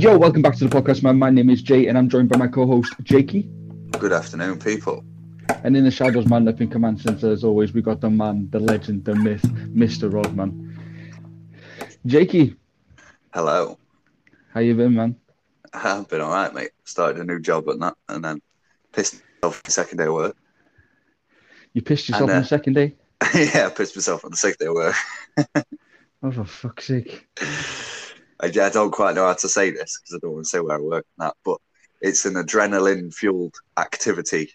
Yo, 0.00 0.16
welcome 0.16 0.40
back 0.40 0.56
to 0.56 0.66
the 0.66 0.74
podcast, 0.74 1.02
man. 1.02 1.18
My 1.18 1.28
name 1.28 1.50
is 1.50 1.60
Jay, 1.60 1.86
and 1.86 1.98
I'm 1.98 2.08
joined 2.08 2.30
by 2.30 2.38
my 2.38 2.46
co-host 2.46 2.94
Jakey. 3.02 3.42
Good 3.98 4.14
afternoon, 4.14 4.58
people. 4.58 5.04
And 5.62 5.76
in 5.76 5.84
the 5.84 5.90
shadows, 5.90 6.26
man, 6.26 6.48
up 6.48 6.58
in 6.58 6.70
command 6.70 7.02
center, 7.02 7.30
as 7.30 7.44
always, 7.44 7.74
we 7.74 7.82
got 7.82 8.00
the 8.00 8.08
man, 8.08 8.48
the 8.48 8.60
legend, 8.60 9.04
the 9.04 9.14
myth, 9.14 9.42
Mr. 9.42 10.10
Rodman. 10.10 10.74
Jakey, 12.06 12.56
Hello. 13.34 13.76
how 14.54 14.60
you 14.60 14.74
been, 14.74 14.94
man? 14.94 15.16
I've 15.74 16.08
been 16.08 16.22
all 16.22 16.32
right, 16.32 16.54
mate. 16.54 16.70
Started 16.84 17.20
a 17.20 17.24
new 17.24 17.38
job 17.38 17.68
and 17.68 17.82
that, 17.82 17.94
and 18.08 18.24
then 18.24 18.40
pissed 18.92 19.20
myself 19.42 19.62
the 19.64 19.70
second 19.70 19.98
day 19.98 20.06
of 20.06 20.14
work. 20.14 20.36
You 21.74 21.82
pissed 21.82 22.08
yourself 22.08 22.30
And, 22.30 22.30
uh, 22.30 22.36
on 22.36 22.42
the 22.44 22.48
second 22.48 22.72
day? 22.72 22.94
yeah, 23.34 23.66
I 23.66 23.68
pissed 23.68 23.94
myself 23.96 24.24
on 24.24 24.30
the 24.30 24.38
second 24.38 24.56
day 24.60 24.66
of 24.66 24.74
work. 24.74 24.96
Oh, 26.22 26.30
for 26.30 26.44
fuck's 26.44 26.86
sake. 26.86 27.26
I, 28.42 28.46
I 28.46 28.70
don't 28.70 28.90
quite 28.90 29.14
know 29.14 29.26
how 29.26 29.34
to 29.34 29.48
say 29.48 29.70
this 29.70 30.00
because 30.00 30.14
I 30.14 30.18
don't 30.20 30.34
want 30.34 30.44
to 30.44 30.50
say 30.50 30.60
where 30.60 30.76
I 30.76 30.80
work 30.80 31.06
and 31.18 31.26
that, 31.26 31.36
but 31.44 31.58
it's 32.00 32.24
an 32.24 32.34
adrenaline 32.34 33.12
fueled 33.12 33.54
activity. 33.76 34.52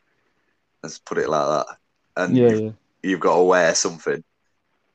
Let's 0.82 1.00
put 1.00 1.18
it 1.18 1.30
like 1.30 1.68
that. 1.68 1.78
And 2.18 2.36
Yeah, 2.36 2.50
you've, 2.50 2.62
yeah. 2.62 2.72
you've 3.04 3.20
got 3.20 3.38
to 3.38 3.44
wear 3.44 3.76
something 3.76 4.24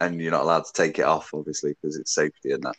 and 0.01 0.21
you're 0.21 0.33
not 0.33 0.43
allowed 0.43 0.65
to 0.65 0.73
take 0.73 0.99
it 0.99 1.05
off, 1.05 1.31
obviously, 1.35 1.75
because 1.75 1.97
it's 1.97 2.15
safety 2.15 2.53
and 2.53 2.63
that. 2.65 2.77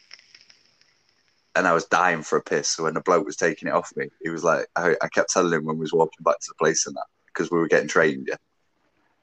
And 1.56 1.68
I 1.68 1.74
was 1.74 1.86
dying 1.86 2.24
for 2.24 2.38
a 2.38 2.44
piss. 2.44 2.70
So 2.70 2.84
when 2.84 2.94
the 2.94 3.02
bloke 3.02 3.26
was 3.26 3.36
taking 3.36 3.68
it 3.68 3.74
off 3.74 3.92
me, 3.96 4.08
he 4.22 4.30
was 4.30 4.44
like, 4.44 4.68
I, 4.76 4.96
I 5.02 5.08
kept 5.10 5.32
telling 5.32 5.54
him 5.54 5.66
when 5.66 5.78
we 5.78 5.82
was 5.82 5.94
walking 5.94 6.24
back 6.24 6.40
to 6.40 6.48
the 6.48 6.56
place 6.56 6.88
and 6.88 6.96
that, 6.96 7.06
because 7.28 7.52
we 7.52 7.60
were 7.60 7.68
getting 7.68 7.90
trained, 7.90 8.28
yeah. 8.30 8.38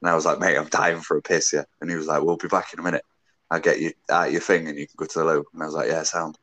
And 0.01 0.09
I 0.09 0.15
was 0.15 0.25
like, 0.25 0.39
mate, 0.39 0.57
I'm 0.57 0.69
dying 0.69 1.01
for 1.01 1.17
a 1.17 1.21
piss, 1.21 1.51
yeah. 1.51 1.65
And 1.81 1.89
he 1.89 1.95
was 1.95 2.07
like, 2.07 2.21
we'll 2.21 2.37
be 2.37 2.47
back 2.47 2.71
in 2.71 2.79
a 2.79 2.83
minute. 2.83 3.03
I'll 3.51 3.59
get 3.59 3.81
you 3.81 3.91
out 4.09 4.31
your 4.31 4.41
thing 4.41 4.67
and 4.67 4.77
you 4.77 4.85
can 4.85 4.95
go 4.95 5.05
to 5.05 5.19
the 5.19 5.25
loo. 5.25 5.45
And 5.53 5.61
I 5.61 5.65
was 5.65 5.75
like, 5.75 5.89
yeah, 5.89 6.03
sound. 6.03 6.37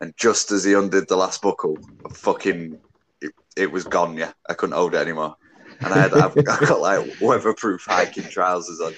And 0.00 0.14
just 0.16 0.50
as 0.50 0.64
he 0.64 0.72
undid 0.72 1.08
the 1.08 1.16
last 1.16 1.42
buckle, 1.42 1.78
fucking, 2.10 2.78
it, 3.20 3.32
it 3.56 3.70
was 3.70 3.84
gone, 3.84 4.16
yeah. 4.16 4.32
I 4.48 4.54
couldn't 4.54 4.76
hold 4.76 4.94
it 4.94 4.98
anymore. 4.98 5.36
And 5.80 5.92
I 5.92 5.98
had, 5.98 6.14
I've, 6.14 6.36
I've 6.36 6.68
got 6.68 6.80
like 6.80 7.06
weatherproof 7.20 7.84
hiking 7.86 8.28
trousers 8.28 8.80
on. 8.80 8.94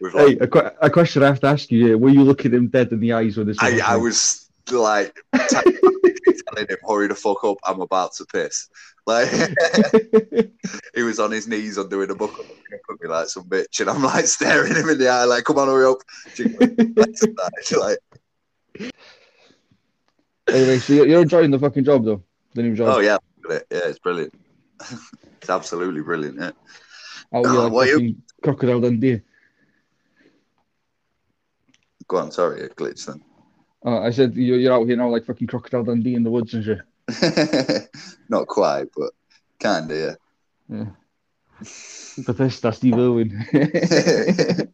With 0.00 0.14
like, 0.14 0.26
Hey, 0.26 0.38
a, 0.38 0.46
que- 0.46 0.70
a 0.80 0.90
question 0.90 1.22
I 1.22 1.26
have 1.26 1.40
to 1.40 1.46
ask 1.46 1.70
you: 1.70 1.96
Were 1.96 2.10
you 2.10 2.24
looking 2.24 2.52
him 2.52 2.68
dead 2.68 2.92
in 2.92 3.00
the 3.00 3.12
eyes 3.12 3.36
when 3.36 3.46
this? 3.46 3.58
I, 3.60 3.80
I 3.84 3.96
was 3.96 4.50
like 4.70 5.14
telling 5.48 6.68
him, 6.68 6.76
hurry 6.88 7.08
the 7.08 7.14
fuck 7.14 7.44
up, 7.44 7.58
I'm 7.64 7.80
about 7.80 8.14
to 8.14 8.24
piss. 8.26 8.68
Like, 9.06 9.30
he 10.94 11.02
was 11.02 11.20
on 11.20 11.30
his 11.30 11.46
knees 11.46 11.76
undoing 11.76 12.10
a 12.10 12.14
buckle, 12.14 12.44
at 12.72 13.00
me 13.00 13.08
like 13.08 13.28
some 13.28 13.44
bitch, 13.44 13.80
and 13.80 13.90
I'm 13.90 14.02
like 14.02 14.26
staring 14.26 14.74
him 14.74 14.88
in 14.88 14.98
the 14.98 15.08
eye, 15.08 15.24
like, 15.24 15.44
come 15.44 15.58
on, 15.58 15.68
hurry 15.68 15.86
up. 15.86 15.98
like, 17.76 17.98
anyway, 20.48 20.78
so 20.78 20.92
you're, 20.92 21.06
you're 21.06 21.22
enjoying 21.22 21.50
the 21.50 21.58
fucking 21.58 21.84
job, 21.84 22.04
though. 22.04 22.22
The 22.54 22.62
new 22.62 22.74
job. 22.76 22.94
oh, 22.96 23.00
yeah, 23.00 23.18
look 23.42 23.52
at 23.52 23.60
it. 23.62 23.66
yeah, 23.70 23.88
it's 23.88 23.98
brilliant. 23.98 24.34
it's 25.40 25.50
absolutely 25.50 26.02
brilliant, 26.02 26.38
yeah. 26.38 26.50
Out 27.32 27.46
here, 27.46 27.54
oh, 27.54 27.62
like 27.64 27.72
what 27.72 27.88
you- 27.88 28.16
crocodile 28.42 28.80
Dundee. 28.80 29.22
Go 32.06 32.18
on, 32.18 32.30
sorry, 32.30 32.60
it 32.60 32.76
glitched 32.76 33.06
then. 33.06 33.22
Uh, 33.84 34.00
I 34.00 34.10
said 34.10 34.34
you're, 34.34 34.58
you're 34.58 34.72
out 34.74 34.86
here 34.86 34.96
now, 34.96 35.08
like 35.08 35.24
fucking 35.24 35.46
crocodile 35.46 35.84
Dundee 35.84 36.14
in 36.14 36.22
the 36.22 36.30
woods 36.30 36.54
and 36.54 36.64
shit. 36.64 37.88
Not 38.28 38.46
quite, 38.46 38.86
but 38.96 39.12
kind 39.60 39.90
of, 39.90 40.16
yeah. 40.68 40.84
But 42.26 42.36
this, 42.36 42.60
that's 42.60 42.76
Steve 42.78 42.98
Irwin. 42.98 43.44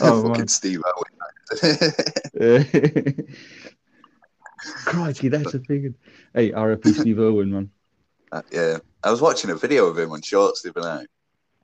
Oh, 0.00 0.22
Fucking. 0.28 0.48
Steve 0.48 0.80
Owen. 0.86 1.14
Crikey, 4.84 5.28
that's 5.28 5.54
a 5.54 5.58
one. 5.58 5.94
Hey, 6.34 6.50
RIP 6.52 6.86
Steve 6.86 7.18
Irwin, 7.18 7.52
man. 7.52 7.70
Uh, 8.30 8.42
yeah, 8.52 8.76
I 9.02 9.10
was 9.10 9.22
watching 9.22 9.48
a 9.48 9.54
video 9.54 9.86
of 9.86 9.96
him 9.98 10.12
on 10.12 10.20
shorts 10.20 10.60
the 10.60 10.68
other 10.68 10.82
night. 10.82 11.06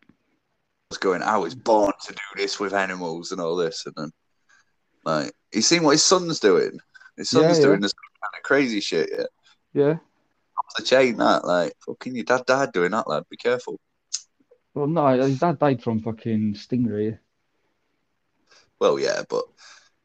I 0.02 0.06
was 0.88 0.96
going, 0.96 1.20
I 1.20 1.36
was 1.36 1.54
born 1.54 1.92
to 2.06 2.12
do 2.14 2.22
this 2.36 2.58
with 2.58 2.72
animals 2.72 3.32
and 3.32 3.40
all 3.42 3.54
this, 3.54 3.84
and 3.84 3.94
then 3.98 4.10
like 5.04 5.30
he's 5.52 5.66
seen 5.68 5.82
what 5.82 5.90
his 5.90 6.02
son's 6.02 6.40
doing. 6.40 6.78
His 7.18 7.30
Yeah, 7.30 7.40
son's 7.42 7.58
yeah. 7.58 7.64
doing 7.66 7.80
this 7.80 7.92
kind 7.92 8.32
of 8.34 8.42
crazy 8.44 8.80
shit. 8.80 9.10
Yeah, 9.12 9.24
Yeah. 9.74 9.90
off 9.92 10.74
the 10.78 10.84
chain. 10.84 11.18
That 11.18 11.44
like 11.44 11.74
fucking 11.84 12.14
your 12.16 12.24
dad 12.24 12.46
died 12.46 12.72
doing 12.72 12.92
that, 12.92 13.06
lad. 13.06 13.24
Be 13.28 13.36
careful. 13.36 13.78
Well, 14.72 14.86
no, 14.86 15.06
his 15.20 15.38
dad 15.38 15.58
died 15.58 15.82
from 15.82 16.00
fucking 16.00 16.54
stingray. 16.54 17.18
Well, 18.84 18.98
yeah, 18.98 19.22
but 19.30 19.46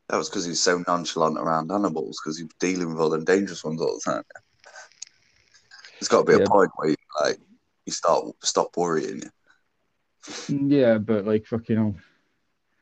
that 0.07 0.15
was 0.15 0.29
because 0.29 0.45
he's 0.45 0.63
so 0.63 0.81
nonchalant 0.87 1.37
around 1.37 1.69
animals 1.69 2.17
because 2.23 2.37
he's 2.37 2.47
dealing 2.61 2.87
with 2.87 3.01
all 3.01 3.09
them 3.09 3.25
dangerous 3.25 3.61
ones 3.61 3.81
all 3.81 3.99
the 4.05 4.09
time. 4.09 4.23
There's 5.99 6.07
got 6.07 6.19
to 6.19 6.23
be 6.23 6.37
Yeah. 6.37 6.45
a 6.45 6.49
point 6.49 6.71
where 6.77 6.91
you 6.91 6.95
like 7.19 7.39
you 7.85 7.91
start 7.91 8.23
stop 8.41 8.77
worrying. 8.77 9.21
Yeah, 10.47 10.97
but 10.97 11.25
like 11.25 11.45
fucking 11.45 11.75
hell. 11.75 11.95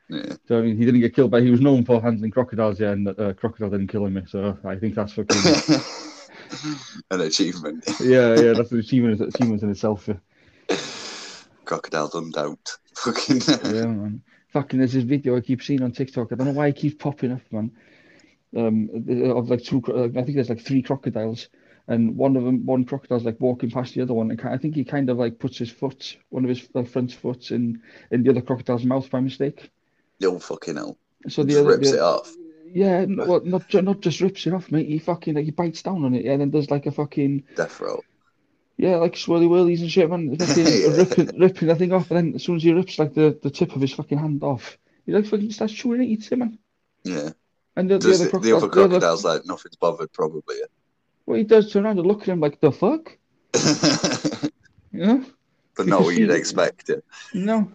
Yeah. 0.08 0.36
So 0.46 0.60
I 0.60 0.62
mean, 0.62 0.76
he 0.76 0.84
didn't 0.84 1.00
get 1.00 1.16
killed, 1.16 1.32
but 1.32 1.42
he 1.42 1.50
was 1.50 1.60
known 1.60 1.84
for 1.84 2.00
handling 2.00 2.30
crocodiles. 2.30 2.78
Yeah, 2.78 2.92
and 2.92 3.04
that 3.08 3.18
uh, 3.18 3.32
crocodile 3.32 3.70
didn't 3.70 3.88
kill 3.88 4.06
him. 4.06 4.24
So 4.28 4.56
I 4.64 4.76
think 4.76 4.94
that's 4.94 5.14
fucking. 5.14 5.42
An 7.10 7.22
achievement. 7.22 7.84
yeah, 8.02 8.36
yeah, 8.36 8.52
that's 8.52 8.70
an 8.70 8.78
achievement, 8.78 9.20
achievement 9.20 9.64
in 9.64 9.70
itself. 9.70 10.06
Yeah, 10.06 10.76
Crocodile 11.64 12.06
done 12.08 12.30
don't. 12.30 12.70
Fucking 12.94 13.40
yeah 13.64 13.86
man. 13.86 14.22
Fucking, 14.48 14.78
there's 14.78 14.94
this 14.94 15.04
video 15.04 15.36
I 15.36 15.40
keep 15.40 15.62
seeing 15.62 15.82
on 15.82 15.92
TikTok. 15.92 16.32
I 16.32 16.36
don't 16.36 16.46
know 16.46 16.52
why 16.52 16.68
it 16.68 16.76
keeps 16.76 16.96
popping 16.96 17.32
up, 17.32 17.42
man. 17.50 17.70
Um, 18.56 18.88
of 19.36 19.50
like 19.50 19.62
two, 19.62 19.82
I 19.86 20.22
think 20.22 20.34
there's 20.34 20.48
like 20.48 20.62
three 20.62 20.80
crocodiles, 20.80 21.48
and 21.86 22.16
one 22.16 22.34
of 22.34 22.44
them, 22.44 22.64
one 22.64 22.84
crocodile's 22.86 23.24
like 23.24 23.38
walking 23.40 23.70
past 23.70 23.92
the 23.94 24.00
other 24.00 24.14
one, 24.14 24.30
and 24.30 24.40
I 24.40 24.56
think 24.56 24.74
he 24.74 24.84
kind 24.84 25.10
of 25.10 25.18
like 25.18 25.38
puts 25.38 25.58
his 25.58 25.70
foot, 25.70 26.16
one 26.30 26.44
of 26.44 26.48
his 26.48 26.66
uh, 26.74 26.82
front 26.84 27.12
foot, 27.12 27.50
in 27.50 27.82
in 28.10 28.22
the 28.22 28.30
other 28.30 28.40
crocodile's 28.40 28.84
mouth 28.84 29.10
by 29.10 29.20
mistake. 29.20 29.70
No 30.18 30.38
fucking 30.38 30.76
hell. 30.76 30.96
So 31.28 31.42
the 31.42 31.48
Just 31.50 31.60
other, 31.60 31.68
rips 31.76 31.90
the- 31.90 31.96
it 31.98 32.00
off. 32.00 32.34
Yeah, 32.72 33.04
well, 33.06 33.40
not 33.44 33.72
not 33.74 34.00
just 34.00 34.20
rips 34.20 34.46
it 34.46 34.52
off, 34.54 34.70
mate. 34.70 34.88
He 34.88 34.98
fucking 34.98 35.34
like 35.34 35.44
he 35.44 35.50
bites 35.50 35.82
down 35.82 36.04
on 36.04 36.14
it, 36.14 36.24
yeah, 36.24 36.32
and 36.32 36.40
then 36.40 36.50
there's 36.50 36.70
like 36.70 36.86
a 36.86 36.90
fucking 36.92 37.44
Death 37.54 37.80
row. 37.80 38.02
Yeah, 38.78 38.96
like 38.96 39.14
swirly 39.14 39.48
whirlies 39.48 39.80
and 39.82 39.90
shit, 39.90 40.08
man. 40.08 40.34
Yeah. 40.38 40.96
ripping 40.96 41.38
ripping 41.38 41.68
that 41.68 41.78
thing 41.78 41.92
off, 41.92 42.10
and 42.10 42.16
then 42.18 42.34
as 42.36 42.44
soon 42.44 42.56
as 42.56 42.62
he 42.62 42.72
rips 42.72 42.98
like 42.98 43.12
the, 43.12 43.38
the 43.42 43.50
tip 43.50 43.74
of 43.74 43.82
his 43.82 43.92
fucking 43.92 44.18
hand 44.18 44.42
off, 44.42 44.78
he 45.04 45.12
like 45.12 45.26
fucking 45.26 45.50
starts 45.50 45.74
chewing 45.74 46.02
it, 46.02 46.06
eats 46.06 46.32
it, 46.32 46.38
man. 46.38 46.58
Yeah. 47.04 47.30
And 47.76 47.90
the, 47.90 47.98
the 47.98 48.08
other 48.14 48.18
the, 48.18 48.24
the 48.24 48.30
crocodile, 48.30 48.56
other 48.56 48.60
the 48.60 48.66
other- 48.66 48.88
crocodile's 48.88 49.24
like 49.24 49.44
nothing's 49.46 49.76
bothered 49.76 50.12
probably. 50.12 50.56
well, 51.26 51.36
he 51.38 51.44
does 51.44 51.70
turn 51.72 51.84
around 51.84 51.98
and 51.98 52.06
look 52.06 52.22
at 52.22 52.28
him 52.28 52.40
like 52.40 52.60
the 52.60 52.72
fuck, 52.72 53.16
Yeah. 53.54 54.48
you 54.92 55.06
know? 55.06 55.24
but 55.76 55.86
You 55.86 55.90
not 55.90 56.02
what 56.02 56.16
you'd 56.16 56.30
expect. 56.30 56.88
Yeah. 56.88 56.96
No, 57.34 57.70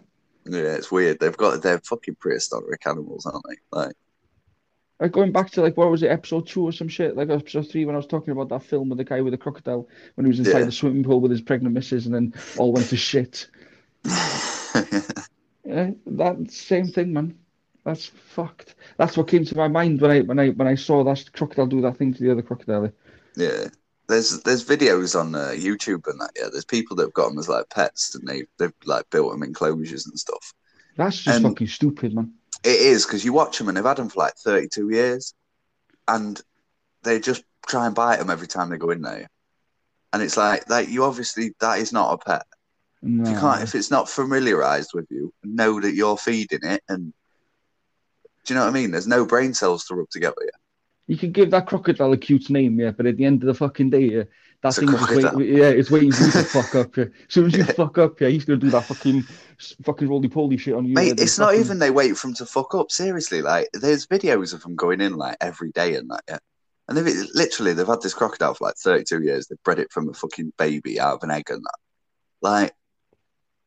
yeah, 0.46 0.74
it's 0.74 0.90
weird. 0.92 1.20
They've 1.20 1.36
got 1.36 1.62
they're 1.62 1.78
fucking 1.78 2.16
prehistoric 2.16 2.86
animals, 2.86 3.24
aren't 3.26 3.44
they? 3.48 3.56
Like 3.70 3.94
like 5.00 5.12
going 5.12 5.32
back 5.32 5.50
to 5.50 5.60
like 5.60 5.76
what 5.76 5.90
was 5.90 6.02
it, 6.02 6.10
episode 6.10 6.46
two 6.46 6.62
or 6.64 6.72
some 6.72 6.88
shit, 6.88 7.16
like 7.16 7.28
episode 7.30 7.68
three 7.70 7.84
when 7.84 7.94
I 7.94 7.98
was 7.98 8.06
talking 8.06 8.32
about 8.32 8.48
that 8.50 8.62
film 8.62 8.88
with 8.88 8.98
the 8.98 9.04
guy 9.04 9.20
with 9.20 9.32
the 9.32 9.38
crocodile 9.38 9.88
when 10.14 10.24
he 10.24 10.28
was 10.30 10.38
inside 10.38 10.60
Yeah. 10.60 10.64
the 10.66 10.72
swimming 10.72 11.04
pool 11.04 11.20
with 11.20 11.30
his 11.30 11.40
pregnant 11.42 11.74
missus 11.74 12.06
and 12.06 12.14
then 12.14 12.32
all 12.58 12.72
went 12.72 12.88
to 12.88 12.96
shit. 12.96 13.48
Yeah, 15.66 15.92
that 16.06 16.50
same 16.50 16.86
thing, 16.86 17.12
man. 17.14 17.38
That's 17.84 18.06
fucked. 18.06 18.74
That's 18.98 19.16
what 19.16 19.28
came 19.28 19.44
to 19.46 19.56
my 19.56 19.66
mind 19.66 20.00
when 20.00 20.10
I 20.10 20.20
when 20.20 20.38
I 20.38 20.50
when 20.50 20.68
I 20.68 20.74
saw 20.74 21.02
that 21.04 21.32
crocodile 21.32 21.66
do 21.66 21.80
that 21.80 21.96
thing 21.96 22.12
to 22.12 22.22
the 22.22 22.30
other 22.30 22.42
crocodile. 22.42 22.90
Yeah. 23.34 23.68
There's 24.06 24.40
there's 24.42 24.62
videos 24.64 25.18
on 25.18 25.34
uh, 25.34 25.52
YouTube 25.56 26.06
and 26.06 26.20
that. 26.20 26.32
Yeah, 26.36 26.48
there's 26.52 26.66
people 26.66 26.96
that 26.96 27.04
have 27.04 27.14
got 27.14 27.30
them 27.30 27.38
as 27.38 27.48
like 27.48 27.70
pets 27.70 28.14
and 28.14 28.28
they 28.28 28.44
they've 28.58 28.74
like 28.84 29.08
built 29.10 29.32
them 29.32 29.42
enclosures 29.42 30.06
and 30.06 30.18
stuff. 30.18 30.52
That's 30.96 31.16
just 31.22 31.36
And- 31.38 31.46
fucking 31.46 31.68
stupid, 31.68 32.14
man. 32.14 32.34
It 32.64 32.80
is 32.80 33.04
because 33.04 33.24
you 33.24 33.32
watch 33.32 33.58
them 33.58 33.68
and 33.68 33.76
they've 33.76 33.84
had 33.84 33.98
them 33.98 34.08
for 34.08 34.20
like 34.20 34.36
32 34.36 34.90
years, 34.90 35.34
and 36.08 36.40
they 37.02 37.20
just 37.20 37.44
try 37.66 37.86
and 37.86 37.94
bite 37.94 38.18
them 38.18 38.30
every 38.30 38.46
time 38.46 38.70
they 38.70 38.78
go 38.78 38.90
in 38.90 39.02
there. 39.02 39.28
And 40.12 40.22
it's 40.22 40.36
like 40.36 40.64
that. 40.66 40.88
You 40.88 41.04
obviously 41.04 41.54
that 41.60 41.78
is 41.78 41.92
not 41.92 42.14
a 42.14 42.18
pet. 42.18 42.46
No. 43.02 43.24
If 43.24 43.28
you 43.30 43.36
can't, 43.38 43.62
if 43.62 43.74
it's 43.74 43.90
not 43.90 44.08
familiarized 44.08 44.92
with 44.94 45.06
you, 45.10 45.32
know 45.42 45.80
that 45.80 45.94
you're 45.94 46.16
feeding 46.16 46.60
it, 46.62 46.82
and 46.88 47.12
do 48.44 48.54
you 48.54 48.58
know 48.58 48.64
what 48.64 48.70
I 48.70 48.74
mean? 48.74 48.90
There's 48.90 49.06
no 49.06 49.26
brain 49.26 49.52
cells 49.54 49.84
to 49.86 49.94
rub 49.94 50.08
together. 50.10 50.36
Yet. 50.42 50.54
You 51.06 51.18
can 51.18 51.32
give 51.32 51.50
that 51.50 51.66
crocodile 51.66 52.12
a 52.12 52.16
cute 52.16 52.48
name, 52.48 52.80
yeah, 52.80 52.92
but 52.92 53.06
at 53.06 53.18
the 53.18 53.26
end 53.26 53.42
of 53.42 53.46
the 53.46 53.54
fucking 53.54 53.90
day, 53.90 54.04
yeah, 54.04 54.22
that 54.64 54.74
thing 54.74 54.88
is 54.88 54.94
just 54.94 55.06
crocodile. 55.06 55.36
waiting, 55.36 55.56
yeah, 55.58 55.68
it's 55.68 55.90
waiting 55.90 56.10
for 56.10 56.24
you 56.24 56.32
to 56.32 56.42
fuck 56.44 56.74
up. 56.74 56.96
Yeah. 56.96 57.04
As 57.04 57.10
soon 57.28 57.46
as 57.46 57.52
you 57.54 57.64
fuck 57.64 57.98
up, 57.98 58.18
yeah, 58.18 58.28
he's 58.28 58.46
gonna 58.46 58.58
do 58.58 58.70
that 58.70 58.84
fucking 58.84 59.22
fucking 59.84 60.08
roly 60.08 60.28
poly 60.28 60.56
shit 60.56 60.72
on 60.74 60.86
you. 60.86 60.94
Mate, 60.94 61.20
it's 61.20 61.38
not 61.38 61.54
even 61.54 61.78
they 61.78 61.90
wait 61.90 62.16
for 62.16 62.28
him 62.28 62.34
to 62.34 62.46
fuck 62.46 62.74
up. 62.74 62.90
Seriously, 62.90 63.42
like 63.42 63.68
there's 63.74 64.06
videos 64.06 64.54
of 64.54 64.62
them 64.62 64.74
going 64.74 65.02
in 65.02 65.16
like 65.16 65.36
every 65.42 65.70
day 65.72 65.96
and 65.96 66.08
that. 66.08 66.22
Yeah, 66.26 66.38
and 66.88 66.96
they've 66.96 67.28
literally 67.34 67.74
they've 67.74 67.86
had 67.86 68.00
this 68.00 68.14
crocodile 68.14 68.54
for 68.54 68.64
like 68.64 68.76
32 68.76 69.22
years. 69.22 69.46
They've 69.46 69.62
bred 69.62 69.80
it 69.80 69.92
from 69.92 70.08
a 70.08 70.14
fucking 70.14 70.54
baby 70.56 70.98
out 70.98 71.16
of 71.16 71.22
an 71.24 71.30
egg 71.30 71.50
and 71.50 71.62
that. 71.62 71.78
Like, 72.40 72.72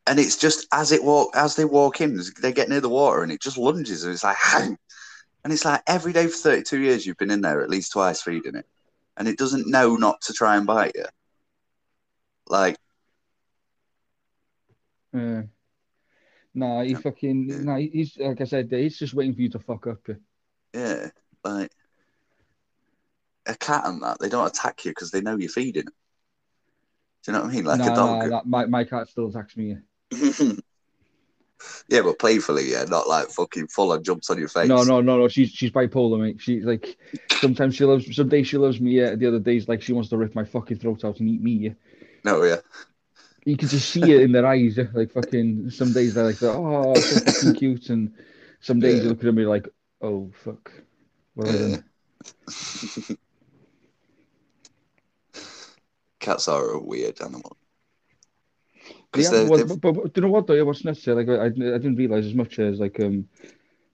and 0.07 0.19
it's 0.19 0.37
just 0.37 0.65
as 0.71 0.91
it 0.91 1.03
walk 1.03 1.35
as 1.35 1.55
they 1.55 1.65
walk 1.65 2.01
in, 2.01 2.19
they 2.41 2.51
get 2.51 2.69
near 2.69 2.81
the 2.81 2.89
water 2.89 3.21
and 3.21 3.31
it 3.31 3.41
just 3.41 3.59
lunges 3.59 4.03
and 4.03 4.13
it's 4.13 4.23
like, 4.23 4.37
hang. 4.41 4.79
And 5.43 5.53
it's 5.53 5.63
like 5.63 5.83
every 5.85 6.11
day 6.11 6.25
for 6.25 6.37
32 6.37 6.79
years 6.79 7.05
you've 7.05 7.17
been 7.17 7.29
in 7.29 7.41
there 7.41 7.61
at 7.61 7.69
least 7.69 7.91
twice 7.91 8.23
feeding 8.23 8.55
it. 8.55 8.65
And 9.17 9.27
it 9.27 9.37
doesn't 9.37 9.67
know 9.67 9.95
not 9.95 10.21
to 10.21 10.33
try 10.33 10.55
and 10.55 10.65
bite 10.67 10.93
you. 10.95 11.05
Like, 12.47 12.77
Uh, 15.13 15.43
nah, 16.53 16.83
he 16.83 16.93
fucking 16.95 17.65
nah. 17.65 17.77
He's 17.77 18.17
like 18.17 18.41
I 18.41 18.43
said, 18.43 18.71
he's 18.71 18.99
just 18.99 19.13
waiting 19.13 19.33
for 19.33 19.41
you 19.41 19.49
to 19.49 19.59
fuck 19.59 19.87
up. 19.87 19.99
Yeah. 20.07 20.15
yeah, 20.73 21.09
like 21.43 21.71
a 23.47 23.55
cat 23.55 23.83
and 23.85 24.01
that 24.03 24.19
they 24.19 24.29
don't 24.29 24.47
attack 24.47 24.85
you 24.85 24.91
because 24.91 25.11
they 25.11 25.21
know 25.21 25.37
you're 25.37 25.49
feeding 25.49 25.85
them. 25.85 25.93
Do 27.23 27.31
you 27.31 27.37
know 27.37 27.43
what 27.43 27.51
I 27.51 27.55
mean? 27.55 27.65
Like 27.65 27.79
a 27.79 27.95
dog. 27.95 28.29
nah, 28.29 28.41
my 28.45 28.65
my 28.65 28.83
cat 28.83 29.09
still 29.09 29.27
attacks 29.27 29.57
me. 29.57 29.77
yeah, 31.87 32.01
but 32.01 32.19
playfully, 32.19 32.71
yeah, 32.71 32.83
not 32.83 33.07
like 33.07 33.27
fucking 33.29 33.67
full 33.67 33.91
on 33.91 34.03
jumps 34.03 34.29
on 34.29 34.37
your 34.37 34.47
face. 34.47 34.67
No, 34.67 34.83
no, 34.83 35.01
no, 35.01 35.17
no. 35.17 35.27
She's 35.27 35.49
she's 35.49 35.71
bipolar, 35.71 36.19
mate. 36.19 36.39
She's 36.39 36.63
like 36.63 36.97
sometimes 37.39 37.75
she 37.75 37.85
loves. 37.85 38.15
Some 38.15 38.29
days 38.29 38.47
she 38.47 38.57
loves 38.57 38.79
me. 38.79 38.91
Yeah. 38.91 39.15
The 39.15 39.27
other 39.27 39.39
days, 39.39 39.67
like 39.67 39.81
she 39.81 39.93
wants 39.93 40.09
to 40.09 40.17
rip 40.17 40.35
my 40.35 40.43
fucking 40.45 40.79
throat 40.79 41.03
out 41.05 41.19
and 41.19 41.29
eat 41.29 41.41
me. 41.41 41.51
Yeah. 41.53 41.73
no, 42.23 42.43
yeah. 42.43 42.57
You 43.45 43.55
can 43.55 43.69
just 43.69 43.89
see 43.89 44.01
it 44.01 44.21
in 44.21 44.31
their 44.33 44.45
eyes. 44.45 44.77
Yeah? 44.77 44.85
Like 44.93 45.11
fucking. 45.11 45.69
Some 45.69 45.93
days 45.93 46.13
they're 46.13 46.25
like, 46.25 46.41
oh, 46.43 46.93
so 46.95 47.19
fucking 47.31 47.55
cute, 47.55 47.89
and 47.89 48.13
some 48.59 48.79
days 48.79 48.97
Yeah. 48.97 49.03
you 49.03 49.09
look 49.09 49.23
at 49.23 49.33
me 49.33 49.45
like, 49.45 49.69
oh 50.01 50.31
fuck. 50.43 50.71
What 51.33 51.47
Yeah. 51.53 51.77
Cats 56.19 56.47
are 56.49 56.71
a 56.71 56.79
weird 56.79 57.21
animal. 57.21 57.55
Yeah, 59.15 59.43
well, 59.43 59.65
but, 59.65 59.81
but, 59.81 59.91
but 59.93 60.13
do 60.13 60.21
you 60.21 60.27
know 60.27 60.33
what 60.33 60.47
though? 60.47 60.53
Yeah, 60.53 60.63
what's 60.63 60.83
nuts? 60.83 61.07
yeah, 61.07 61.13
Like 61.13 61.29
I, 61.29 61.45
I 61.45 61.49
didn't 61.49 61.95
realize 61.95 62.25
as 62.25 62.33
much 62.33 62.59
as 62.59 62.79
like 62.79 62.99
um, 62.99 63.27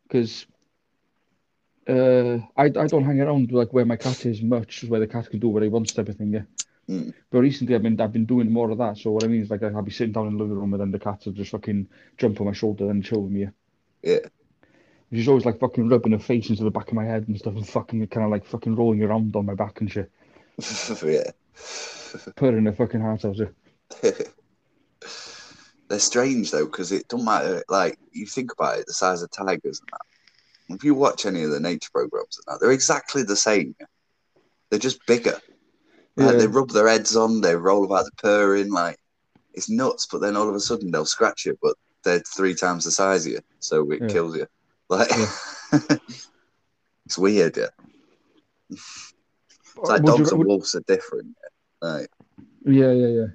because 0.04 0.46
uh, 1.88 2.40
I 2.58 2.66
I 2.66 2.88
don't 2.88 3.06
hang 3.06 3.22
around 3.22 3.52
like 3.52 3.74
where 3.74 3.86
my 3.86 3.96
cat 3.96 4.26
is 4.26 4.42
much, 4.42 4.84
where 4.86 5.00
the 5.00 5.08
cat 5.08 5.30
can 5.30 5.40
do 5.40 5.50
what 5.50 5.64
he 5.64 5.70
wants 5.70 5.94
type 5.94 6.10
of 6.10 6.16
thing. 6.16 6.34
Yeah. 6.34 6.44
Mm. 6.90 7.14
But 7.30 7.40
recently 7.40 7.76
I've 7.76 7.84
been 7.84 8.00
I've 8.02 8.12
been 8.12 8.26
doing 8.26 8.52
more 8.52 8.70
of 8.72 8.78
that. 8.80 8.98
So 8.98 9.12
what 9.12 9.24
I 9.24 9.28
mean 9.28 9.42
is 9.42 9.50
like 9.50 9.64
I'll 9.64 9.82
be 9.82 9.92
sitting 9.92 10.14
down 10.14 10.28
in 10.28 10.38
the 10.38 10.44
living 10.44 10.58
room 10.58 10.74
and 10.74 10.82
then 10.82 10.92
the 10.92 11.00
cat 11.00 11.22
will 11.26 11.34
just 11.34 11.52
fucking 11.52 11.88
jump 12.18 12.42
on 12.42 12.48
my 12.48 12.54
shoulder 12.54 12.90
and 12.90 13.04
chill 13.04 13.22
with 13.22 13.32
me. 13.32 13.48
Yeah. 14.02 14.20
She's 15.12 15.28
always 15.28 15.46
like 15.46 15.60
fucking 15.60 15.90
rubbing 15.90 16.14
her 16.14 16.20
face 16.20 16.50
into 16.50 16.64
the 16.64 16.72
back 16.72 16.88
of 16.88 16.96
my 16.96 17.06
head 17.06 17.28
and 17.28 17.38
stuff 17.38 17.54
and 17.54 17.68
fucking 17.68 18.08
kind 18.08 18.26
of 18.26 18.32
like 18.32 18.46
fucking 18.46 18.76
rolling 18.76 19.04
around 19.04 19.36
on 19.36 19.46
my 19.46 19.54
back 19.54 19.80
and 19.80 19.92
shit, 19.92 20.12
yeah. 21.06 21.32
Putting 22.36 22.66
her 22.66 22.74
fucking 22.74 23.00
heart 23.00 23.24
out. 23.24 23.38
Yeah. 23.38 24.12
They're 25.94 26.00
strange 26.00 26.50
though, 26.50 26.66
because 26.66 26.92
it 26.92 27.08
don't 27.08 27.24
matter. 27.24 27.64
Like 27.70 28.00
you 28.14 28.26
think 28.26 28.52
about 28.52 28.80
it, 28.80 28.88
the 28.88 28.94
size 28.94 29.22
of 29.22 29.30
tigers 29.30 29.80
and 29.80 29.90
that. 29.92 30.74
If 30.76 30.84
you 30.84 30.96
watch 30.96 31.28
any 31.28 31.44
of 31.44 31.52
the 31.52 31.60
nature 31.60 31.92
programs 31.94 32.40
and 32.40 32.46
that, 32.48 32.60
they're 32.60 32.72
exactly 32.72 33.22
the 33.22 33.36
same. 33.36 33.76
They're 34.72 34.80
just 34.80 35.06
bigger. 35.06 35.40
Like, 36.16 36.32
Yeah. 36.32 36.40
they 36.40 36.48
rub 36.48 36.72
their 36.72 36.88
heads 36.88 37.16
on, 37.16 37.42
they 37.42 37.56
roll 37.56 37.86
about 37.86 38.06
the 38.06 38.12
purring, 38.18 38.72
like 38.72 38.98
it's 39.54 39.70
nuts. 39.70 40.08
But 40.12 40.22
then 40.22 40.36
all 40.36 40.50
of 40.50 40.56
a 40.56 40.60
sudden 40.60 40.90
they'll 40.90 41.06
scratch 41.06 41.46
you, 41.46 41.60
but 41.62 41.76
they're 42.04 42.22
three 42.22 42.56
times 42.56 42.86
the 42.86 42.92
size 42.92 43.28
of 43.28 43.34
you, 43.34 43.40
so 43.60 43.92
it 43.92 44.02
Yeah. 44.02 44.08
kills 44.08 44.36
you. 44.36 44.48
Like 44.90 45.12
it's 47.06 47.20
weird. 47.20 47.56
Yeah, 47.56 47.68
it's 48.72 49.14
like 49.78 50.02
Would 50.02 50.12
you- 50.12 50.18
dogs 50.18 50.30
and 50.32 50.40
would- 50.40 50.48
wolves 50.48 50.74
are 50.74 50.82
different. 50.88 51.36
Like 51.84 52.10
Yeah, 52.66 52.92
yeah, 52.94 53.08
yeah. 53.08 53.28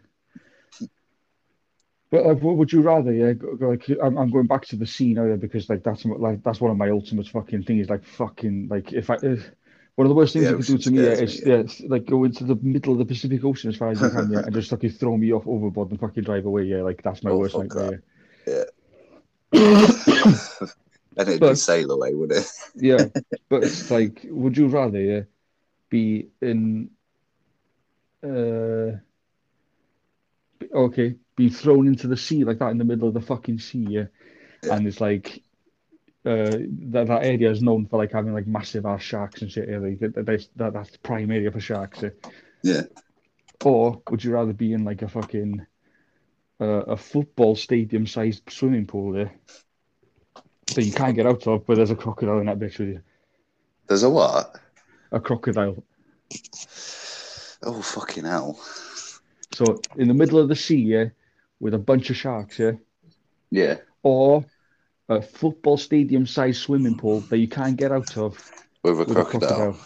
But 2.11 2.25
like, 2.25 2.41
what 2.43 2.57
would 2.57 2.73
you 2.73 2.81
rather? 2.81 3.13
Yeah, 3.13 3.35
like 3.61 3.87
I'm, 4.03 4.17
I'm 4.17 4.31
going 4.31 4.47
back 4.47 4.65
to 4.67 4.77
the 4.77 4.87
sea 4.87 5.13
now, 5.13 5.27
yeah, 5.27 5.37
because 5.37 5.69
like 5.69 5.83
that's 5.85 6.05
like 6.05 6.43
that's 6.43 6.61
one 6.61 6.71
of 6.71 6.77
my 6.79 6.91
ultimate 6.91 7.29
fucking 7.29 7.65
things. 7.65 7.91
Like 7.91 8.05
fucking 8.05 8.69
like 8.71 8.93
if 8.95 9.11
I 9.11 9.17
if, 9.23 9.51
one 9.97 10.07
of 10.07 10.09
the 10.09 10.15
worst 10.15 10.33
things 10.33 10.47
The 10.47 10.53
you 10.53 10.57
could 10.57 10.67
do 10.67 10.79
to 10.79 10.91
me 10.91 11.05
yeah, 11.05 11.13
is 11.13 11.45
me, 11.45 11.53
yeah, 11.53 11.63
like 11.89 12.07
go 12.07 12.25
into 12.25 12.45
the 12.45 12.57
middle 12.63 12.93
of 12.93 12.99
the 12.99 13.05
Pacific 13.05 13.45
Ocean 13.45 13.69
as 13.69 13.77
far 13.77 13.91
as 13.91 14.01
you 14.01 14.09
can, 14.09 14.31
yeah, 14.31 14.39
and 14.45 14.55
just 14.55 14.71
fucking 14.71 14.91
throw 14.91 15.17
me 15.17 15.33
off 15.33 15.47
overboard 15.47 15.91
and 15.91 16.01
fucking 16.01 16.25
drive 16.25 16.47
away. 16.47 16.63
Yeah, 16.65 16.83
like 16.83 17.03
that's 17.03 17.23
my 17.23 17.31
Oh, 17.31 17.39
worst 17.39 17.57
fuck 17.57 17.67
Yeah. 18.47 18.65
and 19.53 20.39
it'd 21.29 21.41
be 21.41 21.55
sail 21.57 21.91
away, 21.91 22.15
would 22.15 22.33
it? 22.33 22.47
Yeah, 22.75 23.07
but 23.51 23.65
it's 23.65 23.91
like, 23.91 24.25
would 24.31 24.57
you 24.57 24.69
rather 24.69 25.01
yeah, 25.01 25.21
be 25.91 26.29
in 26.41 26.91
uh 28.23 28.99
okay, 30.73 31.17
be 31.37 31.49
thrown 31.49 31.87
into 31.87 32.07
the 32.09 32.17
sea 32.17 32.45
like 32.45 32.59
that 32.59 32.71
in 32.71 32.79
the 32.79 32.85
middle 32.85 33.09
of 33.09 33.15
the 33.15 33.21
fucking 33.21 33.59
sea, 33.59 33.87
yeah, 33.89 34.07
and 34.63 34.87
it's 34.87 35.01
like 35.01 35.43
uh 36.25 36.57
that 36.91 37.07
that 37.07 37.25
area 37.25 37.51
is 37.51 37.63
known 37.63 37.87
for 37.87 37.99
like 37.99 38.13
having 38.13 38.35
like 38.35 38.47
massive 38.47 38.87
ass 38.87 39.03
sharks 39.03 39.43
and 39.43 39.51
shit. 39.51 39.69
Like 39.69 39.99
that, 40.01 40.27
that's 40.27 40.49
that, 40.57 40.73
that's 40.73 40.91
the 40.91 40.99
prime 40.99 41.31
area 41.31 41.51
for 41.51 41.61
sharks. 41.61 42.03
Yeah. 42.03 42.11
Yeah. 42.63 42.83
Or 43.65 44.03
would 44.11 44.23
you 44.23 44.33
rather 44.33 44.53
be 44.53 44.73
in 44.73 44.85
like 44.85 45.03
a 45.03 45.09
fucking 45.09 45.67
uh, 46.61 46.65
a 46.65 46.97
football 46.97 47.57
stadium 47.57 48.07
sized 48.07 48.43
swimming 48.51 48.87
pool 48.87 49.13
there 49.13 49.33
that 50.75 50.85
you 50.85 50.93
can't 50.93 51.17
get 51.17 51.27
out 51.27 51.47
of, 51.47 51.67
but 51.67 51.77
there's 51.77 51.91
a 51.91 51.97
crocodile 51.97 52.39
in 52.39 52.47
that 52.47 52.59
bitch 52.59 52.79
with 52.79 52.89
you. 52.89 53.01
There's 53.87 54.03
a 54.03 54.11
what? 54.11 54.57
A 55.13 55.21
crocodile. 55.21 55.83
Oh 57.63 57.81
fucking 57.83 58.25
hell! 58.25 58.61
So 59.59 59.83
in 59.97 60.07
the 60.07 60.15
middle 60.15 60.39
of 60.39 60.49
the 60.49 60.55
sea, 60.55 60.77
yeah, 60.77 61.07
with 61.59 61.75
a 61.75 61.79
bunch 61.79 62.11
of 62.11 62.17
sharks, 62.17 62.61
yeah, 62.61 62.75
Yeah. 63.51 63.79
or 64.05 64.45
a 65.09 65.21
football 65.21 65.77
stadium 65.77 66.27
sized 66.27 66.61
swimming 66.61 66.97
pool 66.97 67.19
that 67.23 67.39
you 67.39 67.49
can't 67.49 67.77
get 67.77 67.91
out 67.91 68.17
of 68.17 68.39
With 68.85 68.95
a 68.95 68.99
with 68.99 69.11
a 69.11 69.15
crocodile. 69.15 69.49
crocodile. 69.49 69.77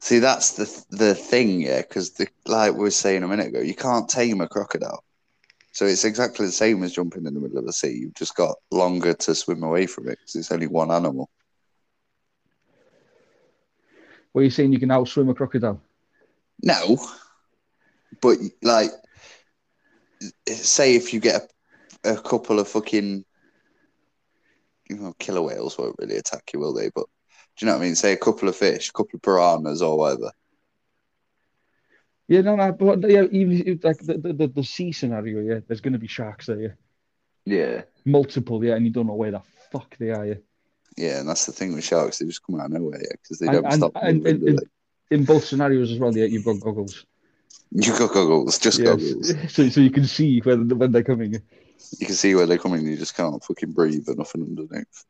See, 0.00 0.18
that's 0.18 0.52
the 0.52 0.96
the 0.96 1.14
thing, 1.14 1.60
yeah. 1.60 1.82
Because 1.82 2.12
the 2.12 2.26
like 2.46 2.72
we 2.72 2.78
were 2.80 2.90
saying 2.90 3.22
a 3.22 3.28
minute 3.28 3.48
ago, 3.48 3.60
you 3.60 3.74
can't 3.74 4.08
tame 4.08 4.40
a 4.40 4.48
crocodile. 4.48 5.04
So 5.72 5.84
it's 5.84 6.06
exactly 6.06 6.46
the 6.46 6.52
same 6.52 6.82
as 6.84 6.94
jumping 6.94 7.26
in 7.26 7.34
the 7.34 7.40
middle 7.40 7.58
of 7.58 7.66
the 7.66 7.72
sea. 7.74 7.98
You've 8.00 8.14
just 8.14 8.34
got 8.34 8.56
longer 8.70 9.12
to 9.12 9.34
swim 9.34 9.62
away 9.62 9.84
from 9.86 10.08
it 10.08 10.16
because 10.20 10.36
it's 10.36 10.50
only 10.52 10.68
one 10.68 10.90
animal. 10.90 11.28
What 14.32 14.40
are 14.40 14.44
you 14.44 14.50
saying? 14.50 14.72
You 14.72 14.80
can 14.80 14.88
outswim 14.88 15.28
a 15.28 15.34
crocodile? 15.34 15.82
No, 16.62 16.98
but 18.20 18.38
like, 18.62 18.90
say 20.48 20.94
if 20.96 21.12
you 21.12 21.20
get 21.20 21.50
a, 22.04 22.14
a 22.14 22.20
couple 22.20 22.58
of 22.58 22.68
fucking, 22.68 23.24
you 24.88 24.96
know, 24.96 25.14
killer 25.18 25.42
whales 25.42 25.78
won't 25.78 25.96
really 25.98 26.16
attack 26.16 26.50
you, 26.52 26.60
will 26.60 26.74
they? 26.74 26.90
But 26.94 27.06
do 27.56 27.64
you 27.64 27.66
know 27.66 27.76
what 27.76 27.82
I 27.82 27.86
mean? 27.86 27.94
Say 27.94 28.12
a 28.12 28.16
couple 28.16 28.48
of 28.48 28.56
fish, 28.56 28.88
a 28.88 28.92
couple 28.92 29.16
of 29.16 29.22
piranhas 29.22 29.82
or 29.82 29.98
whatever. 29.98 30.32
Yeah, 32.28 32.42
no, 32.42 32.56
no, 32.56 32.72
but 32.72 33.08
yeah, 33.08 33.24
even 33.30 33.66
if, 33.66 33.82
like 33.84 33.98
the, 33.98 34.18
the, 34.18 34.48
the, 34.48 34.62
sea 34.62 34.92
scenario, 34.92 35.40
yeah, 35.40 35.60
there's 35.66 35.80
going 35.80 35.94
to 35.94 35.98
be 35.98 36.06
sharks 36.06 36.46
there, 36.46 36.60
yeah, 36.60 36.74
Yeah. 37.46 37.82
multiple, 38.04 38.62
yeah, 38.62 38.74
and 38.74 38.84
you 38.84 38.92
don't 38.92 39.06
know 39.06 39.14
where 39.14 39.30
the 39.30 39.40
fuck 39.72 39.96
they 39.96 40.10
are, 40.10 40.26
yeah. 40.26 40.34
Yeah, 40.98 41.20
and 41.20 41.28
that's 41.28 41.46
the 41.46 41.52
thing 41.52 41.72
with 41.74 41.84
sharks; 41.84 42.18
they 42.18 42.26
just 42.26 42.42
come 42.42 42.60
out 42.60 42.66
of 42.66 42.72
nowhere, 42.72 43.00
yeah, 43.00 43.12
because 43.12 43.38
they 43.38 43.46
don't 43.46 43.64
and- 43.64 43.74
stop 43.74 43.92
and- 43.94 44.26
and- 44.26 44.58
they? 44.58 44.64
In 45.10 45.24
both 45.24 45.46
scenarios 45.46 45.90
as 45.90 45.98
well, 45.98 46.14
yeah, 46.14 46.26
you've 46.26 46.44
got 46.44 46.60
goggles. 46.60 47.06
You 47.70 47.92
got 47.98 48.14
goggles, 48.14 48.58
just 48.58 48.82
goggles. 48.82 49.30
Yes, 49.30 49.52
so 49.54 49.68
so 49.68 49.80
you 49.80 49.90
can 49.90 50.06
see 50.06 50.40
when 50.40 50.70
when 50.78 50.90
they're 50.90 51.02
coming. 51.02 51.34
You 51.34 52.06
can 52.06 52.14
see 52.14 52.34
where 52.34 52.46
they're 52.46 52.56
coming. 52.56 52.86
You 52.86 52.96
just 52.96 53.14
can't 53.14 53.44
fucking 53.44 53.72
breathe 53.72 54.08
or 54.08 54.14
nothing 54.14 54.42
underneath. 54.42 55.04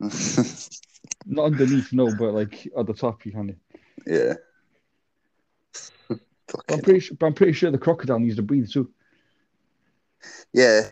Not 1.26 1.46
underneath, 1.46 1.92
no, 1.92 2.10
but 2.10 2.34
like 2.34 2.68
at 2.76 2.86
the 2.86 2.92
top 2.92 3.24
you 3.24 3.32
can. 3.32 3.56
yeah. 4.06 4.34
I'm 6.70 6.80
pretty 6.80 7.00
sure, 7.00 7.16
but 7.18 7.26
I'm 7.26 7.34
pretty 7.34 7.52
sure 7.52 7.70
the 7.70 7.78
crocodile 7.78 8.18
needs 8.18 8.36
to 8.36 8.42
breathe 8.42 8.70
too. 8.70 8.90
Yeah, 10.52 10.90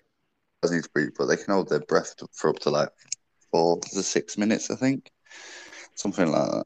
does 0.62 0.72
need 0.72 0.84
to 0.84 0.90
breathe, 0.90 1.12
but 1.16 1.26
they 1.26 1.36
can 1.36 1.52
hold 1.52 1.68
their 1.68 1.80
breath 1.80 2.14
for 2.32 2.50
up 2.50 2.58
to 2.60 2.70
like 2.70 2.90
four 3.50 3.78
to 3.80 4.02
six 4.02 4.36
minutes, 4.38 4.70
I 4.70 4.76
think, 4.76 5.10
something 5.94 6.30
like 6.30 6.50
that. 6.50 6.64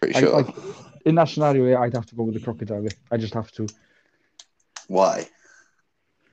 Pretty 0.00 0.14
I, 0.14 0.20
sure. 0.20 0.54
In 1.04 1.14
that 1.16 1.28
scenario, 1.28 1.66
yeah, 1.66 1.80
I'd 1.80 1.94
have 1.94 2.06
to 2.06 2.14
go 2.14 2.24
with 2.24 2.34
the 2.34 2.40
crocodile. 2.40 2.86
I 3.10 3.16
just 3.16 3.34
have 3.34 3.50
to. 3.52 3.66
Why? 4.88 5.28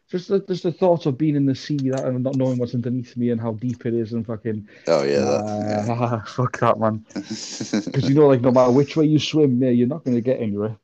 Just 0.10 0.30
the, 0.30 0.40
just 0.40 0.64
the 0.64 0.72
thought 0.72 1.06
of 1.06 1.18
being 1.18 1.36
in 1.36 1.46
the 1.46 1.54
sea 1.54 1.78
that 1.90 2.06
and 2.06 2.24
not 2.24 2.36
knowing 2.38 2.58
what's 2.58 2.74
underneath 2.74 3.18
me 3.18 3.30
and 3.32 3.42
how 3.42 3.52
deep 3.54 3.86
it 3.86 3.94
is 3.94 4.14
and 4.14 4.26
fucking 4.26 4.66
Oh 4.88 5.04
yeah, 5.04 5.20
that, 5.20 5.86
ah, 5.90 6.24
fuck 6.28 6.60
that 6.60 6.80
man. 6.80 7.06
Because 7.14 8.08
you 8.08 8.16
know, 8.16 8.28
like 8.28 8.40
no 8.42 8.52
matter 8.52 8.72
which 8.72 8.96
way 8.96 9.06
you 9.06 9.20
swim, 9.20 9.62
yeah, 9.62 9.70
you're 9.70 9.88
not 9.88 10.06
going 10.06 10.16
to 10.16 10.22
get 10.22 10.40
anywhere. 10.42 10.78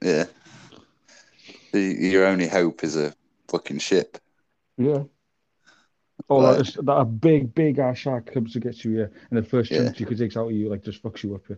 yeah. 0.00 0.24
Your 1.72 2.26
only 2.26 2.46
hope 2.48 2.82
is 2.84 2.96
a 2.96 3.12
fucking 3.48 3.78
ship. 3.78 4.18
Yeah. 4.78 5.04
Or 6.28 6.42
Right. 6.42 6.50
like, 6.50 6.60
it's- 6.60 6.76
that 6.84 6.92
a 6.92 7.04
big, 7.04 7.52
big 7.54 7.78
ass 7.80 7.98
shark 7.98 8.32
comes 8.32 8.52
to 8.52 8.60
get 8.60 8.84
you, 8.84 8.98
yeah, 9.00 9.06
and 9.30 9.38
the 9.38 9.42
first 9.42 9.70
Yeah. 9.70 9.84
chunk 9.84 9.98
you 10.00 10.06
could 10.06 10.18
take 10.18 10.36
out 10.36 10.46
of 10.46 10.52
you, 10.52 10.68
like, 10.68 10.84
just 10.84 11.02
fucks 11.02 11.22
you 11.24 11.34
up, 11.34 11.42
yeah. 11.48 11.56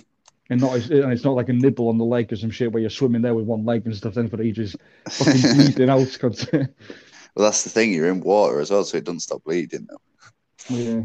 And 0.52 0.60
not, 0.60 0.74
and 0.74 1.12
it's 1.12 1.24
not 1.24 1.34
like 1.34 1.48
a 1.48 1.52
nibble 1.54 1.88
on 1.88 1.96
the 1.96 2.04
leg 2.04 2.30
or 2.32 2.36
some 2.36 2.50
shit 2.50 2.70
where 2.70 2.80
you're 2.82 2.90
swimming 2.90 3.22
there 3.22 3.34
with 3.34 3.46
one 3.46 3.64
leg 3.64 3.86
and 3.86 3.96
stuff. 3.96 4.12
Then 4.14 4.28
for 4.28 4.40
ages, 4.42 4.76
fucking 5.08 5.40
bleeding 5.54 5.88
out. 5.88 6.18
well, 6.22 6.66
that's 7.36 7.64
the 7.64 7.70
thing. 7.70 7.92
You're 7.92 8.10
in 8.10 8.20
water 8.20 8.60
as 8.60 8.70
well, 8.70 8.84
so 8.84 8.98
it 8.98 9.04
doesn't 9.04 9.20
stop 9.20 9.42
bleeding. 9.44 9.88
Though. 9.88 10.74
yeah. 10.74 11.02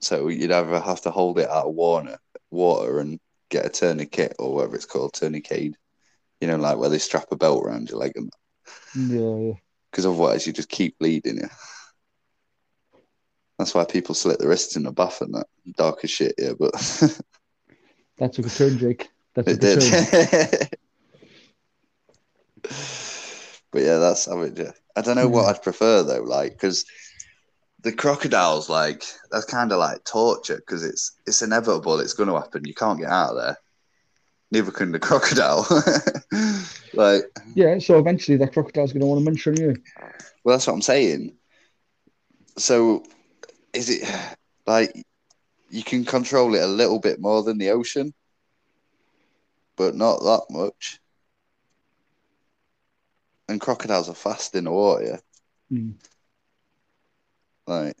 So 0.00 0.28
you'd 0.28 0.50
either 0.50 0.80
have 0.80 1.00
to 1.02 1.10
hold 1.12 1.38
it 1.38 1.48
out 1.48 1.66
of 1.66 1.74
water, 1.74 2.18
water 2.50 2.98
and 2.98 3.20
get 3.50 3.66
a 3.66 3.68
tourniquet 3.68 4.34
or 4.38 4.54
whatever 4.56 4.74
it's 4.74 4.84
called, 4.84 5.14
tourniquet. 5.14 5.74
You 6.40 6.48
know, 6.48 6.56
like 6.56 6.76
where 6.76 6.90
they 6.90 6.98
strap 6.98 7.28
a 7.30 7.36
belt 7.36 7.64
around 7.64 7.88
your 7.88 7.98
leg 8.00 8.12
and 8.16 8.30
Yeah, 8.96 9.46
yeah. 9.48 9.52
because 9.90 10.04
otherwise 10.06 10.46
you 10.46 10.52
just 10.52 10.68
keep 10.68 10.98
bleeding. 10.98 11.38
Yeah. 11.38 11.48
That's 13.58 13.72
why 13.74 13.84
people 13.84 14.16
slit 14.16 14.40
their 14.40 14.48
wrists 14.48 14.74
in 14.74 14.82
the 14.82 14.90
bath 14.92 15.20
and 15.20 15.32
that. 15.34 15.46
Dark 15.76 16.00
as 16.02 16.10
shit, 16.10 16.34
yeah, 16.36 16.52
but 16.58 16.72
That 18.18 18.32
took 18.32 18.46
a 18.46 18.50
turn, 18.50 18.78
Jake. 18.78 19.08
That 19.34 19.48
it 19.48 19.62
a 19.64 19.80
turn. 19.80 20.30
did. 20.30 20.68
but 23.72 23.82
yeah, 23.82 23.98
that's 23.98 24.22
savage. 24.22 24.58
Yeah. 24.58 24.72
I 24.96 25.00
don't 25.00 25.16
know 25.16 25.28
what 25.28 25.46
I'd 25.46 25.62
prefer 25.62 26.02
though, 26.02 26.22
like 26.22 26.52
because 26.52 26.84
the 27.82 27.92
crocodiles, 27.92 28.68
like 28.68 29.04
that's 29.30 29.44
kind 29.44 29.72
of 29.72 29.78
like 29.78 30.04
torture 30.04 30.56
because 30.56 30.84
it's 30.84 31.12
it's 31.26 31.42
inevitable. 31.42 32.00
It's 32.00 32.14
going 32.14 32.28
to 32.28 32.36
happen. 32.36 32.64
You 32.64 32.74
can't 32.74 32.98
get 32.98 33.10
out 33.10 33.30
of 33.30 33.36
there. 33.36 33.58
Neither 34.50 34.70
can 34.70 34.92
the 34.92 34.98
crocodile. 35.00 35.66
like, 36.94 37.24
Yeah, 37.54 37.78
so 37.78 37.98
eventually 37.98 38.38
that 38.38 38.52
crocodile's 38.52 38.92
going 38.92 39.00
to 39.00 39.06
want 39.06 39.20
to 39.20 39.24
munch 39.24 39.46
on 39.46 39.56
you. 39.56 39.76
well, 40.44 40.54
that's 40.54 40.66
what 40.66 40.74
I'm 40.74 40.82
saying. 40.82 41.34
So, 42.56 43.02
is 43.72 43.90
it 43.90 44.08
like 44.66 44.94
you 45.74 45.82
can 45.82 46.04
control 46.04 46.54
it 46.54 46.62
a 46.62 46.68
little 46.68 47.00
bit 47.00 47.20
more 47.20 47.42
than 47.42 47.58
the 47.58 47.70
ocean, 47.70 48.14
but 49.76 49.96
not 49.96 50.20
that 50.20 50.42
much? 50.48 51.00
And 53.48 53.60
crocodiles 53.60 54.08
are 54.08 54.14
fast 54.14 54.54
in 54.54 54.64
the 54.64 54.70
water. 54.70 55.04
yeah? 55.04 55.18
Mm. 55.76 55.94
Like 57.66 57.96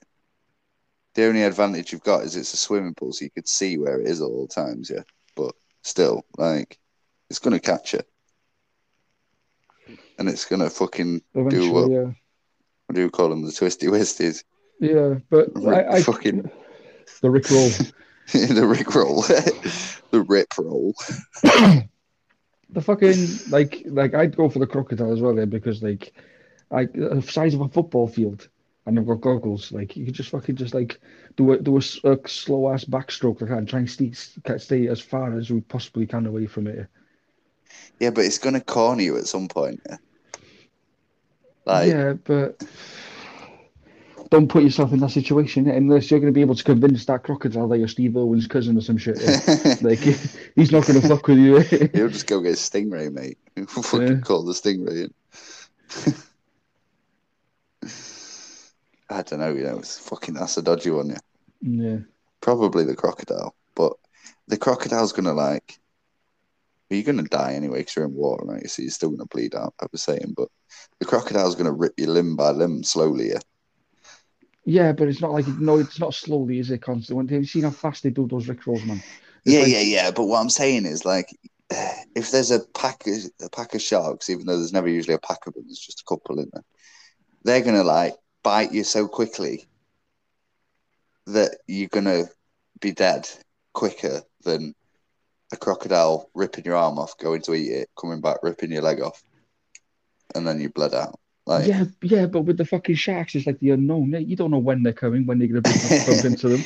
the 1.14 1.24
only 1.24 1.42
advantage 1.42 1.90
you've 1.90 2.04
got 2.04 2.22
is 2.22 2.36
it's 2.36 2.54
a 2.54 2.56
swimming 2.56 2.94
pool, 2.94 3.12
so 3.12 3.24
you 3.24 3.30
could 3.32 3.48
see 3.48 3.76
where 3.76 4.00
it 4.00 4.06
is 4.06 4.20
at 4.20 4.26
all 4.26 4.46
times. 4.46 4.88
Yeah, 4.88 5.02
but 5.34 5.52
still, 5.82 6.24
like 6.38 6.78
it's 7.28 7.40
gonna 7.40 7.58
catch 7.58 7.94
you, 7.94 8.02
and 10.16 10.28
it's 10.28 10.44
gonna 10.44 10.70
fucking 10.70 11.18
do 11.18 11.22
Eventually, 11.40 11.70
what, 11.70 11.90
yeah. 11.90 12.12
what 12.86 12.94
do 12.94 13.00
you 13.00 13.10
call 13.10 13.30
them? 13.30 13.44
The 13.44 13.50
twisty 13.50 13.88
wisties, 13.88 14.44
Yeah, 14.78 15.14
but 15.28 15.48
Rip- 15.56 15.88
I, 15.88 15.96
I 15.96 16.02
fucking 16.02 16.50
the 17.20 17.30
Rick 17.30 17.50
roll. 17.50 17.70
the 18.32 18.66
rick 18.66 18.94
roll, 18.94 19.22
the 20.10 20.22
rip 20.22 20.56
roll. 20.56 20.94
the 22.70 22.80
fucking 22.80 23.28
like 23.50 23.82
like 23.84 24.14
I'd 24.14 24.34
go 24.34 24.48
for 24.48 24.60
the 24.60 24.66
crocodile 24.66 25.12
as 25.12 25.20
well, 25.20 25.36
yeah, 25.36 25.44
because 25.44 25.82
like 25.82 26.14
like 26.70 26.92
the 26.94 27.20
size 27.20 27.52
of 27.52 27.60
a 27.60 27.68
football 27.68 28.08
field, 28.08 28.48
and 28.86 28.98
I've 28.98 29.06
got 29.06 29.20
goggles. 29.20 29.72
Like 29.72 29.94
you 29.94 30.06
could 30.06 30.14
just 30.14 30.30
fucking 30.30 30.56
just 30.56 30.72
like 30.72 30.98
do 31.36 31.52
a 31.52 31.58
do 31.58 31.76
a, 31.76 31.82
a 32.04 32.18
slow 32.26 32.72
ass 32.72 32.84
backstroke 32.86 33.42
like 33.42 33.50
that 33.50 33.58
and 33.58 33.68
try 33.68 33.80
and 33.80 33.90
stay 33.90 34.12
stay 34.12 34.88
as 34.88 35.00
far 35.00 35.36
as 35.36 35.50
we 35.50 35.60
possibly 35.60 36.06
can 36.06 36.26
away 36.26 36.46
from 36.46 36.66
it. 36.66 36.78
Eh. 36.78 36.84
Yeah, 38.00 38.10
but 38.10 38.24
it's 38.24 38.38
gonna 38.38 38.60
corner 38.60 39.02
you 39.02 39.18
at 39.18 39.26
some 39.26 39.48
point. 39.48 39.82
Yeah? 39.86 39.96
Like 41.66 41.88
yeah, 41.90 42.14
but 42.14 42.64
don't 44.34 44.48
put 44.48 44.64
yourself 44.64 44.92
in 44.92 44.98
that 44.98 45.10
situation 45.12 45.68
unless 45.68 46.10
you're 46.10 46.18
going 46.18 46.32
to 46.32 46.36
be 46.36 46.40
able 46.40 46.56
to 46.56 46.64
convince 46.64 47.04
that 47.04 47.22
crocodile 47.22 47.68
that 47.68 47.78
you're 47.78 47.86
Steve 47.86 48.16
Irwin's 48.16 48.48
cousin 48.48 48.76
or 48.76 48.80
some 48.80 48.98
shit. 48.98 49.20
yeah. 49.22 49.76
like 49.80 50.00
he's 50.00 50.72
not 50.72 50.84
going 50.86 51.00
to 51.00 51.06
fuck 51.06 51.28
with 51.28 51.38
you. 51.38 51.58
Eh? 51.58 51.86
You'll 51.94 52.08
just 52.08 52.26
go 52.26 52.40
get 52.40 52.54
a 52.54 52.56
stingray, 52.56 53.12
mate. 53.12 53.38
Fucking 53.68 54.02
Yeah. 54.08 54.20
call 54.22 54.44
the 54.44 54.52
stingray 54.52 55.04
in. 55.04 56.14
I 59.08 59.22
don't 59.22 59.38
know, 59.38 59.52
you 59.54 59.62
know, 59.62 59.78
it's 59.78 59.98
fucking 59.98 60.34
that's 60.34 60.56
a 60.56 60.62
dodgy 60.62 60.90
one, 60.90 61.10
yeah. 61.10 61.18
yeah. 61.60 61.98
Probably 62.40 62.84
the 62.84 62.96
crocodile, 62.96 63.54
but 63.76 63.92
the 64.48 64.56
crocodile's 64.56 65.12
gonna 65.12 65.32
like. 65.34 65.78
Well, 66.90 66.98
you're 66.98 67.04
gonna 67.06 67.28
die 67.28 67.52
anyway 67.54 67.78
because 67.78 67.94
you're 67.94 68.04
in 68.06 68.14
water, 68.14 68.44
right? 68.46 68.68
So 68.68 68.82
you're 68.82 68.90
still 68.90 69.10
gonna 69.10 69.26
bleed 69.26 69.54
out. 69.54 69.74
I 69.80 69.86
was 69.92 70.02
saying, 70.02 70.34
but 70.36 70.48
the 70.98 71.04
crocodile's 71.04 71.54
gonna 71.54 71.72
rip 71.72 71.92
you 71.98 72.08
limb 72.08 72.34
by 72.34 72.50
limb 72.50 72.82
slowly. 72.82 73.28
Yeah, 73.28 73.40
Yeah, 74.64 74.92
but 74.92 75.08
it's 75.08 75.20
not 75.20 75.32
like 75.32 75.46
no, 75.46 75.78
it's 75.78 76.00
not 76.00 76.14
slowly, 76.14 76.58
is 76.58 76.70
it? 76.70 76.82
Constant. 76.82 77.30
Have 77.30 77.42
you 77.42 77.46
seen 77.46 77.64
how 77.64 77.70
fast 77.70 78.02
they 78.02 78.10
do 78.10 78.26
those 78.26 78.48
Rick 78.48 78.66
rolls, 78.66 78.84
man? 78.84 79.02
It's 79.44 79.54
yeah, 79.54 79.60
like- 79.60 79.68
yeah, 79.68 79.80
yeah. 79.80 80.10
But 80.10 80.24
what 80.24 80.40
I'm 80.40 80.50
saying 80.50 80.86
is 80.86 81.04
like, 81.04 81.28
if 82.16 82.30
there's 82.30 82.50
a 82.50 82.60
pack, 82.74 83.06
of, 83.06 83.14
a 83.42 83.50
pack 83.50 83.74
of 83.74 83.82
sharks, 83.82 84.30
even 84.30 84.46
though 84.46 84.56
there's 84.56 84.72
never 84.72 84.88
usually 84.88 85.14
a 85.14 85.18
pack 85.18 85.46
of 85.46 85.54
them, 85.54 85.64
there's 85.66 85.78
just 85.78 86.00
a 86.00 86.04
couple 86.08 86.38
in 86.38 86.50
there. 86.52 86.64
They're 87.42 87.62
gonna 87.62 87.84
like 87.84 88.14
bite 88.42 88.72
you 88.72 88.84
so 88.84 89.06
quickly 89.06 89.66
that 91.26 91.58
you're 91.66 91.88
gonna 91.88 92.24
be 92.80 92.92
dead 92.92 93.28
quicker 93.74 94.22
than 94.44 94.74
a 95.52 95.56
crocodile 95.56 96.30
ripping 96.34 96.64
your 96.64 96.76
arm 96.76 96.98
off, 96.98 97.18
going 97.18 97.42
to 97.42 97.54
eat 97.54 97.70
it, 97.70 97.90
coming 98.00 98.20
back, 98.20 98.38
ripping 98.42 98.72
your 98.72 98.82
leg 98.82 99.00
off, 99.02 99.22
and 100.34 100.46
then 100.46 100.60
you 100.60 100.70
bled 100.70 100.94
out. 100.94 101.18
Like, 101.46 101.66
Yeah, 101.66 101.84
yeah, 102.02 102.26
but 102.26 102.42
with 102.42 102.56
the 102.56 102.64
fucking 102.64 102.94
sharks, 102.94 103.34
it's 103.34 103.46
like 103.46 103.60
the 103.60 103.70
unknown. 103.70 104.12
You 104.12 104.36
don't 104.36 104.50
know 104.50 104.58
when 104.58 104.82
they're 104.82 104.92
coming, 104.92 105.26
when 105.26 105.38
they're 105.38 105.48
going 105.48 105.62
to 105.62 106.04
bump 106.06 106.24
into 106.24 106.48
them. 106.48 106.64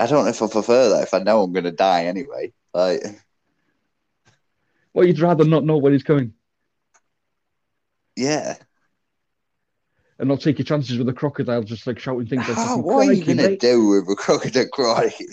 I 0.00 0.06
don't 0.06 0.24
know 0.24 0.30
if 0.30 0.42
I 0.42 0.48
prefer 0.48 0.90
that 0.90 1.02
if 1.02 1.14
I 1.14 1.20
know 1.20 1.42
I'm 1.42 1.52
gonna 1.52 1.72
die 1.72 2.04
anyway. 2.06 2.52
Like, 2.74 3.02
Well, 4.92 5.06
you'd 5.06 5.20
rather 5.20 5.44
not 5.44 5.64
know 5.64 5.78
when 5.78 5.92
he's 5.92 6.02
coming 6.02 6.34
yeah. 8.18 8.56
And 10.18 10.28
not 10.28 10.40
take 10.40 10.58
your 10.58 10.64
chances 10.64 10.98
with 10.98 11.08
a 11.08 11.12
crocodile 11.12 11.62
just 11.62 11.86
like 11.86 11.98
shouting 11.98 12.26
things 12.26 12.46
like, 12.48 12.56
How, 12.56 12.64
fucking, 12.76 12.82
what 12.82 13.08
are 13.08 13.12
you 13.12 13.24
gonna 13.24 13.48
mate, 13.50 13.60
do 13.60 13.86
with 13.88 14.08
a 14.10 14.16
crocodile 14.16 14.66
crikey? 14.72 15.26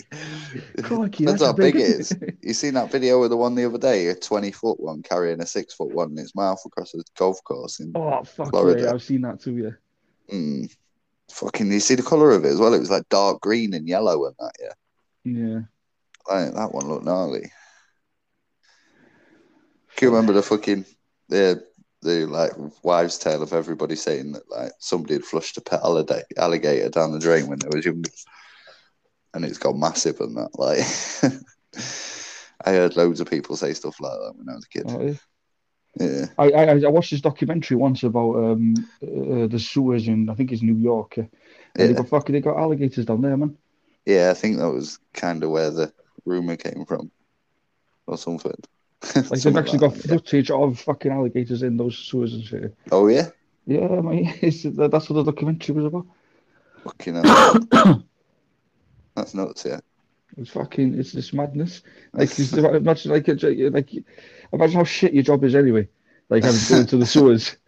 Crikey, 0.82 1.24
Depends 1.24 1.40
that's 1.40 1.42
how 1.42 1.52
big 1.52 1.74
it 1.76 1.80
is. 1.80 2.16
You 2.42 2.54
seen 2.54 2.74
that 2.74 2.92
video 2.92 3.20
of 3.22 3.30
the 3.30 3.36
one 3.36 3.54
the 3.56 3.64
other 3.64 3.78
day, 3.78 4.06
a 4.08 4.14
twenty 4.14 4.52
foot 4.52 4.78
one 4.78 5.02
carrying 5.02 5.40
a 5.40 5.46
six 5.46 5.74
foot 5.74 5.92
one 5.92 6.12
in 6.12 6.18
its 6.18 6.34
mouth 6.36 6.60
across 6.64 6.94
a 6.94 6.98
golf 7.18 7.42
course 7.42 7.80
in 7.80 7.92
Oh, 7.96 8.22
fuck 8.22 8.50
Florida. 8.50 8.84
yeah, 8.84 8.92
I've 8.92 9.02
seen 9.02 9.22
that 9.22 9.40
too, 9.40 9.56
yeah. 9.56 9.70
mm, 10.32 10.72
fucking 11.32 11.72
you 11.72 11.80
see 11.80 11.96
the 11.96 12.02
colour 12.04 12.30
of 12.30 12.44
it 12.44 12.48
as 12.48 12.60
well? 12.60 12.72
It 12.72 12.78
was 12.78 12.90
like 12.90 13.08
dark 13.08 13.40
green 13.40 13.74
and 13.74 13.88
yellow 13.88 14.26
and 14.26 14.34
that, 14.38 14.52
yeah. 14.62 14.72
Yeah. 15.24 15.60
Like, 16.30 16.54
that 16.54 16.72
one 16.72 16.86
looked 16.86 17.04
gnarly. 17.04 17.50
Can 19.96 20.06
you 20.08 20.10
remember 20.14 20.32
the 20.34 20.42
fucking 20.42 20.84
the 21.28 21.64
the 22.06 22.26
like 22.26 22.52
wives' 22.82 23.18
tale 23.18 23.42
of 23.42 23.52
everybody 23.52 23.96
saying 23.96 24.32
that 24.32 24.50
like 24.50 24.72
somebody 24.78 25.14
had 25.14 25.24
flushed 25.24 25.58
a 25.58 25.60
pet 25.60 25.80
alligator, 25.82 26.88
down 26.88 27.12
the 27.12 27.18
drain 27.18 27.48
when 27.48 27.58
they 27.58 27.68
was 27.68 27.84
younger, 27.84 28.10
and 29.34 29.44
it's 29.44 29.58
gone 29.58 29.78
massive 29.78 30.20
and 30.20 30.36
that. 30.36 30.50
Like, 30.58 30.80
I 32.64 32.70
heard 32.70 32.96
loads 32.96 33.20
of 33.20 33.28
people 33.28 33.56
say 33.56 33.74
stuff 33.74 34.00
like 34.00 34.12
that 34.12 34.34
when 34.36 34.48
I 34.48 34.54
was 34.54 34.64
a 34.64 34.68
kid. 34.68 34.84
Oh, 34.88 35.16
yeah. 35.98 36.26
I, 36.38 36.50
I 36.50 36.80
I 36.80 36.88
watched 36.88 37.10
this 37.10 37.20
documentary 37.20 37.76
once 37.76 38.02
about 38.02 38.36
um 38.36 38.74
uh, 39.02 39.46
the 39.46 39.58
sewers 39.58 40.08
in 40.08 40.28
I 40.28 40.34
think 40.34 40.52
it's 40.52 40.62
New 40.62 40.76
York. 40.76 41.16
Yeah. 41.16 41.26
They 41.74 41.92
got 41.92 42.08
fucking 42.08 42.32
they 42.32 42.40
got 42.40 42.58
alligators 42.58 43.04
down 43.04 43.22
there, 43.22 43.36
man. 43.36 43.56
yeah. 44.04 44.30
I 44.30 44.34
think 44.34 44.58
that 44.58 44.70
was 44.70 44.98
kind 45.12 45.42
of 45.42 45.50
where 45.50 45.70
the 45.70 45.92
rumor 46.24 46.56
came 46.56 46.84
from, 46.86 47.10
or 48.06 48.16
something. 48.16 48.54
Like 49.14 49.40
they've 49.40 49.56
actually 49.56 49.78
got 49.78 49.96
yeah. 49.96 50.14
footage 50.14 50.50
of 50.50 50.80
fucking 50.80 51.12
alligators 51.12 51.62
in 51.62 51.76
those 51.76 51.96
sewers 51.96 52.34
and 52.34 52.44
shit. 52.44 52.74
Oh 52.90 53.08
yeah, 53.08 53.28
Yeah, 53.66 53.86
man, 54.00 54.34
it's, 54.40 54.62
that's 54.62 55.10
what 55.10 55.24
the 55.24 55.30
documentary 55.30 55.74
was 55.74 55.84
about. 55.84 56.06
fucking 56.84 57.14
hell. 57.14 58.04
That's 59.14 59.32
nuts. 59.32 59.64
Yeah. 59.64 59.80
It's 60.36 60.50
fucking, 60.50 60.98
it's 60.98 61.12
this 61.12 61.32
madness. 61.32 61.82
Like, 62.12 62.38
imagine 62.38 63.10
like, 63.12 63.26
like, 63.26 63.90
imagine 64.52 64.76
how 64.76 64.84
shit 64.84 65.14
your 65.14 65.22
job 65.22 65.42
is 65.44 65.54
anyway. 65.54 65.88
Like 66.28 66.42
having 66.42 66.60
to 66.60 66.68
go 66.68 66.80
into 66.80 66.96
the 66.96 67.06
sewers, 67.06 67.56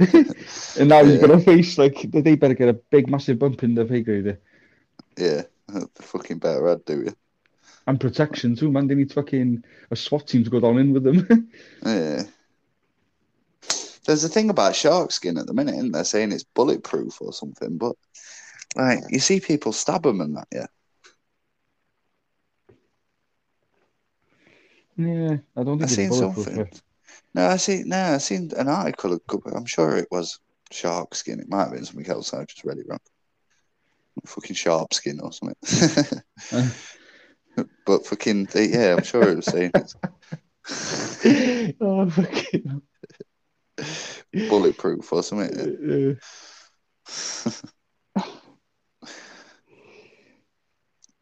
and 0.78 0.88
now 0.88 1.00
you've 1.00 1.20
got 1.20 1.28
to 1.28 1.38
face 1.38 1.78
like 1.78 2.10
they 2.10 2.34
better 2.34 2.54
get 2.54 2.68
a 2.68 2.72
big, 2.72 3.08
massive 3.08 3.38
bump 3.38 3.62
in 3.62 3.76
the 3.76 3.84
pay 3.84 4.02
grade 4.02 4.24
there. 4.24 4.38
Yeah, 5.16 5.42
the 5.68 5.88
fucking 6.02 6.38
better 6.38 6.68
ad, 6.68 6.84
do 6.84 7.04
you? 7.04 7.14
And 7.88 7.98
protection 7.98 8.54
too, 8.54 8.70
man. 8.70 8.86
They 8.86 8.94
need 8.94 9.12
fucking 9.12 9.64
a 9.90 9.96
SWAT 9.96 10.28
team 10.28 10.44
to 10.44 10.50
go 10.50 10.60
down 10.60 10.78
in 10.78 10.92
with 10.92 11.02
them. 11.04 11.50
Yeah. 11.84 12.22
There's 14.04 14.24
a 14.24 14.28
thing 14.28 14.48
about 14.48 14.74
shark 14.74 15.12
skin 15.12 15.36
at 15.36 15.46
the 15.46 15.52
minute, 15.52 15.74
isn't 15.74 15.92
there? 15.92 16.04
Saying 16.04 16.32
it's 16.32 16.44
bulletproof 16.44 17.20
or 17.20 17.32
something, 17.32 17.76
but 17.76 17.94
like 18.76 19.00
you 19.10 19.18
see 19.18 19.40
people 19.40 19.72
stab 19.72 20.02
them 20.02 20.22
and 20.22 20.36
that, 20.36 20.48
yeah. 20.50 20.66
yeah, 24.96 25.36
I 25.56 25.62
don't 25.62 25.78
think 25.78 25.90
I 25.90 25.94
think 25.94 26.12
seen 26.12 26.12
something. 26.12 26.70
No, 27.34 27.48
I 27.48 27.56
see. 27.56 27.82
No, 27.84 28.14
I 28.14 28.18
seen 28.18 28.50
an 28.56 28.68
article. 28.68 29.18
I'm 29.54 29.66
sure 29.66 29.96
it 29.96 30.08
was 30.10 30.40
shark 30.70 31.14
skin. 31.14 31.40
It 31.40 31.50
might 31.50 31.64
have 31.64 31.72
been 31.72 31.84
something 31.84 32.08
else. 32.08 32.32
I 32.32 32.44
just 32.44 32.64
read 32.64 32.78
it 32.78 32.86
wrong. 32.88 33.00
Fucking 34.24 34.56
sharp 34.56 34.94
skin 34.94 35.20
or 35.20 35.32
something. 35.32 36.22
Uh, 36.50 36.70
Uh. 37.88 37.98
but 37.98 38.06
fucking 38.06 38.44
they, 38.46 38.68
yeah, 38.68 38.96
I'm 38.96 39.04
sure 39.04 39.28
it 39.28 39.36
was 39.36 39.46
saying 39.46 39.70
oh, 41.80 42.10
fucking. 42.10 42.82
bulletproof 44.48 45.12
or 45.12 45.22
something. 45.22 46.18
Uh, 46.18 47.50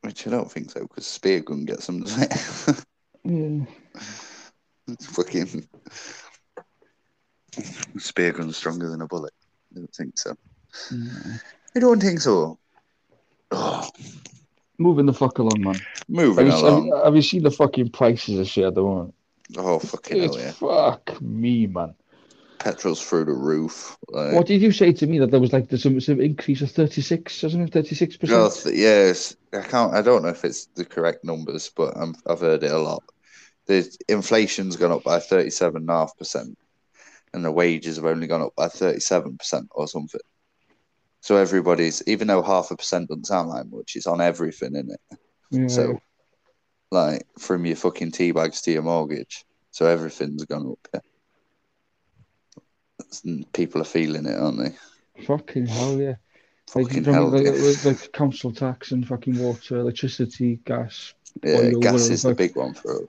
Which 0.03 0.27
I 0.27 0.31
don't 0.31 0.51
think 0.51 0.71
so, 0.71 0.81
because 0.83 1.07
spear 1.07 1.41
gun 1.41 1.65
gets 1.65 1.87
them. 1.87 2.03
doesn't 2.03 2.23
it? 2.23 2.85
Yeah. 3.25 3.65
it's 4.89 5.07
fucking 5.17 5.69
spear 7.99 8.33
gun's 8.33 8.57
stronger 8.57 8.89
than 8.89 9.03
a 9.03 9.07
bullet. 9.07 9.33
I 9.73 9.81
don't 9.81 9.95
think 9.95 10.19
so. 10.19 10.37
Mm. 10.91 11.41
I 11.75 11.81
don't 11.81 12.01
think 12.01 12.21
so. 12.21 12.59
Oh, 13.51 13.89
Moving 14.79 15.07
the 15.07 15.13
fuck 15.13 15.39
along, 15.39 15.63
man. 15.63 15.75
Have 15.75 16.09
moving 16.09 16.47
have, 16.49 16.61
along. 16.61 16.87
you- 16.87 16.97
have 17.05 17.17
you 17.17 17.23
seen 17.23 17.43
the 17.43 17.51
fucking 17.51 17.91
prices 17.91 18.39
of 18.39 18.47
shit 18.47 18.65
at 18.65 18.75
the 18.75 18.83
moment? 18.83 19.15
Oh 19.57 19.79
fucking 19.79 20.23
hell 20.23 20.39
yeah! 20.39 20.53
fuck 20.53 21.21
me, 21.21 21.67
man. 21.67 21.95
Petrol's 22.59 23.01
through 23.01 23.27
the 23.27 23.33
roof. 23.33 23.97
Like, 24.09 24.33
What 24.35 24.47
did 24.47 24.61
you 24.61 24.73
say 24.73 24.93
to 24.93 25.07
me 25.07 25.19
that 25.21 25.31
there 25.31 25.41
was 25.41 25.53
like 25.53 25.69
there's 25.69 25.83
some, 25.83 26.01
some 26.01 26.21
increase 26.21 26.63
of 26.63 26.71
36 26.71 27.45
or 27.45 27.51
something, 27.51 27.69
36 27.69 28.17
Oh, 28.17 28.19
percent? 28.49 28.65
th- 28.65 28.77
yes, 28.77 29.37
I 29.53 29.61
can't. 29.61 29.95
I 29.95 30.03
don't 30.03 30.23
know 30.23 30.31
if 30.31 30.45
it's 30.45 30.67
the 30.75 30.85
correct 30.85 31.23
numbers, 31.25 31.71
but 31.77 31.97
I'm, 31.97 32.15
I've 32.27 32.41
heard 32.41 32.65
it 32.65 32.73
a 32.73 32.79
lot. 32.79 33.05
The 33.67 33.89
inflation's 34.09 34.77
gone 34.77 34.93
up 34.93 35.05
by 35.05 35.19
thirty-seven 35.21 35.83
and 35.83 35.91
a 35.91 35.93
half 35.93 36.17
percent, 36.17 36.57
and 37.33 37.45
the 37.45 37.51
wages 37.53 37.97
have 37.97 38.07
only 38.07 38.27
gone 38.27 38.43
up 38.43 38.55
by 38.57 38.69
thirty-seven 38.69 39.39
percent 39.39 39.69
or 39.73 39.87
something. 39.89 40.21
So 41.27 41.37
everybody's, 41.39 42.05
even 42.07 42.29
though 42.29 42.41
half 42.41 42.71
a 42.71 42.77
percent 42.77 43.09
doesn't 43.09 43.27
sound 43.27 43.49
like 43.49 43.67
much, 43.67 43.97
it's 43.97 44.07
on 44.07 44.21
everything 44.21 44.77
in 44.77 44.93
it. 44.93 45.19
Yeah. 45.51 45.67
So, 45.67 46.01
like 46.93 47.27
from 47.37 47.67
your 47.67 47.75
fucking 47.75 48.13
tea 48.13 48.31
bags 48.31 48.63
to 48.63 48.71
your 48.71 48.83
mortgage, 48.83 49.45
so 49.73 49.87
everything's 49.87 50.45
gone 50.45 50.71
up. 50.71 50.89
Yeah. 50.95 51.01
Mm, 53.25 53.53
people 53.53 53.81
are 53.81 53.85
feeling 53.85 54.27
it, 54.27 54.39
aren't 54.39 54.59
they? 54.59 55.25
fucking 55.25 55.67
hell, 55.67 55.99
yeah. 56.01 56.15
Like, 56.77 56.87
Fucking 56.87 57.03
know, 57.03 57.13
hell. 57.13 57.29
like, 57.31 57.47
yeah. 57.47 57.51
like, 57.51 57.85
like 57.85 58.13
council 58.13 58.53
tax 58.53 58.93
and 58.93 59.05
fucking 59.05 59.37
water, 59.37 59.79
electricity, 59.79 60.61
gas. 60.65 61.13
Yeah, 61.43 61.57
oil, 61.57 61.81
gas 61.81 61.93
whatever 61.95 62.13
is 62.13 62.23
the 62.23 62.35
big 62.37 62.55
one 62.55 62.75
for 62.75 63.09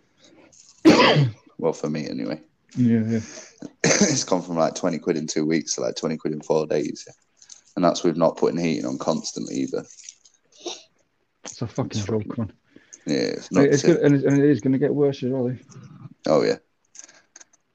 well, 1.60 1.74
for 1.74 1.92
me 1.92 2.10
anyway. 2.10 2.42
Yeah, 2.76 3.04
yeah. 3.06 3.20
it's 3.84 4.24
gone 4.24 4.42
from 4.42 4.56
like 4.56 4.74
20 4.74 4.98
quid 4.98 5.18
in 5.18 5.28
two 5.28 5.46
weeks 5.46 5.76
to 5.76 5.82
like 5.82 5.96
20 5.96 6.18
quid 6.18 6.34
in 6.34 6.42
four 6.42 6.66
days. 6.66 7.06
yeah. 7.06 7.14
And 7.78 7.86
that's 7.86 8.04
with 8.04 8.18
not 8.18 8.38
putting 8.38 8.60
heating 8.60 8.88
on 8.88 8.98
constantly 8.98 9.54
either. 9.58 9.86
It's 11.44 11.62
a 11.62 11.68
fucking 11.68 11.92
It's 11.92 12.06
joke, 12.06 12.36
man. 12.36 12.52
Yeah, 13.06 13.36
it's 13.38 13.52
not. 13.52 13.66
It's 13.66 13.84
good, 13.84 13.98
and, 13.98 14.16
it, 14.16 14.24
and 14.24 14.40
it 14.40 14.50
is 14.50 14.62
going 14.62 14.74
to 14.74 14.80
get 14.80 14.96
worse 14.96 15.22
as 15.22 15.30
well. 15.30 15.50
eh? 15.50 15.58
Oh, 16.26 16.42
yeah. 16.42 16.56
If 16.56 16.62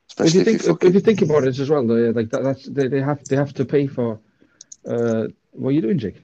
Especially 0.09 0.35
you 0.35 0.41
if 0.41 0.47
you, 0.47 0.53
think, 0.53 0.61
if, 0.61 0.67
fucking. 0.67 0.95
you 0.95 1.01
think 1.01 1.23
about 1.23 1.45
it 1.45 1.57
as 1.57 1.71
well, 1.71 1.87
though, 1.87 1.95
yeah, 1.95 2.11
like 2.11 2.31
that, 2.31 2.43
that's 2.43 2.67
they, 2.69 2.89
they 2.89 3.01
have 3.01 3.23
they 3.27 3.37
have 3.37 3.55
to 3.55 3.65
pay 3.65 3.87
for. 3.87 4.19
Uh, 4.85 5.29
what 5.53 5.69
are 5.69 5.73
you 5.73 5.81
doing, 5.81 5.99
Jake? 5.99 6.21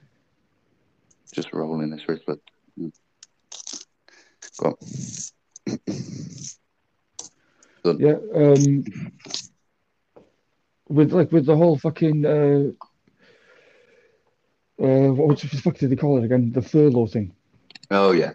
Just 1.31 1.53
rolling 1.53 1.89
this 1.89 2.03
wristlet. 2.05 2.41
Go 4.57 4.77
on. 7.85 7.97
Yeah. 7.97 8.17
Um. 8.35 8.83
With 10.89 11.13
like 11.13 11.31
with 11.31 11.45
the 11.45 11.55
whole 11.55 11.77
fucking 11.77 12.25
uh. 12.25 12.71
Uh, 14.81 15.11
what 15.11 15.39
the 15.39 15.47
fuck 15.57 15.77
did 15.77 15.89
they 15.89 15.95
call 15.95 16.17
it 16.17 16.23
again? 16.23 16.51
The 16.51 16.61
furlough 16.61 17.07
thing. 17.07 17.33
Oh, 17.91 18.11
yeah. 18.11 18.33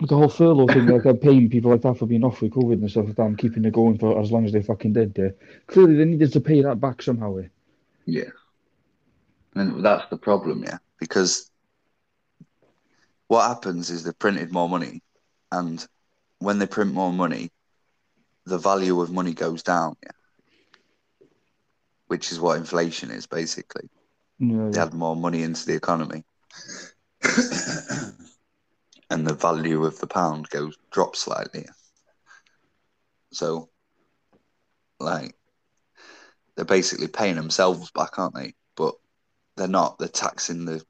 The 0.00 0.16
whole 0.16 0.28
furlough 0.28 0.66
thing, 0.66 0.86
like 0.86 1.02
they're 1.02 1.14
paying 1.14 1.50
people 1.50 1.70
like 1.70 1.82
that 1.82 1.98
for 1.98 2.06
being 2.06 2.24
off 2.24 2.40
with 2.40 2.52
COVID 2.52 2.72
and 2.72 2.90
stuff 2.90 3.06
like 3.06 3.16
that, 3.16 3.26
and 3.26 3.38
keeping 3.38 3.64
it 3.64 3.72
going 3.72 3.98
for 3.98 4.18
as 4.20 4.32
long 4.32 4.46
as 4.46 4.52
they 4.52 4.62
fucking 4.62 4.94
did. 4.94 5.34
Clearly, 5.66 5.94
they 5.94 6.04
needed 6.04 6.32
to 6.32 6.40
pay 6.40 6.62
that 6.62 6.80
back 6.80 7.02
somehow. 7.02 7.36
Eh? 7.36 7.48
Yeah. 8.06 8.30
And 9.54 9.84
that's 9.84 10.08
the 10.08 10.16
problem, 10.16 10.64
yeah. 10.64 10.78
Because 10.98 11.50
what 13.28 13.46
happens 13.46 13.90
is 13.90 14.04
they 14.04 14.12
printed 14.12 14.52
more 14.52 14.68
money, 14.68 15.02
and 15.52 15.86
when 16.38 16.58
they 16.58 16.66
print 16.66 16.92
more 16.92 17.12
money, 17.12 17.50
the 18.46 18.58
value 18.58 19.00
of 19.00 19.12
money 19.12 19.34
goes 19.34 19.62
down, 19.62 19.96
yeah. 20.02 21.26
Which 22.06 22.32
is 22.32 22.40
what 22.40 22.58
inflation 22.58 23.10
is 23.10 23.26
basically. 23.26 23.88
Yeah. 24.42 24.70
They 24.70 24.80
add 24.80 24.92
more 24.92 25.14
money 25.14 25.44
into 25.44 25.64
the 25.64 25.74
economy, 25.74 26.24
and 29.08 29.24
the 29.24 29.34
value 29.34 29.84
of 29.84 30.00
the 30.00 30.08
pound 30.08 30.48
goes 30.48 30.76
drops 30.90 31.20
slightly. 31.20 31.66
So, 33.30 33.68
like, 34.98 35.36
they're 36.56 36.64
basically 36.64 37.06
paying 37.06 37.36
themselves 37.36 37.92
back, 37.92 38.18
aren't 38.18 38.34
they? 38.34 38.54
But 38.76 38.96
they're 39.56 39.68
not. 39.68 40.00
They're 40.00 40.08
taxing 40.08 40.64
the 40.64 40.84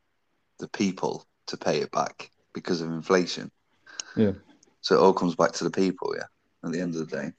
the 0.58 0.68
people 0.68 1.26
to 1.48 1.58
pay 1.58 1.80
it 1.80 1.92
back 1.92 2.30
because 2.54 2.80
of 2.80 2.88
inflation. 2.88 3.50
Yeah. 4.16 4.32
So 4.80 4.94
it 4.94 5.00
all 5.00 5.12
comes 5.12 5.34
back 5.34 5.52
to 5.52 5.64
the 5.64 5.70
people, 5.70 6.14
yeah. 6.16 6.24
At 6.64 6.72
the 6.72 6.80
end 6.80 6.94
of 6.94 7.06
the 7.06 7.16
day, 7.16 7.32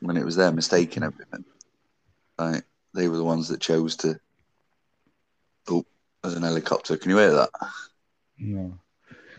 when 0.00 0.16
it 0.16 0.24
was 0.24 0.34
their 0.34 0.50
mistake 0.50 0.96
in 0.96 1.04
everything, 1.04 1.44
like 2.36 2.64
they 2.94 3.06
were 3.06 3.16
the 3.16 3.24
ones 3.24 3.48
that 3.48 3.60
chose 3.60 3.94
to. 3.98 4.18
Oh, 5.68 5.84
there's 6.22 6.34
an 6.34 6.42
helicopter. 6.42 6.96
Can 6.96 7.10
you 7.10 7.18
hear 7.18 7.32
that? 7.32 7.50
No. 8.38 8.78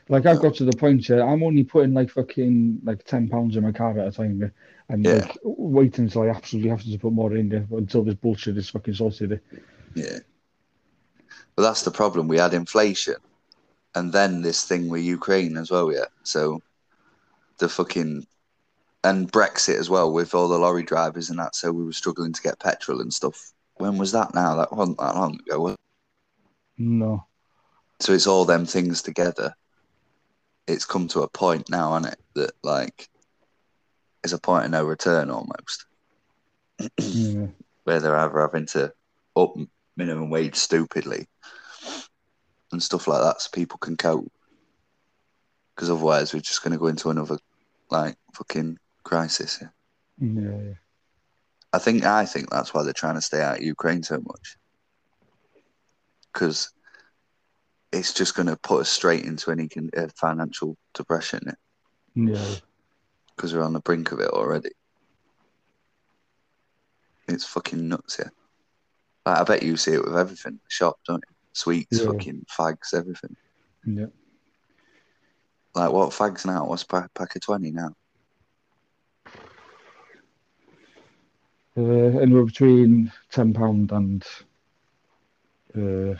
Like 0.10 0.26
I've 0.26 0.42
got 0.42 0.56
to 0.56 0.66
the 0.66 0.76
point 0.76 1.08
where 1.08 1.26
I'm 1.26 1.44
only 1.44 1.64
putting 1.64 1.94
like 1.94 2.10
fucking 2.10 2.80
like 2.84 3.06
ten 3.06 3.30
pounds 3.30 3.56
in 3.56 3.64
my 3.64 3.72
car 3.72 3.98
at 3.98 4.08
a 4.08 4.12
time, 4.12 4.52
and 4.90 5.06
Yeah. 5.06 5.14
like 5.14 5.38
waiting 5.44 6.06
until 6.06 6.24
I 6.24 6.30
absolutely 6.30 6.70
have 6.70 6.84
to 6.84 6.98
put 6.98 7.14
more 7.14 7.36
in 7.36 7.50
there 7.50 7.66
until 7.72 8.04
this 8.04 8.16
bullshit 8.16 8.58
is 8.58 8.70
fucking 8.70 8.96
sorted. 8.96 9.40
Yeah. 9.96 10.20
But 11.56 11.64
that's 11.64 11.84
the 11.84 11.92
problem. 11.92 12.28
We 12.28 12.38
had 12.38 12.54
inflation, 12.54 13.16
and 13.96 14.12
then 14.12 14.42
this 14.42 14.66
thing 14.66 14.90
with 14.90 15.04
Ukraine 15.04 15.56
as 15.58 15.72
well. 15.72 15.92
Yeah. 15.92 16.06
So 16.24 16.62
the 17.60 17.70
fucking 17.70 18.28
and 19.06 19.32
Brexit 19.32 19.78
as 19.78 19.90
well 19.90 20.12
with 20.12 20.34
all 20.34 20.48
the 20.48 20.58
lorry 20.58 20.84
drivers 20.84 21.30
and 21.30 21.40
that. 21.40 21.56
So 21.56 21.72
we 21.72 21.84
were 21.86 21.94
struggling 21.94 22.34
to 22.34 22.42
get 22.42 22.60
petrol 22.60 23.02
and 23.02 23.14
stuff. 23.14 23.52
When 23.76 23.98
was 23.98 24.12
that? 24.12 24.34
Now 24.34 24.56
that 24.58 24.76
wasn't 24.76 24.98
that 24.98 25.16
long 25.16 25.40
ago. 25.40 25.76
No. 26.78 27.26
So 28.00 28.14
it's 28.14 28.28
all 28.28 28.46
them 28.46 28.66
things 28.66 29.02
together. 29.02 29.54
It's 30.68 30.86
come 30.86 31.08
to 31.10 31.22
a 31.22 31.30
point 31.30 31.70
now, 31.70 31.94
hasn't 31.94 32.14
it? 32.14 32.20
That 32.36 32.52
like 32.64 33.10
is 34.24 34.34
a 34.34 34.40
point 34.40 34.66
of 34.66 34.72
no 34.72 34.86
return 34.86 35.30
almost, 35.30 35.86
Yeah. 36.98 37.48
where 37.84 38.00
they're 38.00 38.16
either 38.16 38.40
having 38.40 38.66
to 38.68 38.94
up 39.36 39.56
minimum 39.98 40.30
wage 40.30 40.56
stupidly 40.56 41.28
and 42.72 42.82
stuff 42.82 43.08
like 43.08 43.22
that, 43.22 43.42
so 43.42 43.50
people 43.54 43.78
can 43.78 43.98
cope. 43.98 44.32
Because 45.76 45.90
otherwise, 45.90 46.34
we're 46.34 46.40
just 46.40 46.64
going 46.64 46.72
to 46.74 46.80
go 46.80 46.88
into 46.88 47.10
another 47.10 47.38
like 47.90 48.16
fucking 48.34 48.78
crisis. 49.04 49.60
Yeah. 49.62 49.68
Yeah. 50.20 50.42
yeah. 50.42 50.74
I 51.74 51.80
think 51.80 52.06
I 52.06 52.26
think 52.26 52.50
that's 52.50 52.74
why 52.74 52.84
they're 52.84 52.94
trying 52.94 53.16
to 53.16 53.22
stay 53.22 53.42
out 53.42 53.58
of 53.58 53.64
Ukraine 53.64 54.04
so 54.04 54.20
much. 54.20 54.58
Because 56.34 56.72
it's 57.92 58.14
just 58.14 58.36
going 58.36 58.48
to 58.48 58.58
put 58.58 58.82
us 58.82 58.90
straight 58.90 59.26
into 59.26 59.52
any 59.52 59.70
uh, 59.96 60.08
financial 60.16 60.76
depression 60.96 61.42
Yeah. 62.16 62.56
because 63.36 63.54
we're 63.54 63.62
on 63.64 63.74
the 63.74 63.80
brink 63.82 64.12
of 64.12 64.20
it 64.20 64.30
already. 64.30 64.72
It's 67.28 67.46
fucking 67.46 67.88
nuts, 67.88 68.18
here. 68.18 68.32
Like, 69.26 69.40
I 69.40 69.44
bet 69.44 69.64
you 69.64 69.78
see 69.78 69.94
it 69.94 70.04
with 70.04 70.18
everything. 70.18 70.60
Shop, 70.68 70.96
don't 71.08 71.24
you? 71.30 71.36
Sweets, 71.54 72.00
Yeah. 72.00 72.06
fucking 72.08 72.46
fags, 72.52 72.94
everything. 72.94 73.36
Yeah. 73.86 74.08
Like, 75.76 75.92
what 75.92 76.10
fags 76.10 76.46
now? 76.46 76.66
What's 76.66 76.84
a 76.84 76.88
pack, 76.88 77.14
pack 77.14 77.36
of 77.36 77.42
20 77.42 77.72
now? 77.72 77.96
Uh, 81.76 81.82
anywhere 82.20 82.46
between 82.46 83.12
ten 83.32 83.52
pound 83.54 83.92
and 83.92 84.24
uh, 85.76 86.16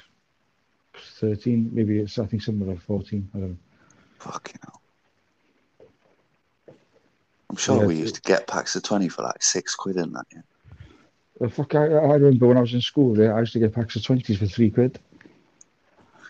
thirteen, 1.20 1.70
maybe 1.74 2.00
it's 2.00 2.18
I 2.20 2.26
think 2.26 2.42
somewhere 2.42 2.70
like 2.70 2.82
fourteen. 2.82 3.30
I 3.34 3.40
don't 3.40 3.50
know. 3.50 3.58
Fucking 4.20 4.60
hell. 4.64 4.82
I'm 7.50 7.58
sure 7.58 7.82
Yeah, 7.82 7.86
we 7.86 7.96
used 7.98 8.16
to 8.16 8.22
get 8.22 8.48
packs 8.48 8.76
of 8.76 8.82
20 8.82 9.10
for 9.10 9.22
like 9.22 9.44
six 9.44 9.76
quid 9.76 9.98
in 9.98 10.12
that, 10.14 10.26
yeah. 10.34 10.42
Uh, 11.40 11.50
fuck, 11.50 11.76
I, 11.76 11.84
I 11.84 12.14
remember 12.16 12.48
when 12.48 12.58
I 12.58 12.62
was 12.62 12.74
in 12.74 12.82
school 12.82 13.14
there, 13.14 13.36
I 13.36 13.42
used 13.42 13.54
to 13.54 13.60
get 13.60 13.74
packs 13.76 13.96
of 13.96 14.04
twenties 14.04 14.40
for 14.40 14.48
three 14.48 14.72
quid. 14.72 14.98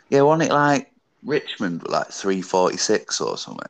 Yeah, 0.09 0.23
wasn't 0.23 0.49
it 0.49 0.53
like 0.53 0.91
Richmond, 1.23 1.87
like 1.87 2.09
346 2.09 3.21
or 3.21 3.37
something? 3.37 3.69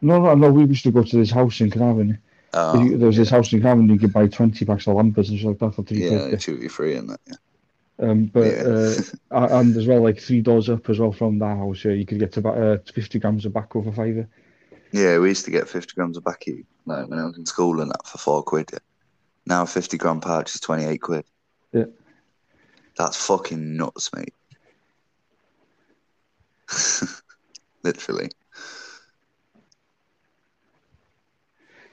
No, 0.00 0.20
no, 0.20 0.34
no. 0.34 0.50
We 0.50 0.64
used 0.64 0.82
to 0.82 0.90
go 0.90 1.04
to 1.04 1.16
this 1.16 1.30
house 1.30 1.60
in 1.60 1.70
Carnarvon. 1.70 2.18
Oh, 2.52 2.88
there 2.88 3.06
was 3.06 3.16
this 3.16 3.30
house 3.30 3.52
in 3.52 3.62
Carnarvon. 3.62 3.88
You 3.88 3.98
could 4.00 4.12
buy 4.12 4.26
twenty 4.26 4.64
packs 4.64 4.88
of 4.88 4.96
lampers 4.96 5.28
and 5.28 5.38
shit 5.38 5.46
like 5.46 5.58
that 5.60 5.74
for 5.74 5.84
three 5.84 6.02
yeah, 6.02 6.18
quid. 6.18 6.32
they 6.32 6.38
shoot 6.38 6.60
you 6.60 6.68
free 6.68 6.96
in 6.96 7.06
that, 7.06 7.20
yeah. 7.28 7.36
Um, 8.02 8.26
but 8.26 8.44
Yeah. 8.44 8.96
uh, 9.30 9.56
and 9.62 9.76
as 9.76 9.86
well, 9.86 10.02
like 10.02 10.20
three 10.20 10.42
doors 10.42 10.68
up 10.68 10.90
as 10.90 10.98
well 10.98 11.12
from 11.12 11.38
that 11.38 11.56
house, 11.56 11.84
yeah, 11.84 11.92
you 11.92 12.04
could 12.04 12.18
get 12.18 12.36
about 12.36 12.58
uh, 12.58 12.78
fifty 12.92 13.18
grams 13.18 13.46
of 13.46 13.52
tobacco 13.52 13.82
for 13.82 13.92
fiver. 13.92 14.28
Yeah, 14.92 15.18
we 15.18 15.30
used 15.30 15.46
to 15.46 15.50
get 15.50 15.68
50 15.68 15.94
grams 15.94 16.18
of 16.18 16.24
baccy 16.24 16.66
like, 16.84 17.08
when 17.08 17.18
I 17.18 17.24
was 17.24 17.38
in 17.38 17.46
school 17.46 17.80
and 17.80 17.90
that 17.90 18.06
for 18.06 18.18
four 18.18 18.42
quid. 18.42 18.68
Yeah. 18.72 18.78
Now 19.46 19.64
50 19.64 19.96
gram 19.96 20.20
pouch 20.20 20.54
is 20.54 20.60
28 20.60 21.00
quid. 21.00 21.24
Yeah. 21.72 21.84
That's 22.98 23.26
fucking 23.26 23.76
nuts, 23.76 24.10
mate. 24.14 24.34
literally. 27.82 28.30